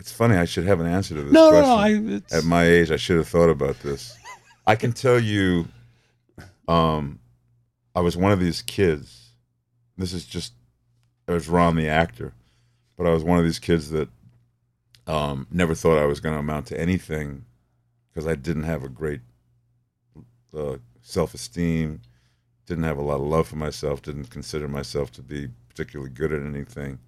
It's 0.00 0.12
funny. 0.12 0.36
I 0.36 0.44
should 0.44 0.64
have 0.66 0.80
an 0.80 0.86
answer 0.86 1.14
to 1.14 1.22
this 1.22 1.32
No, 1.32 1.50
no, 1.50 1.62
question. 1.62 2.06
no, 2.06 2.20
I- 2.32 2.36
At 2.38 2.44
my 2.44 2.64
age, 2.64 2.90
I 2.90 2.96
should 2.96 3.16
have 3.16 3.28
thought 3.28 3.48
about 3.50 3.78
this. 3.80 4.16
I 4.66 4.76
can 4.76 4.92
tell 4.92 5.20
you, 5.20 5.68
um, 6.68 7.18
I 7.94 8.00
was 8.00 8.16
one 8.16 8.32
of 8.32 8.40
these 8.40 8.62
kids. 8.62 9.30
This 9.96 10.12
is 10.12 10.24
just, 10.24 10.52
I 11.28 11.32
was 11.32 11.48
Ron 11.48 11.76
the 11.76 11.88
actor, 11.88 12.32
but 12.96 13.06
I 13.06 13.10
was 13.10 13.22
one 13.22 13.38
of 13.38 13.44
these 13.44 13.58
kids 13.60 13.90
that 13.90 14.08
um, 15.06 15.46
never 15.50 15.74
thought 15.74 15.98
I 15.98 16.06
was 16.06 16.18
going 16.20 16.34
to 16.34 16.40
amount 16.40 16.66
to 16.68 16.80
anything 16.80 17.44
because 18.10 18.26
I 18.26 18.34
didn't 18.34 18.64
have 18.64 18.82
a 18.82 18.88
great 18.88 19.20
uh, 20.56 20.76
self 21.02 21.34
esteem, 21.34 22.00
didn't 22.66 22.84
have 22.84 22.98
a 22.98 23.02
lot 23.02 23.16
of 23.16 23.26
love 23.26 23.48
for 23.48 23.56
myself, 23.56 24.02
didn't 24.02 24.30
consider 24.30 24.68
myself 24.68 25.10
to 25.12 25.22
be 25.22 25.48
particularly 25.68 26.10
good 26.10 26.32
at 26.32 26.42
anything. 26.42 26.98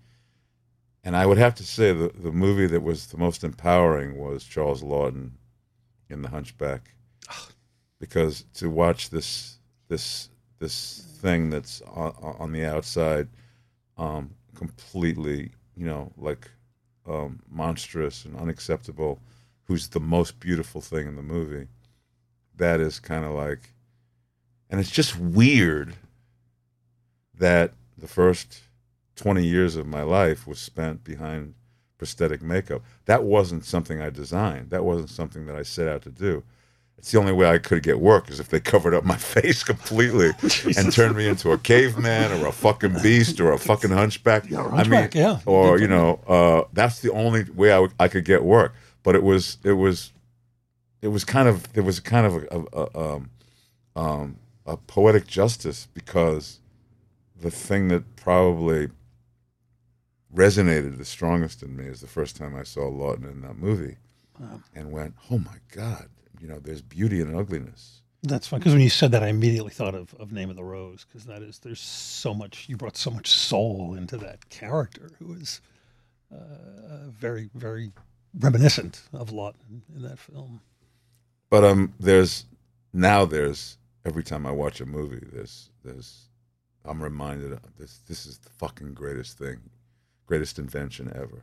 And 1.05 1.17
I 1.17 1.25
would 1.25 1.39
have 1.39 1.55
to 1.57 1.65
say 1.65 1.93
the, 1.93 2.11
the 2.15 2.33
movie 2.33 2.67
that 2.67 2.83
was 2.83 3.07
the 3.07 3.17
most 3.17 3.45
empowering 3.45 4.19
was 4.19 4.45
Charles 4.45 4.83
Laughton 4.83 5.33
in 6.09 6.23
The 6.23 6.29
Hunchback. 6.29 6.95
Because 7.99 8.45
to 8.57 8.69
watch 8.69 9.09
this 9.09 9.57
this 9.89 10.29
this 10.59 11.01
thing 11.23 11.49
that's 11.49 11.81
on, 11.83 12.15
on 12.39 12.53
the 12.53 12.63
outside 12.63 13.27
um, 13.97 14.35
completely, 14.55 15.53
you 15.77 15.87
know, 15.87 16.13
like 16.17 16.51
um, 17.07 17.41
monstrous 17.51 18.25
and 18.25 18.37
unacceptable, 18.37 19.21
who's 19.65 19.89
the 19.89 20.01
most 20.01 20.39
beautiful 20.41 20.81
thing 20.81 21.07
in 21.07 21.17
the 21.17 21.23
movie, 21.23 21.69
that 22.57 22.81
is 22.81 23.01
kind 23.01 23.25
of 23.25 23.33
like, 23.33 23.73
and 24.71 24.81
it's 24.81 24.91
just 24.91 25.19
weird 25.19 25.95
that 27.39 27.73
the 27.97 28.09
first 28.09 28.63
20 29.17 29.45
years 29.45 29.77
of 29.77 29.87
my 29.87 30.03
life 30.03 30.47
was 30.47 30.59
spent 30.59 31.05
behind 31.05 31.55
prosthetic 31.99 32.43
makeup. 32.43 32.83
That 33.07 33.25
wasn't 33.25 33.65
something 33.65 34.01
I 34.01 34.11
designed. 34.11 34.71
That 34.71 34.85
wasn't 34.85 35.11
something 35.11 35.47
that 35.47 35.57
I 35.57 35.63
set 35.63 35.89
out 35.89 36.03
to 36.03 36.11
do. 36.11 36.43
It's 36.99 37.13
the 37.13 37.19
only 37.19 37.33
way 37.33 37.49
I 37.49 37.59
could 37.59 37.83
get 37.83 38.01
work 38.01 38.31
is 38.31 38.41
if 38.41 38.49
they 38.49 38.61
covered 38.73 38.95
up 38.95 39.05
my 39.05 39.17
face 39.35 39.63
completely 39.63 40.31
and 40.77 40.93
turned 40.93 41.17
me 41.17 41.27
into 41.27 41.53
a 41.53 41.59
caveman 41.59 42.33
or 42.41 42.49
a 42.49 42.53
fucking 42.53 42.97
beast 43.03 43.41
or 43.41 43.53
a 43.53 43.59
fucking 43.59 43.91
hunchback. 43.91 44.49
Yeah, 44.49 44.59
a 44.59 44.61
I 44.61 44.65
mean, 44.65 44.75
hunchback, 44.75 45.15
yeah. 45.15 45.41
or 45.47 45.79
you 45.79 45.89
know, 45.89 46.21
uh, 46.27 46.69
that's 46.73 47.01
the 47.01 47.13
only 47.13 47.45
way 47.45 47.73
I, 47.73 47.87
I 47.99 48.09
could 48.09 48.25
get 48.25 48.45
work. 48.45 48.75
But 49.03 49.15
it 49.15 49.23
was 49.23 49.59
it 49.63 49.75
was 49.75 50.13
it 51.03 51.09
was 51.09 51.25
kind 51.25 51.49
of 51.49 51.73
there 51.75 51.85
was 51.85 52.01
kind 52.01 52.27
of 52.27 52.35
a, 52.35 52.47
a, 52.51 52.83
a, 52.83 53.15
um, 53.15 53.31
um, 53.95 54.37
a 54.67 54.77
poetic 54.77 55.27
justice 55.27 55.87
because 55.95 56.61
the 57.41 57.51
thing 57.51 57.89
that 57.89 58.17
probably 58.17 58.89
resonated 60.35 60.99
the 60.99 61.05
strongest 61.05 61.63
in 61.63 61.77
me 61.77 61.85
is 61.87 62.01
the 62.01 62.07
first 62.07 62.37
time 62.37 62.57
I 62.57 62.63
saw 62.63 62.91
Laughton 62.91 63.31
in 63.31 63.41
that 63.43 63.57
movie, 63.59 63.97
Wow. 64.39 64.61
and 64.75 64.91
went, 64.93 65.15
"Oh 65.31 65.39
my 65.39 65.57
God! 65.71 66.09
You 66.41 66.49
know, 66.49 66.59
there's 66.59 66.83
beauty 66.83 67.21
and 67.21 67.35
ugliness." 67.35 68.03
That's 68.23 68.47
fun 68.49 68.59
because 68.59 68.73
when 68.73 68.83
you 68.83 68.91
said 68.91 69.13
that, 69.13 69.23
I 69.23 69.29
immediately 69.29 69.71
thought 69.71 69.95
of, 69.95 70.13
of 70.15 70.33
Name 70.33 70.51
of 70.51 70.57
the 70.57 70.65
Rose 70.65 71.05
because 71.07 71.27
that 71.27 71.43
is 71.43 71.61
there's 71.61 71.81
so 71.81 72.35
much 72.35 72.69
you 72.69 72.77
brought 72.77 72.97
so 72.97 73.11
much 73.11 73.29
soul 73.29 73.95
into 73.95 74.17
that 74.19 74.49
character 74.49 75.11
who 75.19 75.35
is 75.35 75.61
uh, 76.35 77.09
very 77.09 77.51
very 77.55 77.93
reminiscent 78.39 79.03
of 79.13 79.31
Laughton 79.31 79.83
in 79.95 80.03
that 80.03 80.19
film. 80.19 80.61
But 81.51 81.63
um, 81.65 81.95
there's 82.01 82.47
now 82.93 83.25
there's 83.25 83.79
every 84.07 84.23
time 84.23 84.47
I 84.47 84.53
watch 84.53 84.81
a 84.81 84.87
movie, 84.87 85.27
there's 85.33 85.71
there's 85.85 86.29
I'm 86.85 87.03
reminded 87.03 87.53
of 87.53 87.77
this. 87.79 88.01
This 88.07 88.25
is 88.25 88.39
the 88.39 88.51
fucking 88.51 88.95
greatest 88.95 89.37
thing, 89.37 89.59
greatest 90.27 90.59
invention 90.59 91.13
ever, 91.15 91.43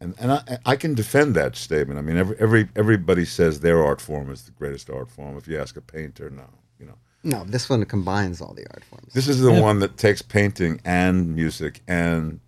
and 0.00 0.14
and 0.18 0.32
I 0.32 0.58
I 0.66 0.76
can 0.76 0.94
defend 0.94 1.34
that 1.36 1.56
statement. 1.56 1.98
I 1.98 2.02
mean, 2.02 2.16
every 2.16 2.36
every 2.38 2.68
everybody 2.74 3.24
says 3.24 3.60
their 3.60 3.82
art 3.82 4.00
form 4.00 4.30
is 4.30 4.42
the 4.42 4.50
greatest 4.50 4.90
art 4.90 5.10
form. 5.10 5.36
If 5.38 5.46
you 5.46 5.58
ask 5.58 5.76
a 5.76 5.80
painter, 5.80 6.28
no, 6.28 6.48
you 6.78 6.86
know. 6.86 6.98
No, 7.22 7.44
this 7.44 7.68
one 7.68 7.84
combines 7.86 8.40
all 8.40 8.54
the 8.54 8.66
art 8.72 8.84
forms. 8.84 9.12
This 9.12 9.26
is 9.26 9.40
the 9.40 9.52
one 9.52 9.80
that 9.80 9.96
takes 9.96 10.22
painting 10.22 10.80
and 10.84 11.34
music 11.34 11.80
and, 11.88 12.38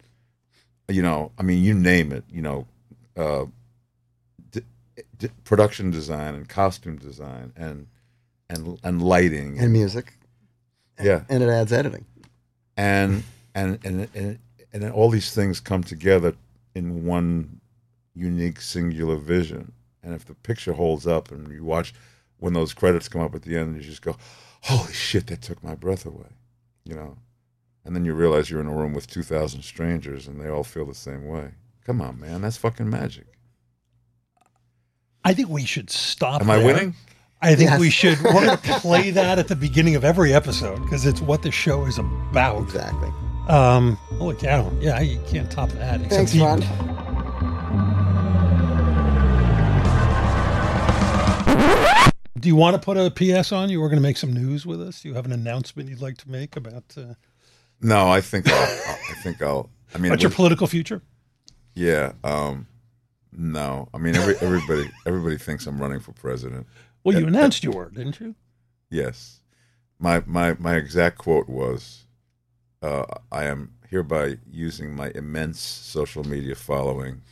you 0.87 1.03
know, 1.03 1.33
I 1.37 1.43
mean, 1.43 1.65
you 1.65 1.75
name 1.75 2.13
it, 2.13 2.23
you 2.31 2.43
know, 2.43 2.69
uh, 3.17 3.47
d- 4.53 4.63
d- 5.19 5.31
production 5.43 5.91
design 5.91 6.37
and 6.37 6.49
costume 6.49 6.97
design 6.97 7.53
and 7.57 7.89
and 8.51 8.79
and 8.83 9.03
lighting 9.03 9.59
and 9.59 9.73
music. 9.73 10.15
Yeah, 11.03 11.23
and 11.29 11.43
it 11.43 11.49
adds 11.49 11.73
editing. 11.73 12.05
and 12.77 13.23
and 13.55 13.79
and 13.85 14.09
and 14.15 14.39
and 14.73 14.83
then 14.83 14.91
all 14.91 15.11
these 15.11 15.33
things 15.33 15.61
come 15.61 15.83
together 15.83 16.35
in 16.75 17.05
one 17.05 17.61
unique 18.15 18.61
singular 18.61 19.17
vision. 19.17 19.73
And 20.03 20.15
if 20.15 20.25
the 20.25 20.35
picture 20.35 20.73
holds 20.73 21.07
up, 21.07 21.31
and 21.31 21.49
you 21.53 21.65
watch 21.65 21.93
when 22.39 22.53
those 22.53 22.73
credits 22.73 23.09
come 23.09 23.21
up 23.21 23.35
at 23.35 23.43
the 23.43 23.57
end, 23.57 23.77
you 23.77 23.83
just 23.83 24.03
go, 24.03 24.17
"Holy 24.63 24.93
shit, 24.93 25.27
that 25.27 25.43
took 25.43 25.63
my 25.63 25.75
breath 25.75 26.07
away," 26.07 26.31
you 26.85 26.95
know. 26.95 27.19
And 27.85 27.95
then 27.97 28.05
you 28.05 28.13
realize 28.15 28.51
you're 28.51 28.61
in 28.61 28.67
a 28.67 28.75
room 28.75 28.93
with 28.95 29.07
two 29.07 29.23
thousand 29.23 29.63
strangers, 29.63 30.27
and 30.29 30.41
they 30.41 30.49
all 30.49 30.65
feel 30.65 30.85
the 30.87 30.95
same 30.95 31.27
way. 31.27 31.51
Come 31.85 32.01
on, 32.01 32.21
man, 32.21 32.43
that's 32.43 32.57
fucking 32.57 32.89
magic. 32.89 33.27
I 35.25 35.35
think 35.35 35.49
we 35.49 35.65
should 35.65 35.91
stop. 35.91 36.41
Am 36.41 36.51
I 36.51 36.57
there. 36.59 36.67
winning? 36.67 36.95
I 37.41 37.55
think 37.55 37.71
Yes. 37.71 37.81
we 37.81 37.91
should. 37.91 38.21
We're 38.21 38.33
going 38.33 38.49
to 38.59 38.81
play 38.81 39.11
that 39.13 39.39
at 39.39 39.49
the 39.49 39.57
beginning 39.57 39.95
of 39.95 40.05
every 40.05 40.35
episode 40.35 40.83
because 40.83 41.07
it's 41.07 41.21
what 41.21 41.43
the 41.43 41.53
show 41.53 41.85
is 41.87 41.99
about. 41.99 42.63
Exactly. 42.65 43.11
Um, 43.49 43.97
holy 44.19 44.37
cow! 44.37 44.71
Yeah, 44.81 45.01
you 45.01 45.21
can't 45.27 45.51
top 45.51 45.71
that. 45.71 46.01
Thanks, 46.11 46.33
he- 46.33 46.41
Ron. 46.43 46.63
Do 52.41 52.47
you 52.49 52.55
want 52.55 52.81
to 52.81 52.81
put 52.81 52.97
a 52.97 53.11
PS 53.11 53.51
on? 53.51 53.69
You 53.69 53.81
were 53.81 53.89
going 53.89 53.97
to 53.99 54.03
make 54.03 54.17
some 54.17 54.33
news 54.33 54.65
with 54.65 54.81
us. 54.81 55.01
Do 55.03 55.09
you 55.09 55.15
have 55.15 55.25
an 55.27 55.33
announcement 55.33 55.89
you'd 55.89 56.01
like 56.01 56.17
to 56.19 56.31
make 56.31 56.55
about 56.55 56.85
uh, 56.97 57.15
No, 57.81 58.09
I 58.09 58.21
think 58.21 58.49
I'll, 58.49 58.55
I 59.11 59.15
think 59.25 59.43
I'll. 59.43 59.69
I 59.93 59.99
mean, 59.99 60.13
about 60.13 60.23
your 60.23 60.31
political 60.31 60.69
future? 60.69 61.03
Yeah. 61.75 62.13
Um, 62.23 62.69
no, 63.33 63.89
I 63.93 63.99
mean 63.99 64.15
every, 64.15 64.37
everybody 64.41 64.89
everybody 65.05 65.37
thinks 65.37 65.67
I'm 65.67 65.81
running 65.81 65.99
for 66.01 66.13
president. 66.13 66.67
Well, 67.05 67.19
you 67.19 67.27
announced 67.27 67.65
you 67.65 67.71
were, 67.71 67.91
didn't 67.91 68.21
you? 68.21 68.35
Yes. 68.91 69.41
My 69.99 70.23
my 70.27 70.55
my 70.59 70.77
exact 70.77 71.19
quote 71.19 71.49
was, 71.49 72.05
uh, 72.83 73.05
"I 73.33 73.45
am 73.45 73.73
hereby 73.89 74.39
using 74.51 74.95
my 74.95 75.11
immense 75.15 75.61
social 75.61 76.25
media 76.25 76.55
following 76.55 77.23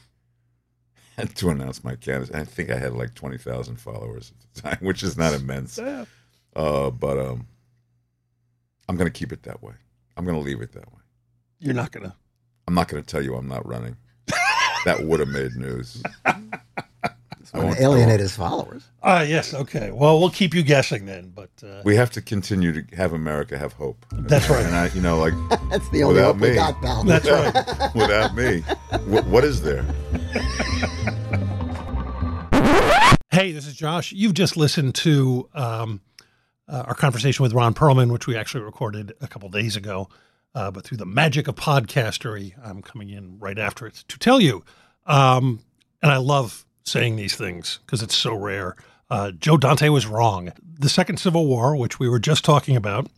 to 1.37 1.51
announce 1.51 1.85
my 1.85 1.95
candidacy." 1.95 2.35
I 2.35 2.45
think 2.45 2.71
I 2.71 2.79
had 2.79 2.95
like 2.95 3.15
twenty 3.15 3.39
thousand 3.39 3.77
followers 3.77 4.33
at 4.33 4.55
the 4.55 4.63
time, 4.63 4.79
which 4.87 5.03
is 5.03 5.17
not 5.17 5.35
immense. 5.35 5.79
Yeah. 5.79 6.07
Uh, 6.55 6.91
but 6.91 7.19
um, 7.19 7.47
I'm 8.89 8.97
going 8.97 9.11
to 9.11 9.17
keep 9.17 9.33
it 9.33 9.43
that 9.45 9.63
way. 9.63 9.75
I'm 10.17 10.25
going 10.25 10.39
to 10.39 10.45
leave 10.45 10.63
it 10.63 10.73
that 10.73 10.91
way. 10.93 11.01
You're 11.59 11.75
not 11.75 11.93
going 11.93 12.07
to. 12.07 12.15
I'm 12.67 12.75
not 12.75 12.89
going 12.89 13.03
to 13.03 13.07
tell 13.07 13.23
you 13.23 13.35
I'm 13.37 13.49
not 13.49 13.67
running. 13.67 13.97
that 14.85 15.05
would 15.05 15.21
have 15.21 15.29
made 15.29 15.55
news. 15.55 16.03
I 17.55 17.59
wanna 17.65 17.77
alienate 17.81 18.21
his 18.21 18.35
followers. 18.37 18.85
Ah, 19.03 19.23
yes. 19.23 19.55
Okay. 19.55 19.91
Well, 19.91 20.19
we'll 20.19 20.31
keep 20.31 20.55
you 20.55 20.63
guessing 20.63 21.07
then. 21.07 21.33
But 21.35 21.51
uh, 21.65 21.83
We 21.85 21.97
have 21.97 22.11
to 22.13 22.23
continue 22.23 22.73
to 22.83 22.97
have 22.97 23.13
America 23.13 23.57
have 23.59 23.73
hope. 23.75 24.05
That's 24.13 24.49
right. 24.51 24.65
And 24.67 24.75
I, 24.75 24.89
you 24.89 25.01
know, 25.01 25.19
like 25.19 25.35
That's 25.71 25.89
the 25.91 26.03
only 26.03 26.17
without 26.17 26.35
hope 26.35 26.43
we 26.43 26.49
me, 26.51 26.55
got, 26.57 26.81
pal. 26.83 27.05
That's 27.05 27.29
right. 27.29 27.55
without 27.95 28.35
me, 28.35 28.61
wh- 28.61 29.31
what 29.31 29.45
is 29.45 29.63
there? 29.63 29.85
Hey, 33.31 33.53
this 33.53 33.67
is 33.67 33.75
Josh. 33.75 34.13
You've 34.13 34.35
just 34.35 34.57
listened 34.57 34.95
to 34.97 35.49
um, 35.55 36.01
uh, 36.69 36.85
our 36.87 36.95
conversation 36.95 37.43
with 37.43 37.53
Ron 37.53 37.75
Perlman, 37.75 38.11
which 38.11 38.27
we 38.27 38.37
actually 38.37 38.65
recorded 38.65 39.13
a 39.21 39.29
couple 39.29 39.49
days 39.51 39.77
ago. 39.77 40.09
Uh, 40.55 40.71
but 40.71 40.85
through 40.85 40.97
the 40.97 41.05
magic 41.07 41.47
of 41.49 41.55
podcastery, 41.55 42.55
I'm 42.65 42.81
coming 42.81 43.11
in 43.11 43.39
right 43.39 43.59
after 43.59 43.87
it 43.87 43.95
to 44.09 44.19
tell 44.19 44.41
you. 44.41 44.65
Um, 45.05 45.61
and 46.03 46.11
I 46.11 46.17
love 46.17 46.65
saying 46.87 47.17
these 47.17 47.37
things 47.37 47.81
because 47.85 48.03
it's 48.03 48.17
so 48.17 48.35
rare. 48.35 48.77
Uh, 49.11 49.33
Joe 49.33 49.57
Dante 49.57 49.89
was 49.89 50.07
wrong. 50.07 50.53
The 50.79 50.89
Second 50.89 51.19
Civil 51.19 51.47
War, 51.47 51.77
which 51.77 51.99
we 51.99 52.09
were 52.09 52.19
just 52.19 52.45
talking 52.45 52.77
about, 52.77 53.09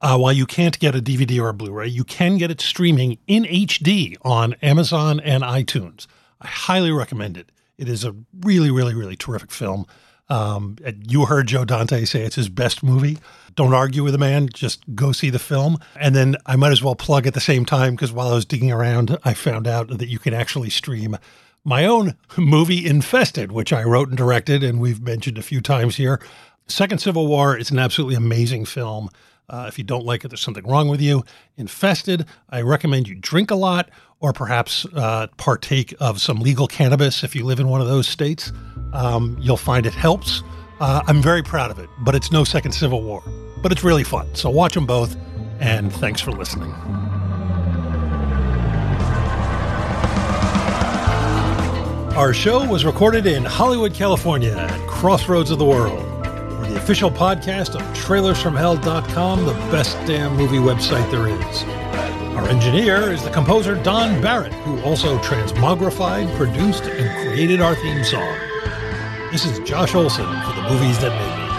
uh, 0.00 0.16
while 0.16 0.32
you 0.32 0.46
can't 0.46 0.78
get 0.78 0.94
a 0.94 1.00
DVD 1.00 1.40
or 1.40 1.50
a 1.50 1.54
Blu 1.54 1.72
ray, 1.72 1.86
you 1.86 2.04
can 2.04 2.38
get 2.38 2.50
it 2.50 2.60
streaming 2.60 3.18
in 3.26 3.44
HD 3.44 4.16
on 4.22 4.54
Amazon 4.62 5.20
and 5.20 5.42
iTunes. 5.42 6.06
I 6.40 6.46
highly 6.46 6.90
recommend 6.90 7.36
it. 7.36 7.52
It 7.76 7.88
is 7.88 8.04
a 8.04 8.14
really, 8.40 8.70
really, 8.70 8.94
really 8.94 9.16
terrific 9.16 9.50
film. 9.50 9.86
Um, 10.28 10.76
you 11.08 11.26
heard 11.26 11.48
Joe 11.48 11.64
Dante 11.64 12.04
say 12.04 12.22
it's 12.22 12.36
his 12.36 12.48
best 12.48 12.82
movie. 12.82 13.18
Don't 13.56 13.74
argue 13.74 14.04
with 14.04 14.12
the 14.12 14.18
man, 14.18 14.48
just 14.52 14.82
go 14.94 15.10
see 15.10 15.28
the 15.28 15.40
film. 15.40 15.76
And 15.96 16.14
then 16.14 16.36
I 16.46 16.54
might 16.56 16.70
as 16.72 16.82
well 16.82 16.94
plug 16.94 17.26
at 17.26 17.34
the 17.34 17.40
same 17.40 17.64
time 17.64 17.94
because 17.94 18.12
while 18.12 18.28
I 18.28 18.34
was 18.34 18.44
digging 18.44 18.70
around, 18.70 19.18
I 19.24 19.34
found 19.34 19.66
out 19.66 19.88
that 19.98 20.08
you 20.08 20.20
can 20.20 20.32
actually 20.32 20.70
stream 20.70 21.16
my 21.64 21.84
own 21.84 22.16
movie 22.38 22.86
Infested, 22.86 23.52
which 23.52 23.72
I 23.72 23.82
wrote 23.82 24.08
and 24.08 24.16
directed, 24.16 24.62
and 24.62 24.80
we've 24.80 25.00
mentioned 25.00 25.38
a 25.38 25.42
few 25.42 25.60
times 25.60 25.96
here. 25.96 26.20
Second 26.66 26.98
Civil 26.98 27.26
War 27.26 27.56
is 27.56 27.70
an 27.70 27.78
absolutely 27.78 28.14
amazing 28.14 28.64
film. 28.64 29.08
Uh, 29.48 29.66
if 29.66 29.76
you 29.76 29.84
don't 29.84 30.04
like 30.04 30.24
it, 30.24 30.28
there's 30.28 30.40
something 30.40 30.66
wrong 30.66 30.88
with 30.88 31.00
you. 31.00 31.24
Infested, 31.56 32.24
I 32.50 32.62
recommend 32.62 33.08
you 33.08 33.16
drink 33.16 33.50
a 33.50 33.56
lot 33.56 33.90
or 34.20 34.32
perhaps 34.32 34.86
uh, 34.94 35.26
partake 35.38 35.94
of 35.98 36.20
some 36.20 36.38
legal 36.38 36.68
cannabis 36.68 37.24
if 37.24 37.34
you 37.34 37.44
live 37.44 37.58
in 37.58 37.66
one 37.68 37.80
of 37.80 37.88
those 37.88 38.06
states. 38.06 38.52
Um, 38.92 39.36
you'll 39.40 39.56
find 39.56 39.86
it 39.86 39.94
helps. 39.94 40.42
Uh, 40.78 41.02
I'm 41.06 41.20
very 41.20 41.42
proud 41.42 41.70
of 41.70 41.78
it, 41.78 41.88
but 42.00 42.14
it's 42.14 42.30
no 42.30 42.44
Second 42.44 42.72
Civil 42.72 43.02
War. 43.02 43.22
But 43.62 43.72
it's 43.72 43.82
really 43.82 44.04
fun. 44.04 44.32
So 44.34 44.48
watch 44.50 44.74
them 44.74 44.86
both, 44.86 45.16
and 45.58 45.92
thanks 45.92 46.20
for 46.20 46.30
listening. 46.30 46.72
Our 52.20 52.34
show 52.34 52.66
was 52.66 52.84
recorded 52.84 53.24
in 53.24 53.46
Hollywood, 53.46 53.94
California 53.94 54.54
at 54.54 54.86
Crossroads 54.86 55.50
of 55.50 55.58
the 55.58 55.64
World. 55.64 56.04
We're 56.20 56.68
the 56.68 56.76
official 56.76 57.10
podcast 57.10 57.74
of 57.74 57.80
trailersfromhell.com, 57.96 59.46
the 59.46 59.54
best 59.72 59.96
damn 60.06 60.36
movie 60.36 60.58
website 60.58 61.10
there 61.10 61.28
is. 61.28 61.62
Our 62.36 62.46
engineer 62.46 63.10
is 63.10 63.24
the 63.24 63.30
composer 63.30 63.74
Don 63.82 64.20
Barrett, 64.20 64.52
who 64.52 64.78
also 64.82 65.16
transmogrified, 65.20 66.36
produced, 66.36 66.82
and 66.82 67.26
created 67.26 67.62
our 67.62 67.74
theme 67.74 68.04
song. 68.04 68.36
This 69.32 69.46
is 69.46 69.58
Josh 69.60 69.94
Olson 69.94 70.26
for 70.42 70.52
the 70.52 70.68
movies 70.68 70.98
that 71.00 71.18
made 71.18 71.36
me. 71.36 71.50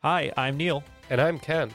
Hi, 0.00 0.32
I'm 0.38 0.56
Neil. 0.56 0.82
And 1.10 1.20
I'm 1.20 1.38
Ken. 1.38 1.74